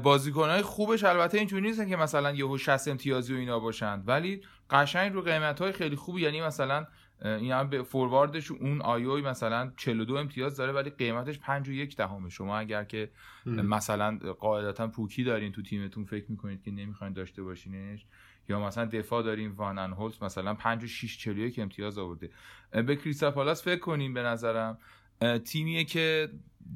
بازیکنهای 0.04 0.62
خوبش 0.62 1.04
البته 1.04 1.38
اینجوری 1.38 1.68
نیستن 1.68 1.90
که 1.90 1.96
مثلا 1.96 2.32
یهو 2.32 2.58
60 2.58 2.88
امتیازی 2.88 3.34
و 3.34 3.38
اینا 3.38 3.60
باشند 3.60 4.04
ولی 4.08 4.42
قشنگ 4.70 5.14
رو 5.14 5.22
قیمت 5.22 5.62
های 5.62 5.72
خیلی 5.72 5.96
خوبی 5.96 6.22
یعنی 6.22 6.42
مثلا 6.42 6.88
این 7.22 7.52
هم 7.52 7.70
به 7.70 7.84
فورواردش 7.84 8.52
اون 8.52 8.82
آیوی 8.82 9.22
مثلا 9.22 9.72
42 9.78 10.16
امتیاز 10.16 10.58
داره 10.58 10.72
ولی 10.72 10.90
قیمتش 10.90 11.40
5 11.40 11.70
و 11.70 11.72
یک 11.72 11.96
دهمه. 11.96 12.30
شما 12.30 12.58
اگر 12.58 12.84
که 12.84 13.10
مثلا 13.46 14.18
قاعدتا 14.40 14.88
پوکی 14.88 15.24
دارین 15.24 15.52
تو 15.52 15.62
تیمتون 15.62 16.06
فکر 16.06 16.26
می‌کنید 16.32 16.62
که 16.62 16.72
نمی‌خواین 16.72 17.14
داشته 17.14 17.44
باشینش 17.44 18.06
یا 18.50 18.60
مثلا 18.60 18.86
دفاع 18.86 19.24
داریم 19.24 19.56
وانن 19.56 19.94
هولز 19.94 20.24
مثلا 20.24 20.54
5 20.54 20.84
و 20.84 20.88
6 20.88 21.18
41 21.18 21.60
امتیاز 21.60 21.98
آورده. 21.98 22.30
به 22.72 22.96
کریستال 22.96 23.32
پالاس 23.32 23.64
فکر 23.64 23.80
کنیم 23.80 24.14
به 24.14 24.24
نظرم. 24.24 24.78
تیمیه 25.46 25.84
که 25.84 26.30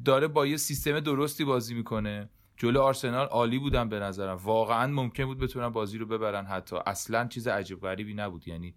داره 0.06 0.28
با 0.28 0.46
یه 0.46 0.58
سیستم 0.58 1.00
درستی 1.00 1.46
بازی 1.46 1.74
می‌کنه. 1.74 2.30
جلو 2.58 2.82
آرسنال 2.82 3.26
عالی 3.26 3.60
بودن 3.60 3.90
به 3.90 4.00
نظرم. 4.00 4.36
واقعا 4.36 4.88
ممکن 4.88 5.26
بود 5.26 5.40
بتونن 5.40 5.70
بازی 5.70 5.98
رو 5.98 6.06
ببرن 6.06 6.46
حتی. 6.46 6.76
اصلا 6.86 7.28
چیز 7.28 7.48
عجیب 7.48 7.82
غریبی 7.82 8.14
نبود. 8.14 8.48
یعنی 8.48 8.76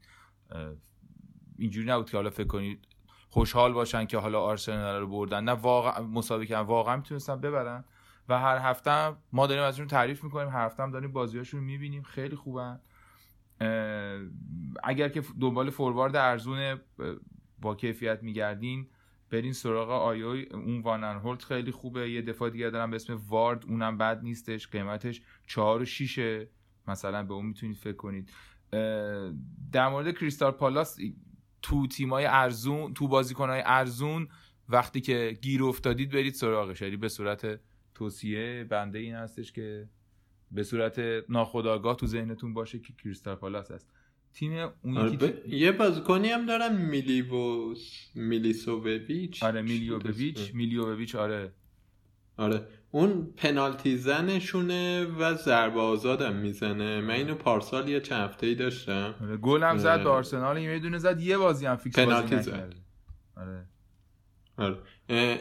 اینجوری 1.58 1.86
نبود 1.86 2.10
که 2.10 2.16
حالا 2.16 2.30
فکر 2.30 2.46
کنید 2.46 2.86
خوشحال 3.28 3.72
باشن 3.72 4.04
که 4.04 4.18
حالا 4.18 4.40
آرسنال 4.40 5.00
رو 5.00 5.06
بردن. 5.06 5.44
نه 5.44 5.52
واقعا 5.52 6.04
مسابقه 6.04 6.46
کردن. 6.46 6.66
واقعا 6.66 6.96
می‌تونستن 6.96 7.40
ببرن. 7.40 7.84
و 8.28 8.38
هر 8.40 8.58
هفته 8.58 9.16
ما 9.32 9.46
داریم 9.46 9.62
ازشون 9.62 9.86
تعریف 9.86 10.24
می‌کنیم. 10.24 10.48
هر 10.48 10.66
هفته 10.66 10.82
هم 10.82 10.90
داریم 10.90 11.12
بازیاشون 11.12 11.60
رو 11.60 11.66
می‌بینیم. 11.66 12.02
خیلی 12.02 12.36
خوبن. 12.36 12.80
اگر 14.84 15.08
که 15.08 15.22
دنبال 15.40 15.70
فوروارد 15.70 16.16
ارزون 16.16 16.80
با 17.60 17.74
کیفیت 17.74 18.22
میگردین 18.22 18.88
برین 19.30 19.52
سراغ 19.52 19.90
آیوی 19.90 20.42
اون 20.42 20.80
وانن 20.80 21.18
هولت. 21.18 21.44
خیلی 21.44 21.70
خوبه. 21.70 22.10
یه 22.10 22.22
دفاع 22.22 22.50
دیگه 22.50 22.70
دارم 22.70 22.90
به 22.90 22.96
اسم 22.96 23.20
وارد. 23.28 23.64
اونم 23.68 23.98
بد 23.98 24.22
نیستش. 24.22 24.68
قیمتش 24.68 25.22
چهار 25.46 25.82
و 25.82 25.84
شیشه. 25.84 26.48
مثلا 26.88 27.22
به 27.22 27.34
اون 27.34 27.46
می‌تونید 27.46 27.76
فکر 27.76 27.96
کنید. 27.96 28.32
در 29.72 29.88
مورد 29.88 30.18
کریستال 30.18 30.50
پالاس 30.50 30.98
تو 31.64 31.86
تیمای 31.86 32.24
ارزون 32.24 32.94
تو 32.94 33.08
بازیکنهای 33.08 33.62
ارزون 33.66 34.28
وقتی 34.68 35.00
که 35.00 35.38
گیر 35.42 35.64
افتادید 35.64 36.10
برید 36.10 36.34
سراغش 36.34 36.82
یعنی 36.82 36.96
به 36.96 37.08
صورت 37.08 37.60
توصیه 37.94 38.64
بنده 38.70 38.98
این 38.98 39.14
هستش 39.14 39.52
که 39.52 39.88
به 40.50 40.62
صورت 40.62 40.98
ناخودآگاه 41.28 41.96
تو 41.96 42.06
ذهنتون 42.06 42.54
باشه 42.54 42.78
که 42.78 42.92
کریستال 43.04 43.34
پالاس 43.34 43.70
هست. 43.70 43.88
تیم 44.32 44.52
اون 44.82 44.98
آره، 44.98 45.16
ب- 45.16 45.48
یه 45.48 45.72
بازیکنی 45.72 46.28
هم 46.28 46.46
دارن 46.46 46.76
میلیوس 46.76 48.06
میلیسوویچ. 48.14 49.42
آره 49.42 49.62
میلیوویچ 49.62 50.54
میلیوویچ 50.54 51.14
آره. 51.14 51.52
آره. 52.36 52.66
اون 52.94 53.32
پنالتی 53.36 53.96
زنشونه 53.96 55.04
و 55.04 55.34
ضربه 55.34 55.80
آزادم 55.80 56.36
می‌زنه. 56.36 57.00
من 57.00 57.14
اینو 57.14 57.34
پارسال 57.34 57.88
یه 57.88 58.00
چند 58.00 58.20
هفته 58.20 58.46
ای 58.46 58.54
داشتم. 58.54 59.14
آره 59.22 59.36
گل 59.36 59.62
هم 59.62 59.78
زد. 59.78 60.02
به 60.02 60.08
آرسنال 60.10 60.58
یه 60.58 60.78
دونه 60.78 60.98
زد 60.98 61.20
یه 61.20 61.38
بازی 61.38 61.66
هم 61.66 61.76
فیکس 61.76 61.98
بازی 61.98 62.10
پنالتی 62.10 62.42
زد. 62.42 62.54
نکرده 62.54 62.76
آره. 63.36 63.66
آره. 64.56 64.78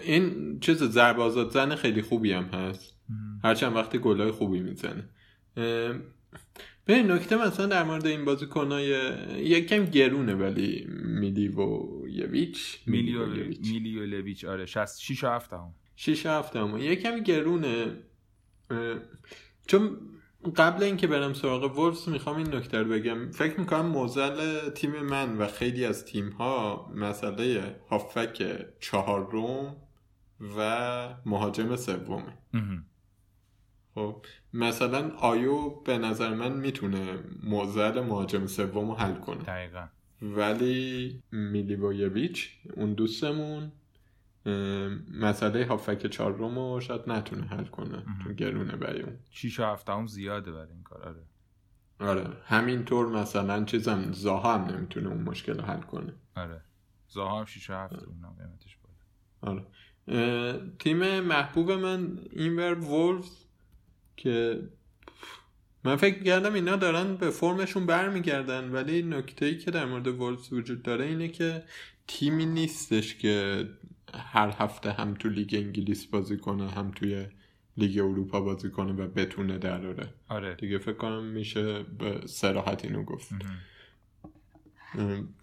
این 0.03 0.59
چیز 0.59 0.83
ضربه 0.83 1.21
آزاد 1.21 1.51
زن 1.51 1.75
خیلی 1.75 2.01
خوبی 2.01 2.31
هم 2.31 2.43
هست. 2.43 2.95
هرچند 3.43 3.75
وقتی 3.75 3.97
گلای 3.97 4.31
خوبی 4.31 4.59
می‌زنه. 4.59 5.09
ببین 6.87 7.11
نکته 7.11 7.47
مثلا 7.47 7.65
در 7.65 7.83
مورد 7.83 8.05
این 8.05 8.25
بازیکنای 8.25 8.87
یک 9.37 9.67
کم 9.67 9.85
گرونه 9.85 10.35
ولی 10.35 10.87
میلیوویچ 11.05 12.79
میلیوویچ 12.87 13.71
میلیوویچ 13.71 14.45
آره 14.45 14.65
66 14.65 15.23
و 15.23 15.27
7 15.27 15.53
هم. 15.53 15.73
شیش 15.95 16.25
هفته 16.25 16.59
اما 16.59 16.79
یه 16.79 16.95
کمی 16.95 17.23
گرونه. 17.23 17.97
چون 19.67 19.97
قبل 20.55 20.83
اینکه 20.83 21.07
برم 21.07 21.33
سراغ 21.33 21.77
وولفز 21.77 22.09
می‌خوام 22.09 22.37
این 22.37 22.55
نکته 22.55 22.77
رو 22.77 22.89
بگم. 22.89 23.31
فکر 23.31 23.59
می‌کنم 23.59 23.85
موزل 23.85 24.69
تیم 24.69 24.91
من 25.01 25.37
و 25.37 25.47
خیلی 25.47 25.85
از 25.85 26.05
تیم 26.05 26.29
ها 26.29 26.91
مسئله 26.95 27.75
هافک 27.89 28.65
چهارم 28.79 29.75
و 30.57 31.15
مهاجم 31.25 31.75
سومه. 31.75 32.37
خب 33.95 34.25
مثلا 34.53 35.09
آیو 35.09 35.69
به 35.69 35.97
نظر 35.97 36.33
من 36.33 36.53
می‌تونه 36.53 37.23
موزل 37.43 37.99
مهاجم 37.99 38.47
سوم 38.47 38.89
رو 38.89 38.95
حل 38.95 39.15
کنه. 39.15 39.43
دقیقا. 39.43 39.87
ولی 40.21 41.21
میلیوویچ 41.31 42.49
اون 42.73 42.93
دوستمون 42.93 43.71
مسئله 45.13 45.65
هافک 45.65 46.07
چهارم 46.07 46.59
رو 46.59 46.79
شاید 46.81 47.01
نتونه 47.07 47.47
حل 47.47 47.65
کنه 47.65 48.03
تو 48.23 48.33
گرونه 48.33 48.75
برای 48.75 49.01
اون. 49.01 49.19
6 49.31 49.59
و 49.59 49.63
7 49.63 49.89
هم 49.89 50.07
زیاده 50.07 50.51
برای 50.51 50.71
این 50.71 50.83
کار 50.83 51.01
آره. 51.01 51.23
آره. 51.99 52.37
همینطور 52.45 53.07
مثلا 53.07 53.63
چیزم 53.63 54.11
زاها 54.11 54.57
هم 54.57 54.75
نمی‌تونه 54.75 55.09
اون 55.09 55.21
مشکل 55.21 55.57
رو 55.57 55.63
حل 55.63 55.81
کنه. 55.81 56.13
آره. 56.35 56.61
زاها 57.07 57.39
هم 57.39 57.45
6 57.45 57.69
و 57.69 57.73
7 57.73 57.93
اونم 57.93 58.35
قیمتش 58.39 58.77
بالا. 59.41 59.51
آره. 59.53 59.65
تیم 60.79 61.19
محبوب 61.19 61.71
من 61.71 62.19
اینور 62.31 62.79
وولفز 62.79 63.45
که 64.17 64.63
من 65.83 65.95
فکر 65.95 66.23
کردم 66.23 66.53
اینا 66.53 66.75
دارن 66.75 67.15
به 67.15 67.29
فرمشون 67.29 67.85
برمیگردن 67.85 68.71
ولی 68.71 69.01
نکته 69.01 69.45
ای 69.45 69.57
که 69.57 69.71
در 69.71 69.85
مورد 69.85 70.07
وولفز 70.07 70.53
وجود 70.53 70.83
داره 70.83 71.05
اینه 71.05 71.27
که 71.27 71.63
تیمی 72.07 72.45
نیستش 72.45 73.15
که 73.15 73.65
هر 74.13 74.53
هفته 74.57 74.91
هم 74.91 75.13
تو 75.13 75.29
لیگ 75.29 75.55
انگلیس 75.55 76.05
بازی 76.05 76.37
کنه 76.37 76.69
هم 76.69 76.91
توی 76.91 77.25
لیگ 77.77 77.99
اروپا 77.99 78.41
بازی 78.41 78.69
کنه 78.69 78.93
و 78.93 79.07
بتونه 79.07 79.57
دراره 79.57 80.13
آره 80.29 80.55
دیگه 80.55 80.77
فکر 80.77 80.97
کنم 80.97 81.23
میشه 81.23 81.83
به 81.83 82.21
سراحت 82.25 82.85
اینو 82.85 83.03
گفت. 83.03 83.31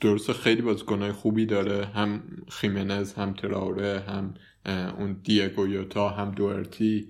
درسته 0.01 0.33
خیلی 0.33 0.63
بازیکنهای 0.63 1.13
خوبی 1.13 1.47
داره 1.47 1.87
هم 1.87 2.23
خیمنز 2.49 3.13
هم 3.13 3.33
تراوره 3.33 4.01
هم 4.01 4.35
اون 4.99 5.13
دیگو 5.13 5.67
یوتا 5.67 6.09
هم 6.09 6.31
دوارتی 6.31 7.09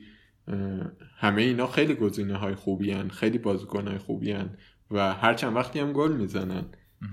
اه، 0.49 0.93
همه 1.17 1.43
اینا 1.43 1.67
خیلی 1.67 1.95
گزینه 1.95 2.37
های 2.37 2.55
خوبی 2.55 2.91
هن. 2.91 3.09
خیلی 3.09 3.39
بازیکن 3.39 3.89
های 3.89 3.99
خوبی 3.99 4.33
هن. 4.33 4.51
و 4.91 5.15
هر 5.15 5.35
چند 5.35 5.57
وقتی 5.57 5.79
هم 5.79 5.93
گل 5.93 6.13
می‌زنن 6.13 6.65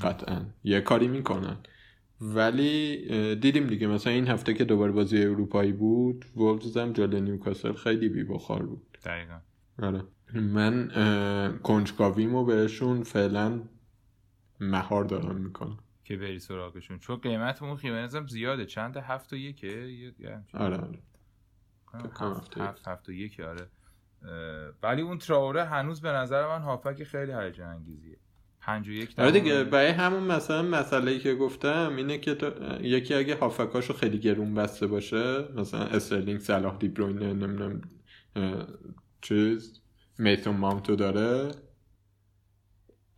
قطعا 0.02 0.46
یه 0.64 0.82
کاری 0.82 1.08
می‌کنن 1.08 1.58
ولی 2.22 3.36
دیدیم 3.36 3.68
دیگه. 3.68 3.88
مثلا 3.88 4.14
این 4.14 4.28
هفته 4.28 4.54
که 4.54 4.66
دوباره 4.66 4.92
بازی 4.92 5.18
اروپایی 5.24 5.72
بود 5.72 6.26
وولز 6.36 6.78
هم 6.78 6.94
جلوی 6.94 7.22
نیوکاسل. 7.22 7.74
خیلی 7.74 8.10
بی 8.10 8.24
بخار 8.24 8.66
بود. 8.66 8.98
دقیقا. 9.04 9.40
آره. 9.82 10.04
من 10.34 10.90
کنجکاویمو 11.64 12.46
بهشون 12.46 13.04
فعلا 13.04 13.62
مهار 14.60 15.04
دارم 15.04 15.36
می‌کنم. 15.36 15.78
که 16.04 16.18
بری 16.18 16.40
سراغشون. 16.40 17.00
چون 17.00 17.16
قیمت 17.16 17.64
اون 17.64 17.76
خیمنز 17.76 18.16
هم 18.16 18.28
زیاده. 18.28 18.66
چند 18.66 18.98
هفت 18.98 19.34
و 19.34 19.36
یکه؟ 19.36 19.68
یه- 19.68 20.14
آره 20.54 20.78
آره. 20.78 21.00
هفت 21.94 22.22
هفت. 22.22 22.58
هفت 22.58 22.88
هفت 22.88 23.10
و 23.10 23.12
یک 23.12 23.40
آره. 23.40 23.68
ولی 24.84 25.02
اون 25.02 25.18
تراوره 25.18 25.64
هنوز 25.66 26.02
به 26.02 26.10
نظر 26.12 26.48
من 26.48 26.62
هافک 26.62 27.04
خیلی 27.04 27.32
هیجان 27.32 27.68
انگیزیه. 27.70 28.18
پنج 28.68 28.88
و 28.88 28.92
یک 28.92 29.14
آره 29.18 29.32
دهم. 29.32 29.44
دیگه 29.44 29.64
برای 29.64 29.92
همون 29.92 30.24
مثلا 30.24 30.62
مسئله 30.62 31.12
ای 31.12 31.20
که 31.20 31.36
گفتم 31.36 31.94
اینه 31.98 32.18
که 32.18 32.36
تو- 32.36 32.82
یکی 32.82 33.14
اگه 33.14 33.36
هافکاشو 33.36 33.94
خیلی 33.94 34.20
گرون 34.20 34.54
بسته 34.54 34.88
باشه 34.88 35.52
مثلا 35.56 35.80
استرلینگ 35.82 36.40
صلاح 36.40 36.78
دیبروینه 36.78 37.34
نمی‌دونم 37.34 37.82
چیز 39.22 39.82
میتون 40.20 40.58
ماونتو 40.58 40.96
داره. 40.96 41.52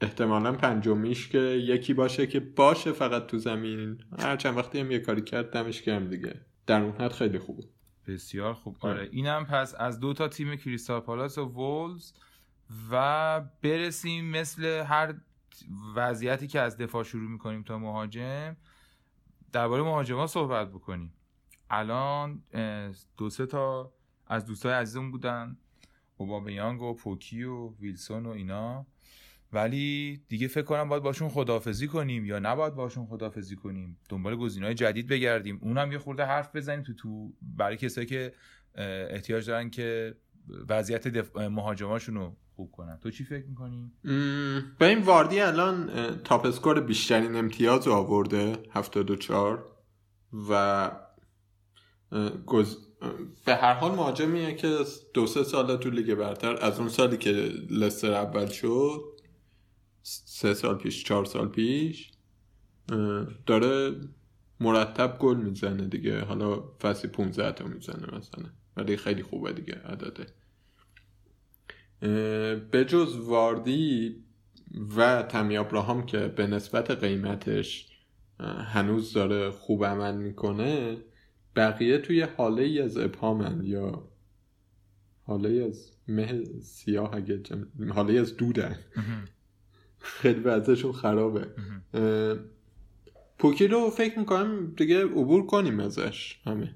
احتمالا 0.01 0.51
پنجمیش 0.51 1.27
که 1.27 1.37
یکی 1.39 1.93
باشه 1.93 2.27
که 2.27 2.39
باشه 2.39 2.91
فقط 2.91 3.27
تو 3.27 3.37
زمین. 3.37 3.97
هر 4.19 4.37
چند 4.37 4.57
وقتی 4.57 4.79
هم 4.79 4.91
یه 4.91 4.99
کاری 4.99 5.21
کرد 5.21 5.51
دمش 5.51 5.81
گرم 5.81 6.07
دیگه. 6.09 6.33
در 6.67 6.81
اون 6.81 6.91
حد 6.91 7.11
خیلی 7.11 7.39
خوبه 7.39 7.63
بسیار 8.07 8.53
خوب. 8.53 8.77
آره. 8.79 8.93
آره. 8.99 9.09
اینم 9.11 9.45
پس 9.45 9.75
از 9.79 9.99
دو 9.99 10.13
تا 10.13 10.27
تیم 10.27 10.55
کریستال 10.55 10.99
پالاس 10.99 11.37
و 11.37 11.45
وولز 11.45 12.11
و 12.91 13.41
برسیم 13.61 14.25
مثل 14.25 14.63
هر 14.65 15.13
وضعیتی 15.95 16.47
که 16.47 16.59
از 16.59 16.77
دفاع 16.77 17.03
شروع 17.03 17.29
می‌کنیم 17.29 17.63
تا 17.63 17.79
مهاجم 17.79 18.57
درباره 19.51 19.83
مهاجما 19.83 20.27
صحبت 20.27 20.69
بکنیم. 20.69 21.13
الان 21.69 22.43
دو 23.17 23.29
سه 23.29 23.45
تا 23.45 23.93
از 24.27 24.45
دوستای 24.45 24.73
عزیزمون 24.73 25.11
بودن. 25.11 25.57
اوبامیانگ 26.17 26.81
و 26.81 26.93
پوکی 26.93 27.43
و 27.43 27.75
ویلسون 27.79 28.25
و 28.25 28.29
اینا. 28.29 28.87
ولی 29.53 30.23
دیگه 30.27 30.47
فکر 30.47 30.63
کنم 30.63 30.89
باید 30.89 31.03
باشون 31.03 31.29
خدافزی 31.29 31.87
کنیم 31.87 32.25
یا 32.25 32.39
نباید 32.39 32.75
باشون 32.75 33.05
خدافزی 33.05 33.55
کنیم. 33.55 33.97
دنبال 34.09 34.35
گزینه‌های 34.35 34.75
جدید 34.75 35.07
بگردیم. 35.07 35.59
اونم 35.61 35.91
یه 35.91 35.97
خورده 35.97 36.25
حرف 36.25 36.55
بزنیم 36.55 36.83
تو 36.83 36.93
تو 36.93 37.33
برای 37.41 37.77
کسایی 37.77 38.07
که 38.07 38.33
احتیاج 38.75 39.47
دارن 39.47 39.69
که 39.69 40.15
وضعیت 40.69 41.07
دف... 41.07 41.35
مهاجماشون 41.35 42.15
رو 42.15 42.37
خوب 42.59 42.71
کنن. 42.71 42.97
تو 43.03 43.11
چی 43.11 43.23
فکر 43.23 43.45
می‌کنی؟ 43.45 43.91
ببین 44.79 45.01
واردی 45.01 45.39
الان 45.39 45.89
top 46.23 46.45
score 46.45 46.79
بیشترین 46.79 47.35
امتیاز 47.35 47.87
رو 47.87 47.93
آورده 47.93 48.57
74 48.71 49.65
و 50.49 50.91
گز... 52.45 52.77
به 53.45 53.55
هر 53.55 53.73
حال 53.73 53.91
مهاجمیه 53.91 54.55
که 54.55 54.77
دو 55.13 55.27
سه 55.27 55.43
ساله 55.43 55.77
تو 55.77 55.89
لیگ 55.89 56.13
برتر. 56.13 56.55
از 56.55 56.79
اون 56.79 56.89
سالی 56.89 57.17
که 57.17 57.31
لستر 57.69 58.13
اول 58.13 58.45
شد 58.45 59.01
سه 60.03 60.53
سال 60.53 60.77
پیش 60.77 61.03
چهار 61.03 61.25
سال 61.25 61.47
پیش 61.47 62.11
داره 63.45 63.95
مرتب 64.59 65.17
گل 65.19 65.37
می‌زنه 65.37 65.87
دیگه. 65.87 66.21
حالا 66.21 66.63
فصل 66.81 67.07
15 67.07 67.51
تا 67.51 67.65
می‌زنه 67.65 68.17
مثلا. 68.17 68.45
ولی 68.77 68.97
خیلی 68.97 69.23
خوبه 69.23 69.53
دیگه 69.53 69.81
عدده. 69.85 70.27
به 72.71 72.85
جز 72.87 73.17
واردی 73.17 74.15
و 74.97 75.23
تمی 75.23 75.57
ابراهام 75.57 76.05
که 76.05 76.17
به 76.27 76.47
نسبت 76.47 76.91
قیمتش 76.91 77.87
هنوز 78.65 79.13
داره 79.13 79.51
خوب 79.51 79.85
عمل 79.85 80.17
می‌کنه 80.17 80.97
بقیه 81.55 81.97
توی 81.97 82.21
حاله 82.21 82.63
ای 82.63 82.81
از 82.81 82.97
ابهامن 82.97 83.61
یا 83.63 84.07
حاله 85.23 85.49
ای 85.49 85.63
از 85.63 85.91
مه 86.07 86.43
سیاه 86.61 87.15
اگه 87.15 87.37
جمع- 87.37 87.91
حاله 87.93 88.13
ای 88.13 88.19
از 88.19 88.37
دودن. 88.37 88.79
خیلی 89.99 90.39
وضعشون 90.39 90.91
خرابه. 90.91 91.47
پوکی 93.37 93.67
رو 93.67 93.89
فکر 93.89 94.19
می‌کنم 94.19 94.73
دیگه 94.77 95.05
عبور 95.05 95.45
کنیم 95.45 95.79
ازش 95.79 96.39
همه. 96.45 96.75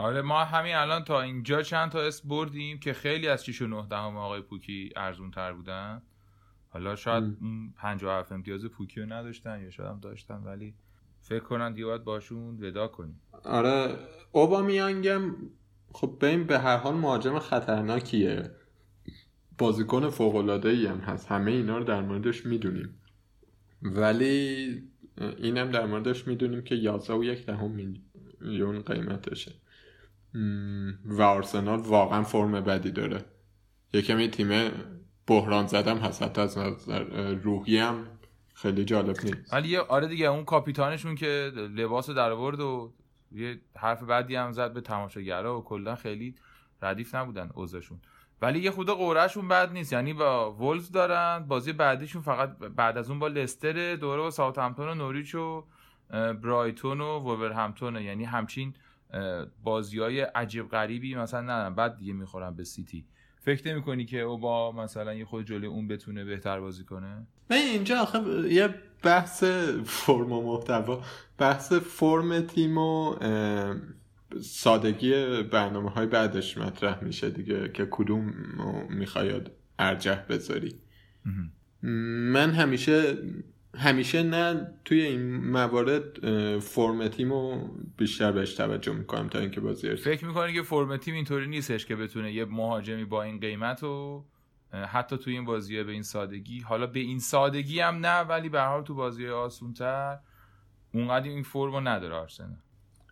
آره 0.00 0.22
ما 0.22 0.44
همین 0.44 0.74
الان 0.74 1.04
تا 1.04 1.20
اینجا 1.20 1.62
چند 1.62 1.90
تا 1.90 2.00
اسم 2.00 2.28
بردیم 2.28 2.78
که 2.78 2.92
خیلی 2.92 3.28
از 3.28 3.44
6 3.44 3.62
و 3.62 3.66
9 3.66 3.86
دهم 3.90 4.16
آقای 4.16 4.40
پوکی 4.40 4.90
ارزون 4.96 5.30
تر 5.30 5.52
بودن. 5.52 6.02
حالا 6.68 6.96
شاید. 6.96 7.24
اون 7.40 7.72
57 7.76 8.32
امتیاز 8.32 8.64
پوکی 8.64 9.00
رو 9.00 9.12
نداشتن 9.12 9.62
یا 9.62 9.70
شاید 9.70 9.88
هم 9.88 10.00
داشتن 10.00 10.42
ولی 10.44 10.74
فکر 11.20 11.44
کنن 11.44 11.72
دیگه 11.72 11.86
باید 11.86 12.04
باشون 12.04 12.64
ودا 12.64 12.88
کنیم. 12.88 13.20
آره 13.44 13.96
اوبامیانگم 14.32 15.34
خب 15.92 16.16
ببین 16.20 16.44
به 16.44 16.58
هر 16.58 16.76
حال 16.76 16.94
مهاجم 16.94 17.38
خطرناکیه. 17.38 18.50
بازیکن 19.58 20.10
فوق 20.10 20.64
ای 20.64 20.86
هم 20.86 20.98
هست. 20.98 21.32
همه 21.32 21.50
اینا 21.50 21.78
رو 21.78 21.84
در 21.84 22.00
موردش 22.00 22.46
می‌دونیم. 22.46 23.00
ولی 23.82 24.82
اینم 25.18 25.70
در 25.70 25.86
موردش 25.86 26.26
می‌دونیم 26.26 26.62
که 26.62 26.74
11 26.74 27.14
و 27.14 27.24
یک 27.24 27.46
دهم 27.46 27.70
میلیون 27.70 28.82
قیمتشه. 28.82 29.52
و 31.04 31.22
آرسنال 31.22 31.80
واقعا 31.80 32.22
فرم 32.22 32.52
بدی 32.52 32.90
داره. 32.90 33.24
یه 33.92 34.02
کمی 34.02 34.28
تیم 34.28 34.70
بحران 35.26 35.66
زدم 35.66 35.98
هست 35.98 36.22
حتی 36.22 36.40
از 36.40 36.58
نظر 36.58 37.04
روحی 37.34 37.78
هم 37.78 38.06
خیلی 38.54 38.84
جالب 38.84 39.16
نیست. 39.24 39.54
ولی 39.54 39.76
آره 39.76 40.06
دیگه 40.06 40.26
اون 40.26 40.44
کاپیتانشون 40.44 41.14
که 41.14 41.52
لباس 41.54 42.10
در 42.10 42.30
آورد 42.30 42.60
و 42.60 42.92
یه 43.32 43.60
حرف 43.76 44.02
بعدی 44.02 44.36
هم 44.36 44.52
زد 44.52 44.72
به 44.72 44.80
تماشاگرا 44.80 45.58
و 45.58 45.64
کلا 45.64 45.94
خیلی 45.94 46.34
ردیف 46.82 47.14
نبودن 47.14 47.50
اوضاعشون. 47.54 48.00
ولی 48.42 48.60
یه 48.60 48.70
خرده 48.70 48.90
قرعه‌شون 48.90 49.48
بد 49.48 49.72
نیست. 49.72 49.92
یعنی 49.92 50.12
با 50.12 50.52
وولز 50.52 50.92
دارن 50.92 51.44
بازی 51.48 51.72
بعدیشون 51.72 52.22
فقط 52.22 52.58
بعد 52.58 52.98
از 52.98 53.10
اون 53.10 53.18
با 53.18 53.28
لستر 53.28 53.96
داره 53.96 54.22
با 54.22 54.30
ساوثهمپتون 54.30 54.88
و 54.88 54.94
نوریچ 54.94 55.34
و 55.34 55.64
برایتون 56.10 57.00
و 57.00 57.18
وولورهمپتون. 57.18 57.96
یعنی 57.96 58.24
همچین 58.24 58.74
بازی 59.64 59.98
های 59.98 60.20
عجیب 60.20 60.68
غریبی 60.68 61.14
مثلا 61.14 61.68
نه 61.68 61.74
بعد 61.74 61.96
دیگه 61.96 62.12
می‌خورن 62.12 62.54
به 62.56 62.64
سیتی. 62.64 63.04
فکر 63.42 63.68
نمی 63.68 63.82
کنی 63.82 64.04
که 64.04 64.20
او 64.20 64.38
با 64.38 64.72
مثلا 64.72 65.14
یه 65.14 65.24
خرده 65.24 65.46
جلوی 65.46 65.66
اون 65.66 65.88
بتونه 65.88 66.24
بهتر 66.24 66.60
بازی 66.60 66.84
کنه؟ 66.84 67.26
من 67.50 67.56
اینجا 67.56 68.00
آخه 68.00 68.18
یه 68.52 68.74
بحث 69.02 69.44
فرم 69.84 70.32
و 70.32 70.42
محتوا 70.42 71.02
بحث 71.38 71.72
فرم 71.72 72.40
تیم 72.40 72.78
و 72.78 73.16
سادگی 74.40 75.42
برنامه 75.42 75.90
های 75.90 76.06
بعدش 76.06 76.58
مطرح 76.58 77.04
میشه 77.04 77.30
دیگه 77.30 77.68
که 77.68 77.88
کدوم 77.90 78.32
رو 78.58 78.86
می‌خوای 78.88 79.40
ارجح 79.78 80.26
بذاری. 80.28 80.74
من 82.32 82.50
همیشه 82.50 83.16
همیشه 83.74 84.22
نه 84.22 84.66
توی 84.84 85.02
این 85.02 85.36
موارد 85.36 86.18
فرم 86.58 87.08
تیم 87.08 87.32
رو 87.32 87.70
بیشتر 87.96 88.32
بهش 88.32 88.54
توجه 88.54 88.92
می‌کنم 88.92 89.28
تا 89.28 89.38
اینکه 89.38 89.60
بازی 89.60 89.96
فکر 89.96 90.24
می‌کنی 90.24 90.52
که 90.52 90.62
فرم 90.62 90.96
تیم 90.96 91.14
اینطوری 91.14 91.46
نیستش 91.46 91.86
که 91.86 91.96
بتونه 91.96 92.32
یه 92.32 92.44
مهاجمی 92.44 93.04
با 93.04 93.22
این 93.22 93.40
قیمت 93.40 93.82
و 93.82 94.24
حتی 94.72 95.18
توی 95.18 95.32
این 95.32 95.44
بازی 95.44 95.82
به 95.82 95.92
این 95.92 96.02
سادگی 96.02 96.60
حالا 96.60 96.86
به 96.86 97.00
این 97.00 97.18
سادگی 97.18 97.80
هم 97.80 98.06
نه 98.06 98.20
ولی 98.20 98.48
به 98.48 98.60
هر 98.60 98.68
حال 98.68 98.82
تو 98.82 98.94
بازی 98.94 99.28
آسونتر 99.28 100.18
اونقدر 100.94 101.28
این 101.28 101.42
فرم 101.42 101.72
رو 101.72 101.80
نداره 101.80 102.14
آرسنال. 102.14 102.56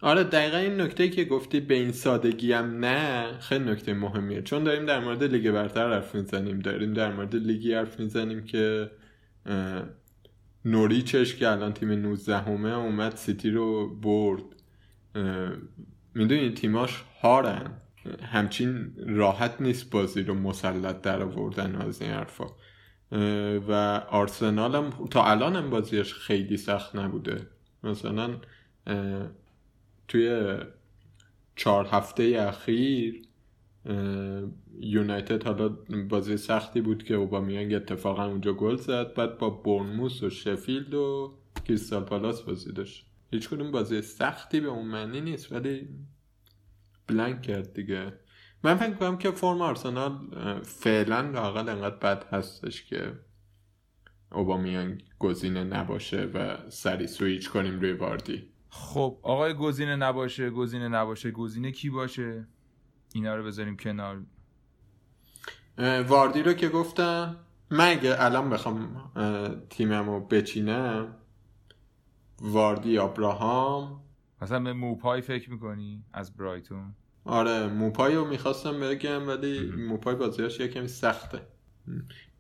آره 0.00 0.24
دقیقا 0.24 0.56
این 0.56 0.80
نکته 0.80 1.09
که 1.09 1.24
گفتی 1.24 1.61
به 1.61 1.74
این 1.74 1.92
سادگی 1.92 2.52
هم 2.52 2.84
نه 2.84 3.38
خیلی 3.38 3.64
نکته 3.64 3.94
مهمیه. 3.94 4.42
چون 4.42 4.64
داریم 4.64 4.86
در 4.86 5.00
مورد 5.04 5.24
لیگ 5.24 5.50
برتر 5.50 5.92
حرف 5.92 6.14
می‌زنیم 6.14 6.59
داریم 6.59 6.92
در 6.92 7.12
مورد 7.12 7.36
لیگی 7.36 7.74
حرف 7.74 8.00
می‌زنیم 8.00 8.44
که 8.44 8.90
نوریچش 10.64 11.36
که 11.36 11.48
الان 11.48 11.72
تیم 11.72 11.92
19 11.92 12.38
همه 12.38 12.68
اومد 12.68 13.16
سیتی 13.16 13.50
رو 13.50 13.96
برد. 13.96 14.42
می‌دونی 16.14 16.50
تیماش 16.50 17.04
هارن. 17.22 17.70
همچین 18.22 18.94
راحت 19.06 19.61
نیست 19.61 19.90
بازی 19.90 20.22
رو 20.22 20.34
مسلط 20.34 21.00
در 21.00 21.22
آوردن 21.22 21.74
از 21.74 22.02
این 22.02 22.11
حرفا. 22.11 22.46
و 23.68 23.72
آرسنال 24.11 24.74
هم 24.74 24.90
تا 25.11 25.24
الان 25.24 25.56
هم 25.56 25.70
بازیش 25.70 26.14
خیلی 26.14 26.56
سخت 26.56 26.96
نبوده. 26.96 27.46
مثلا 27.82 28.36
توی 30.09 30.59
چهار 31.56 31.86
هفته 31.92 32.36
اخیر 32.48 33.22
یونایتد 34.81 35.45
حالا 35.45 35.68
بازی 36.09 36.37
سختی 36.37 36.81
بود 36.81 37.05
که 37.05 37.14
اوبامیانگ 37.14 37.74
اتفاقا 37.74 38.26
اونجا 38.26 38.53
گل 38.53 38.76
زد 38.76 39.14
بعد 39.14 39.39
با 39.39 39.51
برنموس 39.51 40.22
و 40.22 40.31
شفیلد 40.31 40.95
و 40.95 41.35
کریستال 41.64 42.05
پالاس 42.05 42.43
بازی 42.43 42.72
داشت. 42.72 43.07
هیچ 43.31 43.49
کدوم 43.49 43.70
بازی 43.70 44.03
سختی 44.03 44.61
به 44.61 44.68
اون 44.68 44.89
معنی 44.89 45.20
نیست 45.20 45.53
ولی 45.53 45.89
بلنک 47.07 47.43
کرد 47.43 47.74
دیگه. 47.74 48.12
من 48.64 48.76
فکر 48.76 48.95
کنم 48.95 49.18
که 49.18 49.31
فرم 49.31 49.62
آرسنال 49.62 50.18
فعلا 50.62 51.20
لاقل 51.20 51.68
انقدر 51.68 51.97
بد 51.97 52.24
هستش 52.33 52.85
که 52.85 53.12
اوبامیان 54.33 55.01
گزینه 55.18 55.64
نباشه 55.64 56.31
و 56.35 56.57
سری 56.70 57.07
سویچ 57.07 57.51
کنیم 57.51 57.81
روی 57.81 57.93
واردی. 57.93 58.49
خب 58.70 59.18
آقای 59.22 59.55
گزینه 59.55 59.97
نباشه 59.97 60.51
گزینه 60.51 60.89
نباشه 60.89 61.31
گزینه 61.31 61.72
کی 61.72 61.91
باشه؟ 61.91 62.47
اینا 63.18 63.36
رو 63.36 63.44
بذاریم 63.44 63.76
کنار. 63.76 64.22
واردی 66.08 66.42
رو 66.42 66.52
که 66.52 66.68
گفتم 66.68 67.36
من 67.70 67.90
اگه 67.90 68.16
الان 68.18 68.50
بخوام 68.50 69.10
تیمم 69.70 70.10
رو 70.10 70.20
بچینم 70.20 71.14
واردی 72.40 72.98
آبراهام 72.98 74.00
مثلا 74.42 74.60
به 74.60 74.72
موپای 74.72 75.20
فکر 75.20 75.50
می‌کنی؟ 75.50 76.04
از 76.12 76.36
برایتون؟ 76.36 76.94
آره 77.24 77.66
موپای 77.66 78.14
رو 78.14 78.24
می‌خواستم 78.24 78.80
بگم 78.80 79.28
ولی 79.28 79.70
موپای 79.70 80.14
بازیاش 80.14 80.60
یه 80.60 80.68
کمی 80.68 80.88
سخته 80.88 81.40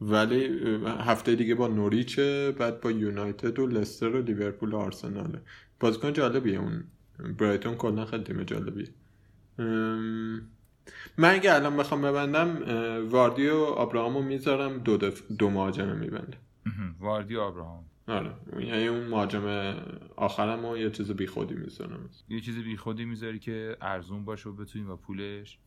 ولی 0.00 0.60
هفته 0.86 1.34
دیگه 1.34 1.54
با 1.54 1.68
نوریچه 1.68 2.52
بعد 2.58 2.80
با 2.80 2.90
یونایتد 2.90 3.58
و 3.58 3.66
لستر 3.66 4.08
و 4.08 4.22
لیورپول 4.22 4.72
و 4.72 4.76
آرسناله 4.76 5.40
بازیکن 5.80 6.12
جالبیه 6.12 6.58
اون. 6.58 6.84
برایتون 7.38 7.74
کلا 7.74 8.04
خیلی 8.04 8.24
تیم 8.24 8.42
جالبیه. 8.42 8.88
ام، 9.58 10.42
من 11.18 11.30
اگه 11.30 11.54
الان 11.54 11.76
بخوام 11.76 12.02
ببندم 12.02 12.58
واردی 13.10 13.48
و 13.48 13.56
آبراهامو 13.56 14.22
می‌ذارم 14.22 14.78
دو, 14.78 14.96
دف... 14.96 15.22
دو 15.38 15.50
مهاجمه 15.50 15.94
میبندم. 15.94 16.38
واردی 17.00 17.36
و 17.36 17.40
آبراهام 17.40 17.84
آره. 18.08 18.30
یعنی 18.60 18.86
اون 18.86 19.04
مهاجم 19.04 19.74
آخرم 20.16 20.66
رو 20.66 20.78
یه 20.78 20.90
چیز 20.90 21.10
بی 21.10 21.26
خودی 21.26 21.54
می‌ذارم. 21.54 22.10
یه 22.28 22.40
چیز 22.40 22.58
بی 22.58 22.76
خودی 22.76 23.04
می‌ذاری 23.04 23.38
که 23.38 23.76
ارزون 23.80 24.24
باشه 24.24 24.48
و 24.48 24.52
بتونیم 24.52 24.88
با 24.88 24.96
پولش 24.96 25.58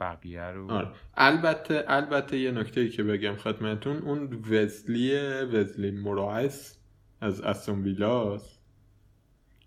بقیه 0.00 0.42
رو 0.42 0.70
آره. 0.70 0.88
البته 1.16 1.84
البته 1.86 2.38
یه 2.38 2.50
نکته 2.50 2.80
ای 2.80 2.88
که 2.88 3.02
بگم 3.02 3.36
خدمتون 3.36 3.96
اون 3.96 4.44
وزلی 4.50 5.16
وزلی 5.42 5.90
مراعس 5.90 6.78
از 7.20 7.40
استون 7.40 7.82
ویلاس 7.82 8.58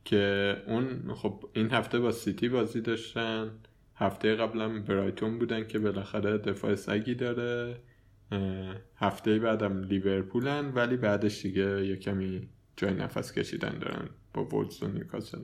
که 0.06 0.58
اون 0.68 1.14
خب 1.16 1.50
این 1.54 1.72
هفته 1.72 2.00
با 2.00 2.12
سیتی 2.12 2.50
بازی 2.50 2.82
داشتن. 2.82 3.52
هفته 3.96 4.36
قبلم 4.36 4.84
برایتون 4.84 5.40
بودن 5.40 5.68
که 5.68 5.80
بالاخره 5.80 6.38
دفاع 6.38 6.76
سگی 6.76 7.16
داره. 7.16 7.82
هفته 8.98 9.40
بعدم 9.40 9.84
لیورپولن 9.84 10.72
ولی 10.74 10.98
بعدش 10.98 11.42
دیگه 11.42 11.88
یه 11.88 11.96
کمی 11.96 12.50
جای 12.78 12.94
نفس 12.94 13.32
کشیدن 13.32 13.80
دارن 13.80 14.10
با 14.34 14.46
وولز 14.46 14.84
و 14.84 14.88
نیوکاسل. 14.88 15.44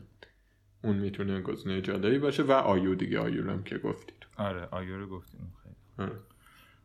اون 0.83 0.95
می‌تونه 0.95 1.41
گزینه 1.41 1.81
جالبی 1.81 2.19
باشه 2.19 2.43
و 2.43 2.51
آیو 2.51 2.95
دیگه 2.95 3.19
آیو 3.19 3.49
هم 3.51 3.63
که 3.63 3.77
گفتید. 3.77 4.25
آره 4.37 4.67
آیو 4.71 4.97
رو 4.97 5.07
گفتیم. 5.07 5.53
خیلی. 5.63 5.75
آره. 6.09 6.19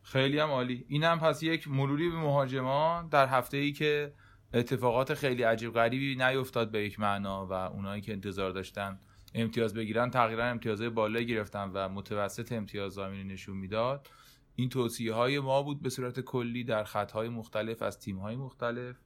خیلی 0.02 0.38
هم 0.38 0.48
عالی. 0.48 0.84
این 0.88 1.04
هم 1.04 1.18
پس 1.18 1.42
یک 1.42 1.68
مروری 1.68 2.10
به 2.10 2.16
مهاجمان 2.16 3.08
در 3.08 3.26
هفته 3.26 3.56
ای 3.56 3.72
که 3.72 4.12
اتفاقات 4.54 5.14
خیلی 5.14 5.42
عجیب 5.42 5.72
غریبی 5.72 6.16
نیفتاد 6.16 6.70
به 6.70 6.84
یک 6.84 7.00
معنا 7.00 7.46
و 7.46 7.52
اونایی 7.52 8.02
که 8.02 8.12
انتظار 8.12 8.50
داشتن 8.50 8.98
امتیاز 9.36 9.74
بگیرن 9.74 10.10
تقریبا 10.10 10.42
امتیازهای 10.42 10.90
بالایی 10.90 11.26
گرفتن 11.26 11.70
و 11.74 11.88
متوسط 11.88 12.52
امتیاز 12.52 12.92
زمینی 12.92 13.24
نشون 13.24 13.56
می‌داد. 13.56 14.08
این 14.54 14.68
توصیه 14.68 15.14
های 15.14 15.40
ما 15.40 15.62
بود 15.62 15.82
به 15.82 15.90
صورت 15.90 16.20
کلی 16.20 16.64
در 16.64 16.84
خطهای 16.84 17.28
مختلف 17.28 17.82
از 17.82 18.00
تیم 18.00 18.18
های 18.18 18.36
مختلف. 18.36 18.96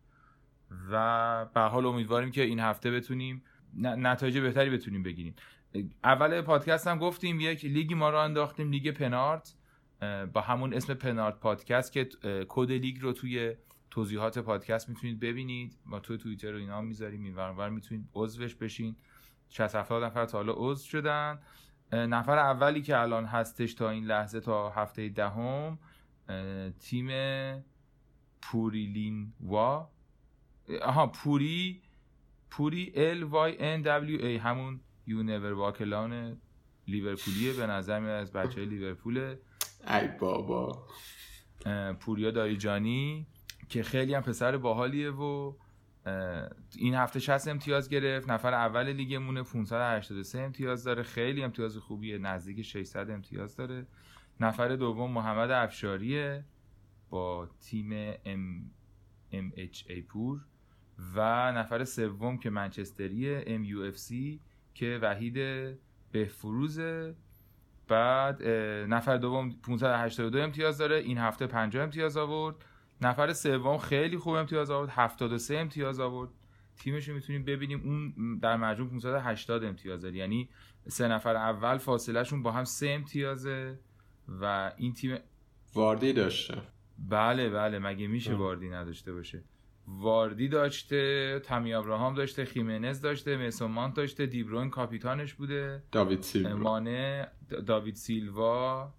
و 0.91 1.47
به 1.55 1.61
حال 1.61 1.87
امیدواریم 1.87 2.31
که 2.31 2.43
این 2.43 2.61
هفته 2.61 2.91
بتونیم 2.91 3.43
نتایج 3.75 4.39
بهتری 4.39 4.71
بتونیم 4.71 5.03
بگیریم. 5.03 5.35
اول 6.05 6.41
پادکست 6.41 6.87
هم 6.87 6.99
گفتیم 6.99 7.41
یک 7.41 7.65
لیگی 7.65 7.95
ما 7.95 8.11
رو 8.11 8.19
انداختیم 8.19 8.71
لیگ 8.71 8.91
پنارت. 8.91 9.55
با 10.33 10.41
همون 10.41 10.75
اسم 10.75 10.95
پنارت 10.95 11.41
پادکست 11.41 11.93
که 11.93 12.09
کد 12.49 12.73
لیگ 12.73 13.01
رو 13.01 13.13
توی 13.13 13.55
توضیحات 13.91 14.39
پادکست 14.39 14.89
می‌تونید 14.89 15.21
ببینید. 15.21 15.79
ما 15.87 16.01
توی 16.01 16.19
توییتر 16.19 16.55
و 16.55 16.59
اینا 16.59 16.81
می‌ذاریم 16.81 17.23
این 17.23 17.35
ور 17.37 17.69
می‌تونید 17.71 18.09
عضوش 18.15 18.55
بشین. 18.55 18.97
60 19.51 19.75
70 19.75 20.05
نفر 20.05 20.25
تا 20.27 20.39
حالا 20.39 20.53
عضو 20.57 20.89
شدن. 20.89 21.39
نفر 21.93 22.39
اولی 22.39 22.83
که 22.83 22.99
الان 22.99 23.25
هستش 23.25 23.75
تا 23.75 23.91
این 23.91 24.05
لحظه 24.05 24.41
تا 24.41 24.71
هفته 24.71 25.09
دهم 25.09 25.79
اه، 26.29 26.71
تیم 26.71 27.11
پوریلین 28.43 29.33
وا. 29.41 29.89
آها 30.83 31.07
پوری 31.07 31.83
پوری 32.51 32.93
ال 32.95 33.23
وای 33.23 33.57
ان 33.59 33.83
دبلیو 33.83 34.25
ای 34.25 34.37
همون 34.37 34.81
یو 35.07 35.23
نور 35.23 35.53
واکلان 35.53 36.41
لیورپولیه. 36.89 37.53
به 37.53 37.67
نظر 37.67 38.01
میاد 38.01 38.23
از 38.23 38.33
بچه 38.33 38.65
لیورپوله 38.65 39.39
ای 39.89 40.09
بابا. 40.09 40.87
پوریا 42.01 42.31
دایجانی 42.31 43.27
که 43.69 43.83
خیلی 43.83 44.15
هم 44.15 44.23
پسر 44.23 44.57
باحالیه 44.57 45.11
و 45.11 45.53
این 46.77 46.95
هفته 46.95 47.21
60 47.21 47.49
امتیاز 47.49 47.89
گرفت 47.89 48.31
نفر 48.31 48.55
اول 48.55 48.93
لیگمونه 48.93 49.43
583 49.43 50.39
امتیاز 50.39 50.85
داره 50.85 51.03
خیلی 51.03 51.43
امتیاز 51.43 51.77
خوبیه 51.77 52.19
نزدیک 52.19 52.63
600 52.63 53.11
امتیاز 53.11 53.57
داره. 53.57 53.87
نفر 54.41 54.69
دوم 54.69 55.11
محمد 55.11 55.51
افشاریه 55.51 56.45
با 57.11 57.49
تیم 57.61 57.91
MMHA 58.25 60.03
پور. 60.03 60.41
و 61.15 61.53
نفر 61.53 61.85
سوم 61.85 62.39
که 62.39 62.51
منچستریه 62.51 63.45
MUFC 63.47 64.41
که 64.75 64.99
وحید 65.03 65.35
بهفروزه. 66.13 67.15
بعد 67.89 68.43
نفر 68.89 69.17
دوم 69.17 69.51
582 69.51 70.39
امتیاز 70.39 70.79
داره 70.79 70.97
این 70.97 71.19
هفته 71.19 71.47
50 71.47 71.85
امتیاز 71.85 72.17
آورد. 72.17 72.57
نفر 73.03 73.33
سوم 73.33 73.79
خیلی 73.79 74.19
خوب 74.19 74.35
امتیاز 74.35 74.71
آورد. 74.71 74.91
73 74.91 75.59
امتیاز 75.59 76.01
آورد. 76.01 76.31
تیمش 76.77 77.09
رو 77.09 77.15
می‌تونیم 77.15 77.45
ببینیم. 77.45 77.81
اون 77.85 78.39
در 78.39 78.57
مجموع 78.57 78.91
580 78.91 79.65
امتیاز 79.65 80.03
داره 80.03 80.17
یعنی 80.17 80.49
سه 80.89 81.09
نفر 81.09 81.37
اول 81.37 81.79
فاصله 81.79 82.25
شون 82.25 82.43
با 82.43 82.53
هم 82.53 82.65
سه 82.65 82.89
امتیازه 82.89 83.79
و 84.29 84.73
این 84.77 84.93
تیم 84.93 85.19
واردی 85.75 86.13
داشته. 86.13 86.63
بله 86.99 87.51
بله. 87.51 87.79
مگه 87.79 88.07
میشه. 88.07 88.35
واردی 88.35 88.69
نداشته 88.69 89.13
باشه؟ 89.13 89.43
واردی 89.87 90.49
داشته 90.49 91.41
تامی 91.45 91.75
ابراهام 91.75 92.15
داشته 92.15 92.45
خیمنز 92.45 93.01
داشته 93.01 93.37
میسون 93.37 93.91
داشته 93.91 94.27
دیبروین 94.27 94.71
کاپیتانش 94.71 95.35
بوده. 95.35 95.83
داوید 95.93 96.23
سیلوا. 96.23 96.57
مانه 96.57 97.29
داوید 97.67 97.95
سیلوا. 97.95 98.93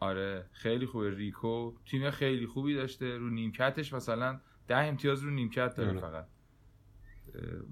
آره 0.00 0.46
خیلی 0.52 0.86
خوبه. 0.86 1.10
ریکو 1.10 1.72
تیم 1.90 2.10
خیلی 2.10 2.46
خوبی 2.46 2.74
داشته. 2.74 3.16
رو 3.16 3.30
نیمکتش 3.30 3.92
مثلا 3.92 4.40
ده 4.68 4.76
امتیاز 4.76 5.22
رو 5.22 5.30
نیمکت 5.30 5.74
داره 5.74 5.90
آره. 5.90 6.00
فقط. 6.00 6.26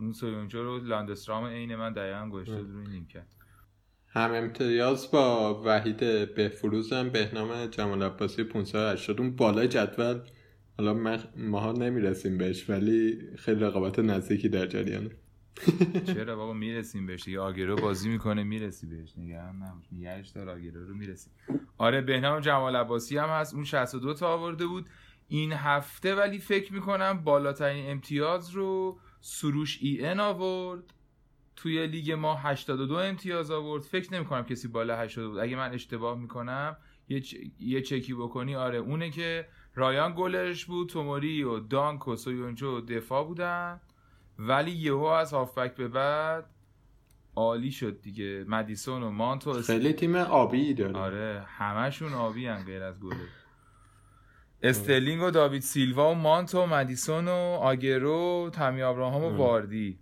اون 0.01 0.13
سویونچو 0.13 0.63
رو 0.63 0.79
لاندسترام 0.79 1.45
عین 1.45 1.77
من 1.77 1.93
دقیقا 1.93 2.29
گذاشته 2.29 2.55
آره. 2.55 2.63
روی 2.63 2.87
نیمکت. 2.87 3.27
هم 4.07 4.33
امتیاز 4.33 5.11
با 5.11 5.63
وحید 5.65 6.01
بهفروز 6.35 6.93
هم 6.93 7.11
بهنام 7.11 7.67
جمال 7.67 8.03
عباسی 8.03 8.45
580 8.45 9.21
اون 9.21 9.37
بالای 9.37 9.69
جدول. 9.69 10.21
حالا 10.79 10.95
ما 10.95 11.17
ماها 11.37 11.73
نمی‌رسیم 11.73 12.39
بهش 12.39 12.71
ولی 12.71 13.19
خیلی 13.37 13.61
رقابت 13.61 13.99
نزدیکی 13.99 14.49
در 14.49 14.67
جریانه. 14.67 15.11
چرا 16.15 16.37
بابا 16.37 16.53
می‌رسیم 16.53 17.07
بهش 17.07 17.25
دیگه؟ 17.25 17.41
آگرو 17.41 17.77
بازی 17.77 18.09
می‌کنه 18.09 18.43
می‌رسی 18.43 18.87
بهش. 18.87 19.19
نگران 19.19 19.57
نباش 19.57 19.85
نگهش 19.93 20.29
دار 20.29 20.49
آگرو 20.49 20.87
رو 20.87 20.95
می‌رسی 20.95 21.31
آره 21.79 22.01
بهنام 22.01 22.41
جمال 22.41 22.77
عباسی 22.77 23.19
هم 23.19 23.29
هست. 23.29 23.55
اون 23.55 23.65
62 23.65 24.15
تا 24.15 24.29
آورده 24.29 24.67
بود. 24.67 24.87
این 25.29 25.53
هفته 25.53 26.15
ولی 26.15 26.39
فکر 26.39 26.73
می‌کنم 26.73 27.21
بالاترین 27.25 27.91
امتیاز 27.91 28.51
رو 28.51 28.99
سروش 29.21 29.79
ای 29.83 30.07
ان 30.07 30.21
آورد. 30.21 30.95
توی 31.57 31.87
لیگ 31.87 32.13
ما 32.13 32.35
82 32.35 32.95
امتیاز 32.95 33.51
آورد. 33.51 33.83
فکر 33.83 34.15
نمی‌کنم 34.15 34.43
کسی 34.45 34.69
بالا 34.69 34.97
80 34.99 35.31
بود. 35.31 35.39
اگه 35.39 35.57
من 35.57 35.73
اشتباه 35.73 36.19
می‌کنم 36.19 36.77
یه, 37.09 37.21
چ... 37.21 37.35
یه 37.61 37.83
چکی 37.83 38.15
بکنی 38.15 38.55
آره 38.57 38.79
اونه 38.79 39.11
که 39.11 39.49
رایان 39.75 40.15
گلش 40.17 40.65
بود. 40.65 40.89
توموری 40.89 41.43
و 41.43 41.59
دانک 41.59 42.09
و 42.09 42.17
سویونچو 42.17 42.81
دفاع 42.81 43.25
بودن. 43.27 43.81
ولی 44.39 44.71
یهو 44.71 45.03
از 45.03 45.33
هافبک 45.33 45.75
به 45.75 45.89
بعد 45.89 46.45
عالی 47.37 47.71
شد 47.71 48.01
دیگه. 48.01 48.45
مدیسون 48.49 49.03
و 49.03 49.11
مانتو 49.11 49.53
خیلی 49.53 49.93
تیم 49.93 50.17
آبی 50.17 50.75
داره. 50.75 50.97
آره 50.99 51.45
همشون 51.47 52.15
آبی 52.15 52.47
هم 52.47 52.65
غیر 52.65 52.83
از 52.83 53.01
گله. 53.01 53.17
استرلینگ 54.63 55.23
و 55.23 55.31
داوید 55.31 55.63
سیلوا 55.63 56.11
و 56.11 56.15
مانتو 56.15 56.63
و 56.63 56.67
مدیسون 56.67 57.29
و 57.29 57.59
آگرو 57.61 58.51
تامی 58.53 58.83
ابراهام 58.83 59.25
و. 59.25 59.37
واردی. 59.37 59.99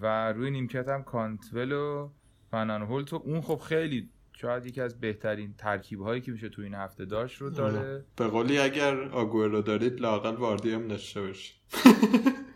و 0.00 0.32
روی 0.32 0.50
نیمکت 0.50 0.88
هم 0.88 1.02
کانتول 1.02 1.72
و 1.72 2.10
فنان 2.50 2.82
هولت 2.82 3.12
و 3.12 3.22
اون 3.24 3.40
خب 3.40 3.58
خیلی 3.58 4.10
شاید 4.32 4.66
یکی 4.66 4.80
از 4.80 5.00
بهترین 5.00 5.54
ترکیب 5.58 6.00
هایی 6.00 6.20
که 6.20 6.32
میشه 6.32 6.48
تو 6.48 6.62
این 6.62 6.74
هفته 6.74 7.04
داشت 7.04 7.40
رو 7.40 7.50
داره. 7.50 8.04
به 8.16 8.26
قولی 8.26 8.58
اگر 8.58 9.02
آگوئرو 9.02 9.62
دارید 9.62 10.00
لاقل 10.00 10.34
واردی 10.34 10.72
هم 10.72 10.88
داشته 10.88 11.20
باشید. 11.20 11.56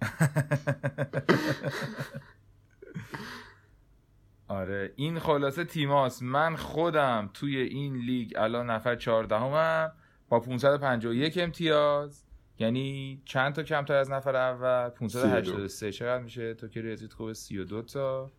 آره 4.48 4.92
این 4.96 5.18
خلاصه 5.18 5.64
تیماس. 5.64 6.22
من 6.22 6.56
خودم 6.56 7.30
توی 7.34 7.56
این 7.56 7.96
لیگ 7.96 8.32
الان 8.36 8.70
نفر 8.70 8.96
14 8.96 9.36
همم 9.36 9.92
با 10.28 10.40
551 10.40 11.38
امتیاز. 11.38 12.24
یعنی 12.58 13.22
چند 13.24 13.54
تا 13.54 13.62
کمتر 13.62 13.94
از 13.94 14.10
نفر 14.10 14.36
اول؟ 14.36 14.88
583 14.88 15.92
چقدر 15.92 16.22
میشه؟ 16.22 16.54
تو 16.54 16.68
که 16.68 16.80
ریاضیت 16.80 17.12
خوبه؟ 17.12 17.34
32 17.34 17.82
تا. 17.82 18.30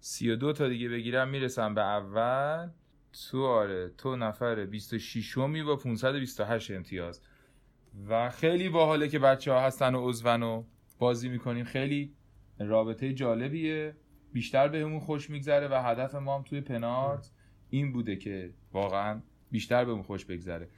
32 0.00 0.52
تا 0.52 0.68
دیگه 0.68 0.88
بگیرم 0.88 1.28
می‌رسم 1.28 1.74
به 1.74 1.80
اول. 1.80 2.68
تو 3.30 3.46
آره 3.46 3.90
تو 3.98 4.16
نفر 4.16 4.64
26 4.64 5.38
می 5.38 5.62
با 5.62 5.76
528 5.76 6.70
امتیاز. 6.70 7.20
و 8.08 8.30
خیلی 8.30 8.68
باحاله 8.68 9.08
که 9.08 9.18
بچه 9.18 9.52
ها 9.52 9.60
هستن 9.60 9.94
و 9.94 10.08
عضون 10.08 10.42
و 10.42 10.64
بازی 11.02 11.28
می‌کنیم. 11.28 11.64
خیلی 11.64 12.12
رابطه 12.58 13.12
جالبیه. 13.12 13.94
بیشتر 14.32 14.68
بهمون 14.68 15.00
خوش 15.00 15.30
میگذره 15.30 15.68
و 15.68 15.82
هدف 15.82 16.14
ما 16.14 16.36
هم 16.36 16.42
توی 16.42 16.60
پنارت 16.60 17.30
این 17.70 17.92
بوده 17.92 18.16
که 18.16 18.50
واقعا 18.72 19.20
بیشتر 19.50 19.84
بهمون 19.84 20.02
خوش 20.02 20.24
بگذره. 20.24 20.68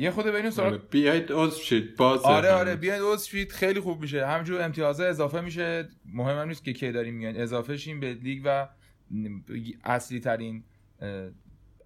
یه 0.00 0.10
خود 0.10 0.24
بریم 0.24 0.36
آره، 0.36 0.50
سراغ 0.50 0.80
بیاید 0.90 1.32
عضو 1.32 1.60
شید. 1.62 1.96
باز 1.96 2.22
آره 2.22 2.50
آره 2.50 2.76
بیاید 2.76 3.02
عضو 3.02 3.26
شید. 3.30 3.52
خیلی 3.52 3.80
خوب 3.80 4.00
میشه. 4.00 4.26
همینجور 4.26 4.62
امتیازه 4.62 5.04
اضافه 5.04 5.40
میشه. 5.40 5.88
مهم 6.04 6.38
هم 6.38 6.48
نیست 6.48 6.64
که 6.64 6.72
کی 6.72 6.92
داریم 6.92 7.14
میان 7.14 7.36
اضافه 7.36 7.76
شیم 7.76 8.00
به 8.00 8.14
لیگ 8.14 8.42
و 8.44 8.68
اصلی 9.84 10.20
ترین 10.20 10.64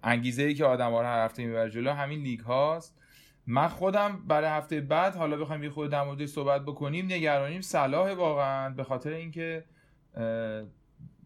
انگیزه 0.03 0.43
ای 0.43 0.53
که 0.53 0.65
آدم 0.65 0.91
ها 0.91 1.03
هر 1.03 1.25
هفته 1.25 1.45
می‌بره 1.45 1.69
جلو 1.69 1.91
همین 1.91 2.19
لیگ 2.19 2.39
هاست. 2.39 2.96
من 3.47 3.67
خودم 3.67 4.23
برای 4.27 4.49
هفته 4.49 4.81
بعد 4.81 5.15
حالا 5.15 5.37
بخوایم 5.37 5.63
یه 5.63 5.69
خود 5.69 5.91
در 5.91 6.03
موردش 6.03 6.29
صحبت 6.29 6.61
بکنیم 6.61 7.05
نگرانیم 7.05 7.61
صلاح 7.61 8.13
واقعا 8.13 8.69
به 8.69 8.83
خاطر 8.83 9.09
اینکه 9.09 9.65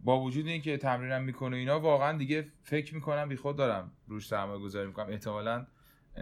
با 0.03 0.19
وجود 0.21 0.47
اینکه 0.47 0.77
تمرینم 0.77 1.23
می‌کنه 1.23 1.57
اینا 1.57 1.79
واقعا 1.79 2.17
دیگه 2.17 2.47
فکر 2.63 2.95
می‌کنم 2.95 3.29
بی 3.29 3.35
خود 3.35 3.55
دارم 3.55 3.91
روش 4.07 4.27
سرمایه 4.27 4.59
گذاری 4.59 4.87
می‌کنم. 4.87 5.09
احتمالاً 5.09 5.65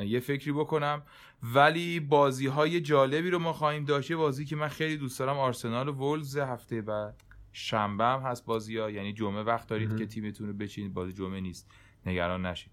یه 0.06 0.20
فکری 0.20 0.52
بکنم. 0.52 1.02
ولی 1.43 2.00
بازی 2.00 2.47
های 2.47 2.82
جالبی 2.82 3.30
رو 3.30 3.39
ما 3.39 3.54
خواهیم 3.54 3.86
داشت. 3.86 4.12
بازی 4.12 4.45
که 4.45 4.56
من 4.56 4.68
خیلی 4.68 4.97
دوست 4.97 5.20
دارم 5.20 5.38
آرسنال 5.38 5.88
و 5.88 5.93
ولز 5.93 6.38
هفته 6.38 6.82
بعد. 6.82 7.24
شنبه 7.52 8.06
هم 8.06 8.20
هست 8.20 8.45
بازی 8.45 8.78
ها 8.78 8.89
یعنی 8.89 9.14
جمعه 9.14 9.43
وقت 9.43 9.68
دارید 9.68 9.89
مهم. 9.89 9.97
که 9.97 10.06
تیمتون 10.06 10.47
رو 10.47 10.54
بچینید. 10.54 10.93
بازی 10.93 11.14
جمعه 11.14 11.41
نیست. 11.41 11.72
نگران 12.06 12.45
نشید 12.45 12.72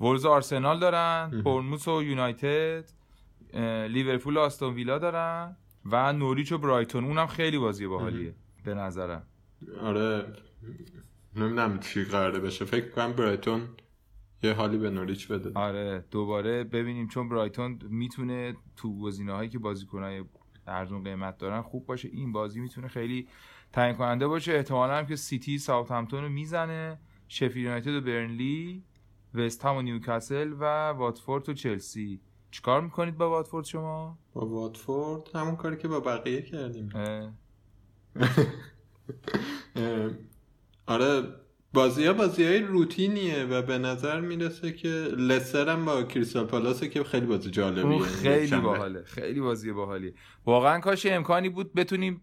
ولز 0.00 0.26
آرسنال 0.26 0.80
دارن 0.80 1.28
مهم. 1.32 1.42
برنموس 1.42 1.88
و 1.88 2.02
یونایتد 2.02 2.84
لیورپول 3.88 4.36
و 4.36 4.40
آستون 4.40 4.74
ویلا 4.74 4.98
دارن 4.98 5.56
و 5.84 6.12
نوریچ 6.12 6.52
و 6.52 6.58
برایتون. 6.58 7.04
اونم 7.04 7.26
خیلی 7.26 7.58
بازی 7.58 7.86
باحالیه 7.86 8.34
به 8.64 8.74
نظرم. 8.74 9.26
آره 9.80 10.26
نمی‌دونم 11.36 11.78
چی 11.80 12.04
قراره 12.04 12.38
بشه. 12.38 12.64
فکر 12.64 12.88
کنم 12.88 13.12
برایتون 13.12 13.68
یه 14.42 14.52
حالی 14.52 14.78
به 14.78 14.90
نوریچ 14.90 15.28
بده. 15.28 15.50
آره 15.54 16.04
دوباره 16.10 16.64
ببینیم. 16.64 17.08
چون 17.08 17.28
برایتون 17.28 17.78
می‌تونه 17.82 18.56
تو 18.76 18.98
گزینه 18.98 19.32
هایی 19.32 19.48
که 19.48 19.58
بازیکنهای 19.58 20.24
ارزون 20.66 21.04
قیمت 21.04 21.38
دارن 21.38 21.62
خوب 21.62 21.86
باشه. 21.86 22.08
این 22.12 22.32
بازی 22.32 22.60
می‌تونه 22.60 22.88
خیلی 22.88 23.28
تعیین 23.72 23.96
کننده 23.96 24.26
باشه. 24.26 24.52
احتمالا 24.52 24.96
هم 24.96 25.06
که 25.06 25.16
سیتی 25.16 25.58
ساوثهمپتون 25.58 26.22
رو 26.22 26.28
می‌زنه. 26.28 26.98
شفیلد 27.28 27.56
یونایتد 27.56 27.94
و 27.94 28.00
برنلی. 28.00 28.82
وست 29.34 29.64
هم 29.64 29.76
و 29.76 29.82
نیوکاسل 29.82 30.52
و 30.58 30.88
واتفورد 30.88 31.48
و 31.48 31.52
چلسی. 31.54 32.20
چیکار 32.50 32.80
می‌کنید 32.80 33.16
با 33.16 33.30
واتفورد 33.30 33.64
شما؟ 33.64 34.18
با 34.32 34.46
واتفورد 34.46 35.30
همون 35.34 35.56
کاری 35.56 35.76
که 35.76 35.88
با 35.88 36.00
بقیه 36.00 36.42
کردیم. 36.42 36.88
آره 40.86 41.22
بازی 41.72 42.06
ها 42.06 42.12
بازی 42.12 42.44
های 42.44 42.58
روتینیه 42.58 43.44
و 43.44 43.62
به 43.62 43.78
نظر 43.78 44.20
می‌رسه 44.20 44.72
که 44.72 44.88
لستر 45.18 45.68
هم 45.68 45.84
با 45.84 46.02
کریستال 46.02 46.46
پالاسه 46.46 46.88
که 46.88 47.04
خیلی 47.04 47.26
بازی 47.26 47.50
جالبیه. 47.50 48.02
خیلی. 48.02 48.56
باحاله. 48.56 49.02
خیلی 49.02 49.40
بازی 49.40 49.72
باحالیه. 49.72 50.14
واقعا 50.46 50.80
کاش 50.80 51.06
امکانی 51.06 51.48
بود 51.48 51.74
بتونیم 51.74 52.20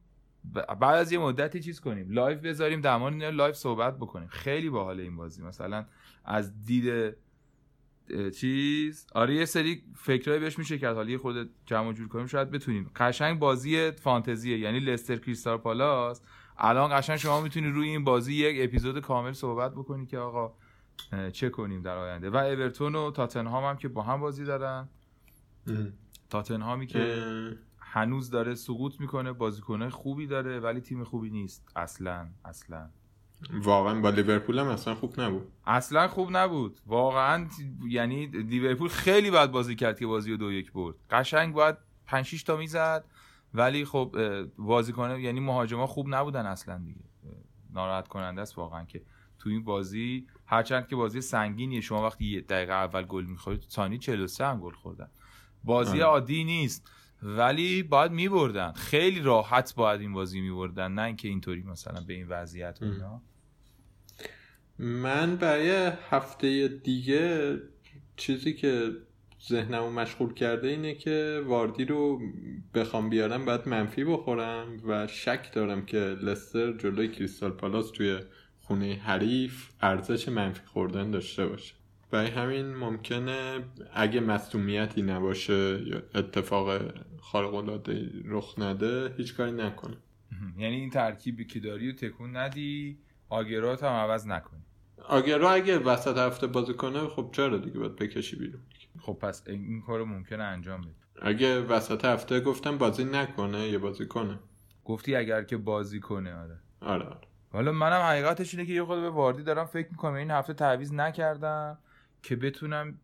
بعد 0.79 0.83
از 0.83 1.11
یه 1.11 1.19
مدتی 1.19 1.59
چیز 1.59 1.79
کنیم؟ 1.79 2.11
live 2.11 2.39
بذاریم 2.39 2.81
در 2.81 2.97
مورد 2.97 3.23
live 3.23 3.53
صحبت 3.53 3.97
بکنیم. 3.97 4.27
خیلی 4.27 4.69
باحاله 4.69 5.03
این 5.03 5.15
بازی. 5.17 5.43
مثلا 5.43 5.85
از 6.25 6.65
دید 6.65 7.15
چیز. 8.35 9.07
آره 9.15 9.35
یه 9.35 9.45
سری 9.45 9.83
فکرایی 9.95 10.39
بهش 10.39 10.59
میشه 10.59 10.77
کرد. 10.77 10.95
حالا 10.95 11.09
یه 11.09 11.17
خود 11.17 11.49
جمع 11.65 11.93
جور 11.93 12.07
کنیم 12.07 12.25
شاید 12.25 12.51
بتونیم. 12.51 12.91
قشنگ 12.95 13.39
بازی 13.39 13.91
فانتزیه 13.91 14.59
یعنی 14.59 14.79
لستر 14.79 15.17
کریستال 15.17 15.57
پالاس. 15.57 16.21
الان 16.57 16.99
قشنگ 16.99 17.17
شما 17.17 17.41
می‌تونی 17.41 17.67
روی 17.67 17.89
این 17.89 18.03
بازی 18.03 18.33
یک 18.33 18.69
اپیزود 18.69 18.99
کامل 18.99 19.31
صحبت 19.33 19.71
بکنی 19.71 20.05
که 20.05 20.17
آقا 20.17 20.53
چه 21.31 21.49
کنیم 21.49 21.81
در 21.81 21.97
آینده. 21.97 22.29
و 22.29 22.35
اورتون 22.35 22.95
و 22.95 23.11
تاتنهام 23.11 23.63
هم 23.63 23.77
که 23.77 23.87
با 23.87 24.01
هم 24.01 24.19
بازی 24.19 24.45
دارن. 24.45 24.89
تاتنهامی 26.29 26.87
که 26.87 27.23
هنوز 27.77 28.29
داره 28.29 28.55
سقوط 28.55 28.99
می‌کنه 28.99 29.33
بازیکنه 29.33 29.89
خوبی 29.89 30.27
داره 30.27 30.59
ولی 30.59 30.81
تیم 30.81 31.03
خوبی 31.03 31.29
نیست. 31.29 31.71
اصلا 31.75 32.27
اصلا. 32.45 32.89
واقعا 33.49 34.01
با 34.01 34.09
لیورپول 34.09 34.59
هم 34.59 34.67
اصلا 34.67 34.95
خوب 34.95 35.21
نبود. 35.21 35.47
اصلا 35.65 36.07
خوب 36.07 36.37
نبود. 36.37 36.79
واقعا 36.85 37.47
یعنی 37.89 38.25
لیورپول 38.25 38.89
خیلی 38.89 39.31
بد 39.31 39.51
بازی 39.51 39.75
کرد 39.75 39.99
که 39.99 40.07
بازی 40.07 40.31
رو 40.31 40.37
دو 40.37 40.51
یک 40.51 40.71
برد. 40.71 40.95
قشنگ 41.09 41.53
باید 41.53 41.75
5 42.05 42.25
6 42.25 42.43
تا 42.43 42.57
می‌زد 42.57 43.05
ولی 43.53 43.85
خب 43.85 44.15
اه، 44.17 44.43
بازیکنه 44.43 45.21
یعنی 45.21 45.39
مهاجما 45.39 45.87
خوب 45.87 46.05
نبودن 46.09 46.45
اصلا 46.45 46.77
دیگه. 46.77 47.01
ناراحت 47.73 48.07
کننده 48.07 48.41
است 48.41 48.57
واقعا 48.57 48.85
که 48.85 49.01
تو 49.39 49.49
این 49.49 49.63
بازی 49.63 50.27
هرچند 50.45 50.87
که 50.87 50.95
بازی 50.95 51.21
سنگینیه. 51.21 51.81
شما 51.81 52.05
وقتی 52.05 52.25
یه 52.25 52.41
دقیقه 52.41 52.73
اول 52.73 53.03
گل 53.03 53.25
می‌خورید 53.25 53.65
ثانی 53.69 53.97
43 53.97 54.45
هم 54.45 54.59
گل 54.59 54.73
خوردن. 54.73 55.09
بازی 55.63 55.97
آره. 55.97 56.03
عادی 56.03 56.43
نیست. 56.43 56.91
ولی 57.23 57.83
باید 57.83 58.11
میبردن. 58.11 58.71
خیلی 58.71 59.19
راحت 59.19 59.75
باید 59.75 60.01
این 60.01 60.13
بازی 60.13 60.41
میبردن. 60.41 60.91
نه 60.91 61.01
اینکه 61.01 61.27
اینطوری 61.27 61.63
مثلا 61.63 62.01
به 62.07 62.13
این 62.13 62.27
وضعیت 62.27 62.79
و 62.81 62.85
اینا. 62.85 63.21
من 64.79 65.35
برای 65.35 65.91
هفته 66.09 66.67
دیگه 66.67 67.57
چیزی 68.15 68.53
که 68.53 68.91
ذهنمو 69.49 69.89
مشغول 69.89 70.33
کرده 70.33 70.67
اینه 70.67 70.93
که 70.93 71.43
واردی 71.45 71.85
رو 71.85 72.21
بخوام 72.73 73.09
بیارم 73.09 73.45
باید 73.45 73.67
منفی 73.67 74.03
بخورم 74.03 74.77
و 74.87 75.07
شک 75.07 75.53
دارم 75.53 75.85
که 75.85 75.97
لستر 75.97 76.71
جلوی 76.71 77.07
کریستال 77.07 77.51
پالاس 77.51 77.91
توی 77.91 78.19
خونه 78.61 78.93
حریف 78.93 79.69
ارزش 79.81 80.29
منفی 80.29 80.65
خوردن 80.65 81.11
داشته 81.11 81.45
باشه. 81.45 81.73
برای 82.11 82.29
همین 82.29 82.75
ممکنه 82.75 83.63
اگه 83.93 84.19
مصومیتی 84.19 85.01
نباشه 85.01 85.83
یا 85.85 86.01
اتفاق 86.15 86.81
خارق‌العاده 87.19 88.09
رخ 88.25 88.59
نده 88.59 89.13
هیچ 89.17 89.35
کاری 89.35 89.51
نکنه. 89.51 89.97
یعنی 90.57 90.75
این 90.75 90.89
ترکیبی 90.89 91.45
که 91.45 91.59
داری 91.59 91.91
رو 91.91 91.97
تکون 91.97 92.37
ندی. 92.37 92.97
آگرات 93.31 93.83
هم 93.83 93.89
عوض 93.89 94.27
نکنی. 94.27 94.61
آگرو 95.03 95.47
اگه 95.47 95.79
وسط 95.79 96.17
هفته 96.17 96.47
بازی 96.47 96.73
کنه 96.73 97.07
خب 97.07 97.29
چرا 97.31 97.57
دیگه 97.57 97.79
باید 97.79 97.95
بکشی 97.95 98.35
بیرون؟ 98.35 98.61
خب 98.99 99.13
پس 99.13 99.43
این 99.47 99.81
کار 99.81 99.99
رو 99.99 100.05
ممکنه 100.05 100.43
انجام 100.43 100.81
بدی 100.81 100.91
اگه 101.21 101.61
وسط 101.61 102.05
هفته 102.05 102.39
گفتم 102.39 102.77
بازی 102.77 103.03
نکنه 103.03 103.67
یه 103.67 103.77
بازی 103.77 104.05
کنه. 104.05 104.39
گفتی 104.85 105.15
اگر 105.15 105.43
که 105.43 105.57
بازی 105.57 105.99
کنه 105.99 106.35
آره. 106.35 106.57
آره 106.81 107.05
آره. 107.05 107.27
حالا 107.51 107.71
منم 107.71 108.01
حقیقتش 108.01 108.53
اینه 108.53 108.65
که 108.65 108.73
یه 108.73 108.83
خود 108.83 109.01
به 109.01 109.09
واردی 109.09 109.43
دارم 109.43 109.65
فکر 109.65 109.87
می‌کنم 109.91 110.13
این 110.13 110.31
هفته 110.31 110.53
تعویض 110.53 110.93
نکردم 110.93 111.77
که 112.23 112.35
بتونم 112.35 112.97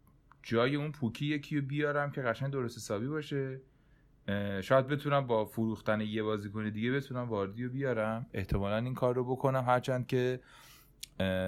جای 0.43 0.75
اون 0.75 0.91
پوکی 0.91 1.25
یکی 1.25 1.59
رو 1.59 1.65
بیارم 1.65 2.11
که 2.11 2.21
قشنگ 2.21 2.51
درست 2.51 2.77
حسابی 2.77 3.07
باشه. 3.07 3.61
شاید 4.61 4.87
بتونم 4.87 5.27
با 5.27 5.45
فروختن 5.45 6.01
یه 6.01 6.23
بازیکن 6.23 6.69
دیگه 6.69 6.91
بتونم 6.91 7.29
واردی 7.29 7.63
رو 7.63 7.69
بیارم. 7.69 8.25
احتمالا 8.33 8.77
این 8.77 8.93
کار 8.93 9.15
رو 9.15 9.23
بکنم. 9.23 9.63
هرچند 9.67 10.07
که 10.07 10.39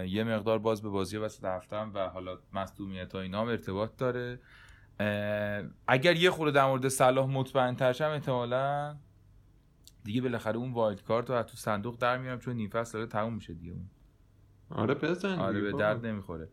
یه 0.07 0.23
مقدار 0.23 0.59
باز 0.59 0.81
به 0.81 0.89
بازی 0.89 1.17
وسط 1.17 1.45
هفتم 1.45 1.91
و 1.93 2.09
حالا 2.09 2.37
مصدومیت 2.53 3.13
ها 3.15 3.21
اینا 3.21 3.41
هم 3.41 3.47
ارتباط 3.47 3.91
داره. 3.97 4.39
اگر 5.87 6.15
یه 6.15 6.29
خورده 6.29 6.51
در 6.51 6.65
مورد 6.65 6.87
صلاح 6.87 7.29
مطمئن 7.29 7.75
ترشم 7.75 8.09
احتمالا 8.09 8.95
دیگه 10.03 10.21
بالاخره 10.21 10.57
اون 10.57 10.73
وایلد 10.73 11.03
کارت 11.03 11.29
رو 11.29 11.35
از 11.35 11.45
تو 11.45 11.57
صندوق 11.57 11.97
در 11.97 12.17
میارم 12.17 12.39
چون 12.39 12.55
نیم 12.55 12.69
فصل 12.69 12.93
داره 12.93 13.05
تموم 13.05 13.33
میشه 13.33 13.53
دیگه 13.53 13.71
اون. 13.71 13.89
آره 14.69 14.93
بزن 14.93 15.39
آره 15.39 15.61
به. 15.61 15.71
درد 15.71 16.05
نمی‌خوره. 16.05 16.49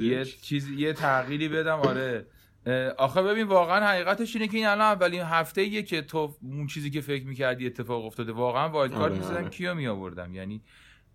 یه 0.00 0.24
چیز 0.24 0.70
یه 0.70 0.92
تغییری 0.92 1.48
بدم. 1.48 1.78
آره. 1.78 2.26
آخه 2.98 3.22
ببین 3.22 3.46
واقعا 3.46 3.86
حقیقتش 3.86 4.36
اینه 4.36 4.48
که 4.48 4.56
این 4.56 4.66
الان 4.66 4.80
اولین 4.80 5.22
هفته 5.22 5.60
ایه 5.60 5.82
که 5.82 6.02
تو 6.02 6.36
اون 6.42 6.66
چیزی 6.66 6.90
که 6.90 7.00
فکر 7.00 7.26
می‌کردی 7.26 7.66
اتفاق 7.66 8.04
افتاده 8.04 8.32
واقعا 8.32 8.68
wild 8.68 8.94
card 8.94 9.12
می‌زدم. 9.12 9.48
کیو 9.48 9.74
می 9.74 9.86
آوردم 9.86 10.34
یعنی 10.34 10.62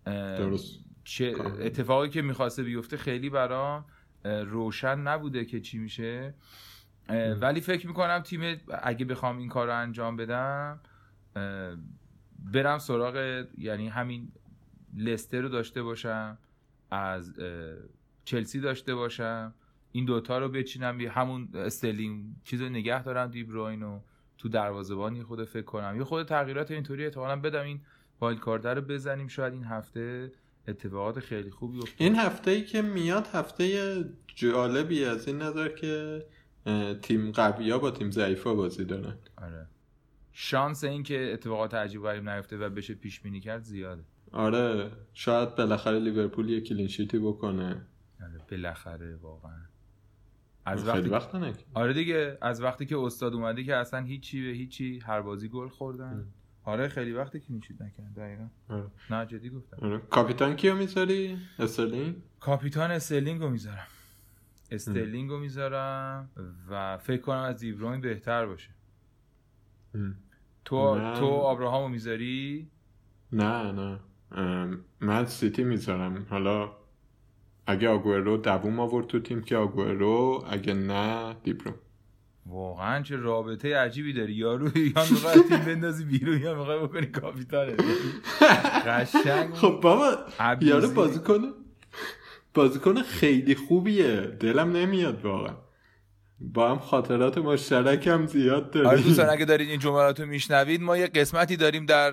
درست 0.04 0.80
چه. 1.04 1.34
اتفاقی 1.60 2.08
که 2.08 2.22
می‌خواسته 2.22 2.62
بیفته 2.62 2.96
خیلی 2.96 3.30
برام 3.30 3.84
روشن 4.24 4.98
نبوده 4.98 5.44
که 5.44 5.60
چی 5.60 5.78
میشه. 5.78 6.34
ولی 7.40 7.60
فکر 7.60 7.86
می‌کنم 7.86 8.18
تیم 8.18 8.60
اگه 8.82 9.04
بخوام 9.04 9.38
این 9.38 9.48
کار 9.48 9.66
رو 9.66 9.78
انجام 9.78 10.16
بدم 10.16 10.80
برم 12.52 12.78
سراغ 12.78 13.44
یعنی 13.58 13.88
همین 13.88 14.32
لستر 14.96 15.40
رو 15.40 15.48
داشته 15.48 15.82
باشم 15.82 16.38
از 16.90 17.34
چلسی 18.24 18.60
داشته 18.60 18.94
باشم 18.94 19.54
این 19.96 20.04
دوتا 20.04 20.38
رو 20.38 20.48
بچینم. 20.48 21.00
همون 21.00 21.48
استرلینگ 21.54 22.24
چیز 22.44 22.60
رو 22.60 22.68
نگه 22.68 23.02
دارم 23.02 23.30
دیبروین 23.30 23.80
رو 23.80 24.02
تو 24.38 24.48
دروازه‌بان 24.48 25.16
یه 25.16 25.22
خرده 25.22 25.44
فکر 25.44 25.62
کنم. 25.62 25.96
یه 25.96 26.04
خرده 26.04 26.26
تغییرات 26.26 26.70
اینطوری 26.70 27.04
احتمالاً 27.04 27.40
بدم 27.40 27.62
این 27.62 27.80
wild 28.20 28.40
card 28.40 28.66
رو 28.66 28.80
بزنیم. 28.80 29.28
شاید 29.28 29.52
این 29.52 29.64
هفته 29.64 30.32
اتفاقات 30.68 31.20
خیلی 31.20 31.50
خوبی 31.50 31.78
افتاد. 31.78 31.94
این 31.98 32.16
هفته 32.16 32.50
ای 32.50 32.64
که 32.64 32.82
میاد 32.82 33.26
هفته 33.26 34.04
جالبی 34.26 35.04
از 35.04 35.28
این 35.28 35.42
نظر 35.42 35.68
که 35.68 36.24
تیم 37.02 37.32
قوی 37.32 37.78
با 37.78 37.90
تیم 37.90 38.10
ضعیف 38.10 38.46
بازی 38.46 38.84
دارن. 38.84 39.16
آره. 39.36 39.66
شانس 40.32 40.84
این 40.84 41.02
که 41.02 41.30
اتفاقات 41.32 41.74
عجیب 41.74 42.00
و 42.00 42.04
غریب 42.04 42.28
نیفته 42.28 42.56
و 42.56 42.68
بشه 42.70 42.94
پیش 42.94 43.20
بینی 43.20 43.40
کرد 43.40 43.62
زیاده. 43.62 44.02
آره. 44.32 44.90
شاید 45.12 45.54
بالاخره 45.54 45.98
لیورپول 45.98 46.50
یه 46.50 46.60
clean 46.60 46.86
sheet 46.86 47.13
ی 47.13 47.18
بکنه. 47.18 47.86
آره 48.22 48.40
بالاخره 48.50 49.16
واقعا. 49.16 49.62
از 50.64 50.88
وقتی 50.88 51.08
وقت 51.08 51.34
نکرد 51.34 51.64
آره 51.74 51.92
دیگه 51.92 52.38
از 52.40 52.62
وقتی 52.62 52.86
که 52.86 52.98
استاد 52.98 53.34
اومده 53.34 53.64
که 53.64 53.76
اصلا 53.76 54.00
هیچی 54.00 54.46
به 54.46 54.52
هیچی 54.52 54.98
هر 54.98 55.20
بازی 55.20 55.48
گل 55.48 55.68
خوردن. 55.68 56.26
آره 56.64 56.88
خیلی 56.88 57.12
وقتی 57.12 57.40
که 57.40 57.52
میشید 57.52 57.82
نکرد 57.82 58.14
دقیقا. 58.16 58.46
آره. 58.68 58.86
نه 59.10 59.26
جدی 59.26 59.50
گفتم. 59.50 59.76
آره. 59.86 59.98
کاپیتان 59.98 60.56
کیو 60.56 60.74
می‌ذاری؟ 60.76 61.38
استرلینگ؟ 61.58 62.16
کاپیتان 62.40 62.90
استرلینگ 62.90 63.40
رو 63.40 63.50
می‌ذارم. 63.50 63.86
استرلینگ 64.70 65.30
رو 65.30 65.38
می‌ذارم 65.38 66.30
و 66.70 66.98
فکر 66.98 67.20
کنم 67.20 67.38
از 67.38 67.60
دیبروین 67.60 68.00
بهتر 68.00 68.46
باشه. 68.46 68.70
تو 70.64 70.94
من- 70.94 71.14
تو 71.14 71.26
آبراهام 71.26 71.82
رو 71.82 71.88
می‌ذاری؟ 71.88 72.70
نه 73.32 73.72
نه. 73.72 73.98
من 75.00 75.26
سیتی 75.26 75.64
می‌ذارم. 75.64 76.26
حالا 76.30 76.72
اگه 77.66 77.88
آگورو 77.88 78.36
دووم 78.36 78.80
آورد 78.80 79.06
تو 79.06 79.20
تیم 79.20 79.42
که 79.42 79.56
آگورو 79.56 80.44
اگه 80.50 80.74
نه 80.74 81.36
دیبرو 81.42 81.72
واقعا 82.46 83.02
چه 83.02 83.16
رابطه 83.16 83.76
عجیبی 83.76 84.12
داری 84.12 84.32
یارو 84.32 84.78
یا 84.78 85.04
می‌خوای 85.10 85.34
تیم 85.48 85.58
بندازی 85.58 86.04
بیرون 86.04 86.40
یا 86.40 86.54
می‌خوای 86.54 86.78
بکنی 86.78 87.06
کاپیتانه؟ 87.06 87.76
قشنگ. 88.86 89.54
خب 89.54 89.80
بابا. 89.82 90.16
یارو 90.60 90.90
بازیکن 90.90 91.42
بازیکن 92.54 93.02
خیلی 93.02 93.54
خوبیه. 93.54 94.20
دلم 94.20 94.76
نمیاد 94.76 95.24
واقعا. 95.24 95.54
با 96.52 96.70
هم 96.70 96.78
خاطرات 96.78 97.38
مشترک 97.38 98.06
هم 98.06 98.26
زیاد 98.26 98.76
آره 98.76 98.84
داریم 98.84 99.02
دوستان 99.04 99.28
اگه 99.30 99.44
دارید 99.44 99.70
این 99.70 99.78
جملات 99.78 100.20
رو 100.20 100.26
میشنوید 100.26 100.82
ما 100.82 100.96
یه 100.96 101.06
قسمتی 101.06 101.56
داریم 101.56 101.86
در 101.86 102.10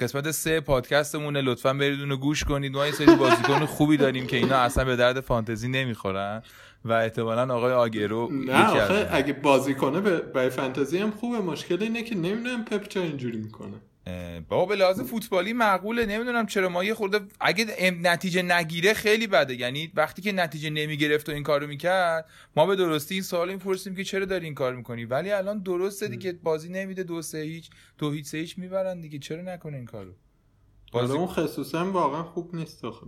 قسمت 0.00 0.30
سه 0.30 0.60
پادکستمونه. 0.60 1.40
لطفا 1.42 1.72
برید 1.74 2.00
اونو 2.00 2.16
گوش 2.16 2.44
کنید. 2.44 2.72
ما 2.72 2.86
یه 2.86 2.92
سری 2.92 3.16
بازیکن 3.16 3.66
خوبی 3.66 3.96
داریم 3.96 4.26
که 4.26 4.36
اینا 4.36 4.56
اصلا 4.56 4.84
به 4.84 4.96
درد 4.96 5.20
فانتزی 5.20 5.68
نمی‌خورن 5.68 6.42
و 6.84 6.92
احتمالا 6.92 7.54
آقای 7.56 7.72
آگرو 7.72 8.28
نه 8.32 8.66
آخه 8.68 9.08
اگه 9.12 9.32
بازی 9.32 9.74
کنه 9.74 10.00
به- 10.00 10.48
فانتزی 10.48 10.98
هم 10.98 11.10
خوبه 11.10 11.38
مشکل 11.38 11.82
اینه 11.82 12.02
که 12.02 12.14
نمی‌دونم 12.14 12.64
پپ 12.64 12.88
چرا 12.88 13.02
اینجوری 13.02 13.38
می‌کنه. 13.38 13.74
بابا 14.48 14.66
به 14.66 14.76
لحاظ 14.76 15.00
فوتبالی 15.00 15.52
معقوله 15.52 16.06
نمی‌دونم 16.06 16.46
چرا 16.46 16.68
ما 16.68 16.84
یه 16.84 16.94
خورده 16.94 17.20
اگه 17.40 17.90
نتیجه 17.90 18.42
نگیره 18.42 18.94
خیلی 18.94 19.26
بده. 19.26 19.54
یعنی 19.54 19.92
وقتی 19.94 20.22
که 20.22 20.32
نتیجه 20.32 20.70
نمی‌گرفت 20.70 21.28
و 21.28 21.32
این 21.32 21.42
کارو 21.42 21.66
می‌کرد 21.66 22.28
ما 22.56 22.66
به 22.66 22.76
درستی 22.76 23.14
این 23.14 23.22
سوال 23.22 23.52
می‌پرسیم 23.52 23.94
که 23.94 24.04
چرا 24.04 24.24
داری 24.24 24.44
این 24.44 24.54
کار 24.54 24.76
می‌کنی؟ 24.76 25.04
ولی 25.04 25.30
الان 25.30 25.58
درسته 25.58 26.08
دیگه 26.08 26.32
بازی 26.32 26.68
نمیده 26.68 27.02
دو 27.02 27.22
سه 27.22 27.38
هیچ 27.38 27.70
دو 27.98 28.10
هیچ 28.10 28.26
سه 28.26 28.38
هیچ 28.38 28.58
می‌برن 28.58 29.00
دیگه. 29.00 29.18
چرا 29.18 29.42
نکنه 29.42 29.76
این 29.76 29.86
کارو؟ 29.86 30.12
حالا 30.92 31.06
بازی 31.06 31.18
اون 31.18 31.26
خصوصا 31.26 31.90
واقعا 31.90 32.22
خوب 32.22 32.54
نیست 32.54 32.84
آخه 32.84 33.06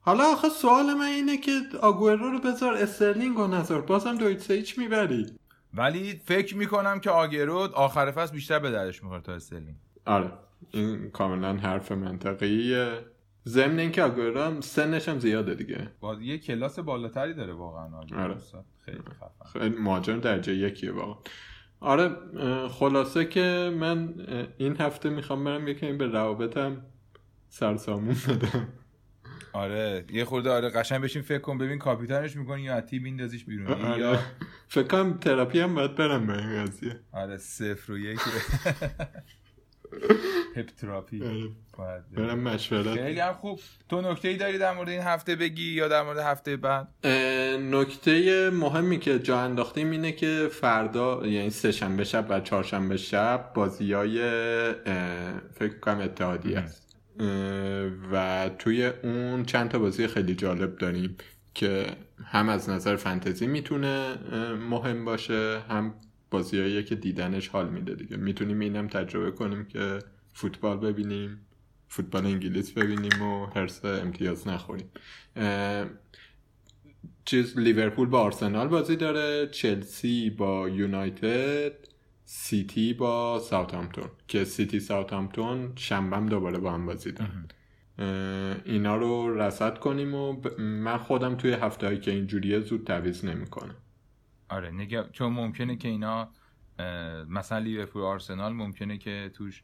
حالا 0.00 0.24
آخه 0.24 0.48
سوال 0.48 0.94
من 0.94 1.06
اینه 1.06 1.36
که 1.36 1.60
آگورو 1.82 2.30
رو 2.30 2.40
بذار 2.40 2.74
استرلینگ 2.74 3.38
و 3.38 3.46
نذار. 3.46 3.82
بازم 3.82 4.38
سه 4.38 4.54
هیچ 4.54 4.78
می‌بری. 4.78 5.26
ولی 5.74 6.20
فکر 6.24 6.56
می‌کنم 6.56 7.00
که 7.00 7.10
آگورو 7.10 7.58
آخر 7.58 8.10
فصل 8.10 8.32
بیشتر 8.32 8.58
به 8.58 8.70
دردش 8.70 9.02
می‌خوره 9.02 9.22
تا 9.22 9.34
استرلینگ. 9.34 9.76
آره. 10.06 10.32
این 10.70 11.10
کاملا 11.10 11.56
حرف 11.56 11.92
منطقیه. 11.92 12.98
ضمن 13.46 13.78
اینکه 13.78 14.02
آگورو 14.02 14.40
هم 14.42 14.60
سنش 14.60 15.08
هم 15.08 15.18
زیاده 15.18 15.54
دیگه. 15.54 15.88
بازی 16.00 16.24
یه 16.24 16.38
کلاس 16.38 16.78
بالاتری 16.78 17.34
داره 17.34 17.52
واقعا 17.52 17.96
آره. 18.16 18.36
خیلی 18.84 18.98
خفن 18.98 19.58
خیلی 19.58 19.76
مهاجم 19.78 20.20
درجه 20.20 20.54
یکیه 20.54 20.92
واقعا. 20.92 21.14
آره 21.80 22.10
خلاصه 22.68 23.24
که 23.24 23.72
من 23.78 24.14
این 24.58 24.76
هفته 24.80 25.10
می‌خوام 25.10 25.44
برم 25.44 25.68
یکمی 25.68 25.92
به 25.92 26.06
روابطم 26.06 26.82
سرسامون 27.48 28.16
بدم. 28.28 28.68
آره 29.52 30.04
یه 30.12 30.24
خورده 30.24 30.50
آره 30.50 30.68
قشنگ 30.68 31.02
بشین 31.02 31.22
فکر 31.22 31.38
کن 31.38 31.58
ببین 31.58 31.78
کاپیتانش 31.78 32.36
می‌کنی 32.36 32.62
یا 32.62 32.80
تیم 32.80 33.02
میندازیش 33.02 33.44
بیرون. 33.44 33.66
آره. 33.66 34.00
یا 34.00 34.18
فکر 34.68 34.86
کنم 34.88 35.18
تراپی 35.18 35.60
هم 35.60 35.74
باید 35.74 35.94
برم 35.94 36.26
به 36.26 36.38
این 36.38 36.64
قضیه. 36.64 37.00
آره 37.12 37.36
صفر 37.36 37.92
و 37.92 37.98
یک. 37.98 38.20
پپ 40.54 40.66
تراپی. 40.66 41.22
برم 42.16 42.38
مشورت 42.38 42.94
خیلی 42.94 43.20
هم 43.20 43.32
خوب. 43.32 43.60
تو 43.88 44.00
نکته 44.00 44.28
ای 44.28 44.36
داری 44.36 44.58
در 44.58 44.72
مورد 44.72 44.88
این 44.88 45.00
هفته 45.00 45.36
بگی 45.36 45.72
یا 45.72 45.88
در 45.88 46.02
مورد 46.02 46.18
هفته 46.18 46.56
بعد؟ 46.56 46.88
نکته 47.70 48.50
مهمی 48.50 48.98
که 48.98 49.18
جا 49.18 49.40
انداختیم 49.40 49.90
اینه 49.90 50.12
که 50.12 50.48
فردا 50.52 51.26
یعنی 51.26 51.50
سه 51.50 51.72
شنبه 51.72 52.04
شب 52.04 52.26
و 52.28 52.40
چهارشنبه 52.40 52.96
شب 52.96 53.50
بازی 53.54 53.92
های 53.92 54.18
فکر 55.54 55.78
کنم 55.80 56.00
اتحادی 56.00 56.54
است. 56.54 56.82
و 58.12 58.50
توی 58.58 58.86
اون 58.86 59.44
چند 59.44 59.70
تا 59.70 59.78
بازی 59.78 60.06
خیلی 60.06 60.34
جالب 60.34 60.76
داریم 60.78 61.16
که 61.54 61.86
هم 62.24 62.48
از 62.48 62.70
نظر 62.70 62.96
فنتزی 62.96 63.46
می‌تونه 63.46 64.14
مهم 64.70 65.04
باشه 65.04 65.60
هم 65.68 65.94
بازیایی 66.32 66.84
که 66.84 66.94
دیدنش 66.94 67.48
حال 67.48 67.68
میده 67.68 67.94
دیگه. 67.94 68.16
می‌تونیم 68.16 68.60
اینم 68.60 68.88
تجربه 68.88 69.30
کنیم 69.30 69.64
که 69.64 69.98
فوتبال 70.32 70.76
ببینیم 70.76 71.40
فوتبال 71.88 72.26
انگلیس 72.26 72.72
ببینیم 72.72 73.22
و 73.22 73.46
حرص 73.46 73.84
امتیاز 73.84 74.48
نخوریم. 74.48 74.90
چیز 77.24 77.58
لیورپول 77.58 78.08
با 78.08 78.20
آرسنال 78.20 78.68
بازی 78.68 78.96
داره 78.96 79.46
چلسی 79.46 80.30
با 80.30 80.68
یونایتد 80.68 81.72
سیتی 82.24 82.94
با 82.94 83.38
ساوثهامپتون 83.38 84.04
که 84.28 84.44
سیتی 84.44 84.80
ساوثهامپتون 84.80 85.72
شنبهم 85.76 86.26
دوباره 86.26 86.58
با 86.58 86.70
هم 86.72 86.86
بازی 86.86 87.12
دارن 87.12 87.48
اینا 88.64 88.96
رو 88.96 89.38
رصد 89.38 89.78
کنیم 89.78 90.14
و 90.14 90.42
من 90.58 90.98
خودم 90.98 91.34
توی 91.34 91.52
هفته 91.52 91.86
هایی 91.86 91.98
که 91.98 92.10
اینجوریه 92.10 92.60
زود 92.60 92.86
تعویض 92.86 93.24
نمی‌کنم. 93.24 93.74
آره 94.52 94.70
نگه 94.70 95.04
چون 95.12 95.32
ممکنه 95.32 95.76
که 95.76 95.88
اینا 95.88 96.30
مثلا 97.28 97.58
لیورپول 97.58 98.02
آرسنال 98.02 98.52
ممکنه 98.52 98.98
که 98.98 99.30
توش 99.34 99.62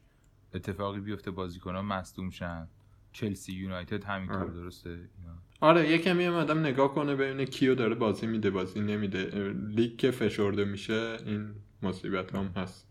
اتفاقی 0.53 0.99
بیفته 0.99 1.31
بازیکنان 1.31 1.85
مصدوم 1.85 2.29
شن. 2.29 2.67
چلسی 3.11 3.53
یونایتد 3.53 4.03
همینطور 4.03 4.37
آره. 4.37 4.53
درسته؟ 4.53 4.89
اینا. 4.89 5.35
آره 5.61 5.89
یه 5.89 5.97
کمی 5.97 6.23
هم 6.23 6.33
آدم 6.33 6.59
نگاه 6.59 6.93
کنه 6.93 7.15
ببینه 7.15 7.45
کیو 7.45 7.75
داره 7.75 7.95
بازی 7.95 8.27
میده 8.27 8.49
بازی 8.49 8.79
نمیده. 8.81 9.53
لیگ 9.53 9.97
که 9.97 10.11
فشرده 10.11 10.65
میشه 10.65 11.17
این 11.25 11.55
مصیبت 11.83 12.35
هم 12.35 12.51
هست. 12.55 12.87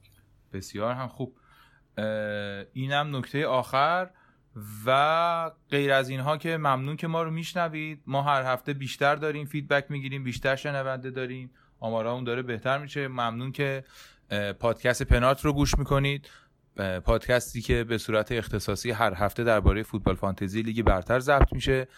بسیار 0.52 0.94
هم 0.94 1.08
خوب. 1.08 1.36
اینم 2.72 3.16
نکته 3.16 3.46
آخر. 3.46 4.10
و 4.86 5.50
غیر 5.70 5.92
از 5.92 6.08
اینها 6.08 6.36
که 6.36 6.56
ممنون 6.56 6.96
که 6.96 7.06
ما 7.06 7.22
رو 7.22 7.30
میشنوید. 7.30 8.02
ما 8.06 8.22
هر 8.22 8.52
هفته 8.52 8.72
بیشتر 8.72 9.16
داریم 9.16 9.46
feedback 9.46 9.90
می‌گیریم 9.90 10.24
بیشتر 10.24 10.56
شنونده 10.56 11.10
داریم. 11.10 11.50
آمارامون 11.80 12.24
داره 12.24 12.42
بهتر 12.42 12.78
میشه. 12.78 13.08
ممنون 13.08 13.52
که 13.52 13.84
پادکست 14.60 15.02
پنارت 15.02 15.44
رو 15.44 15.52
گوش 15.52 15.78
می‌کنید. 15.78 16.28
پادکستی 17.04 17.60
که 17.60 17.84
به 17.84 17.98
صورت 17.98 18.32
اختصاصی 18.32 18.90
هر 18.90 19.14
هفته 19.14 19.44
درباره 19.44 19.82
فوتبال 19.82 20.14
فانتزی 20.14 20.62
لیگ 20.62 20.82
برتر 20.82 21.18
ضبط 21.18 21.52
میشه 21.52 21.88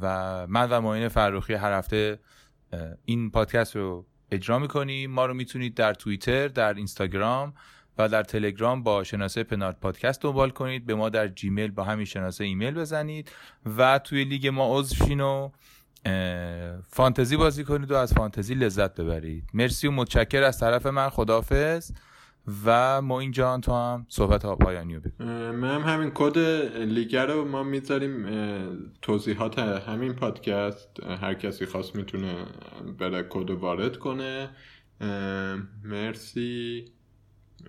و 0.00 0.46
من 0.46 0.70
و 0.70 0.80
معین 0.80 1.08
فرخی 1.08 1.54
هر 1.54 1.72
هفته 1.72 2.18
این 3.04 3.30
پادکست 3.30 3.76
رو 3.76 4.06
اجرا 4.30 4.58
می‌کنیم. 4.58 5.10
ما 5.10 5.26
رو 5.26 5.34
می‌تونید 5.34 5.74
در 5.74 5.94
توییتر 5.94 6.48
در 6.48 6.74
اینستاگرام 6.74 7.54
و 7.98 8.08
در 8.08 8.22
تلگرام 8.22 8.82
با 8.82 9.04
شناسه 9.04 9.42
پنارت 9.42 9.80
پادکست 9.80 10.22
دنبال 10.22 10.50
کنید. 10.50 10.86
به 10.86 10.94
ما 10.94 11.08
در 11.08 11.28
جیمیل 11.28 11.70
با 11.70 11.84
همین 11.84 12.04
شناسه 12.04 12.44
ایمیل 12.44 12.74
بزنید 12.74 13.30
و 13.78 13.98
توی 13.98 14.24
لیگ 14.24 14.46
ما 14.46 14.78
عضو 14.78 14.94
شین 14.94 15.20
و 15.20 15.50
فانتزی 16.88 17.36
بازی 17.36 17.64
کنید 17.64 17.90
و 17.90 17.94
از 17.94 18.12
فانتزی 18.12 18.54
لذت 18.54 19.00
ببرید. 19.00 19.44
مرسی 19.54 19.88
و 19.88 19.90
متشکر 19.90 20.42
از 20.42 20.60
طرف 20.60 20.86
من 20.86 21.08
خداحافظ. 21.08 21.90
و 22.64 23.02
ما 23.02 23.20
اینجا 23.20 23.58
تو 23.58 23.72
هم 23.72 24.06
صحبت 24.08 24.44
ها 24.44 24.56
پایانی 24.56 24.94
رو 24.94 25.00
بگو 25.00 25.24
من 25.52 25.74
هم 25.74 25.92
همین 25.92 26.10
کد 26.14 26.38
لیگر 26.78 27.26
رو 27.26 27.44
ما 27.44 27.62
می‌ذاریم 27.62 28.26
توضیحات 29.02 29.58
همین 29.58 30.12
پادکست. 30.12 31.02
هر 31.02 31.34
کسی 31.34 31.66
خواست 31.66 31.96
می‌تونه 31.96 32.46
بره 32.98 33.26
کد 33.30 33.50
وارد 33.50 33.96
کنه. 33.96 34.50
مرسی. 35.84 36.84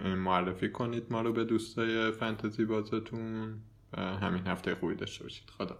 معرفی 0.02 0.70
کنید 0.70 1.04
ما 1.10 1.22
رو 1.22 1.34
به 1.34 1.44
دوستای 1.44 2.12
فنتزی 2.12 2.66
بازتون. 2.66 3.54
و 3.94 4.02
همین 4.02 4.48
هفته 4.48 4.76
خوبی 4.76 4.96
داشته 4.96 5.24
باشید. 5.24 5.50
خدا 5.58 5.80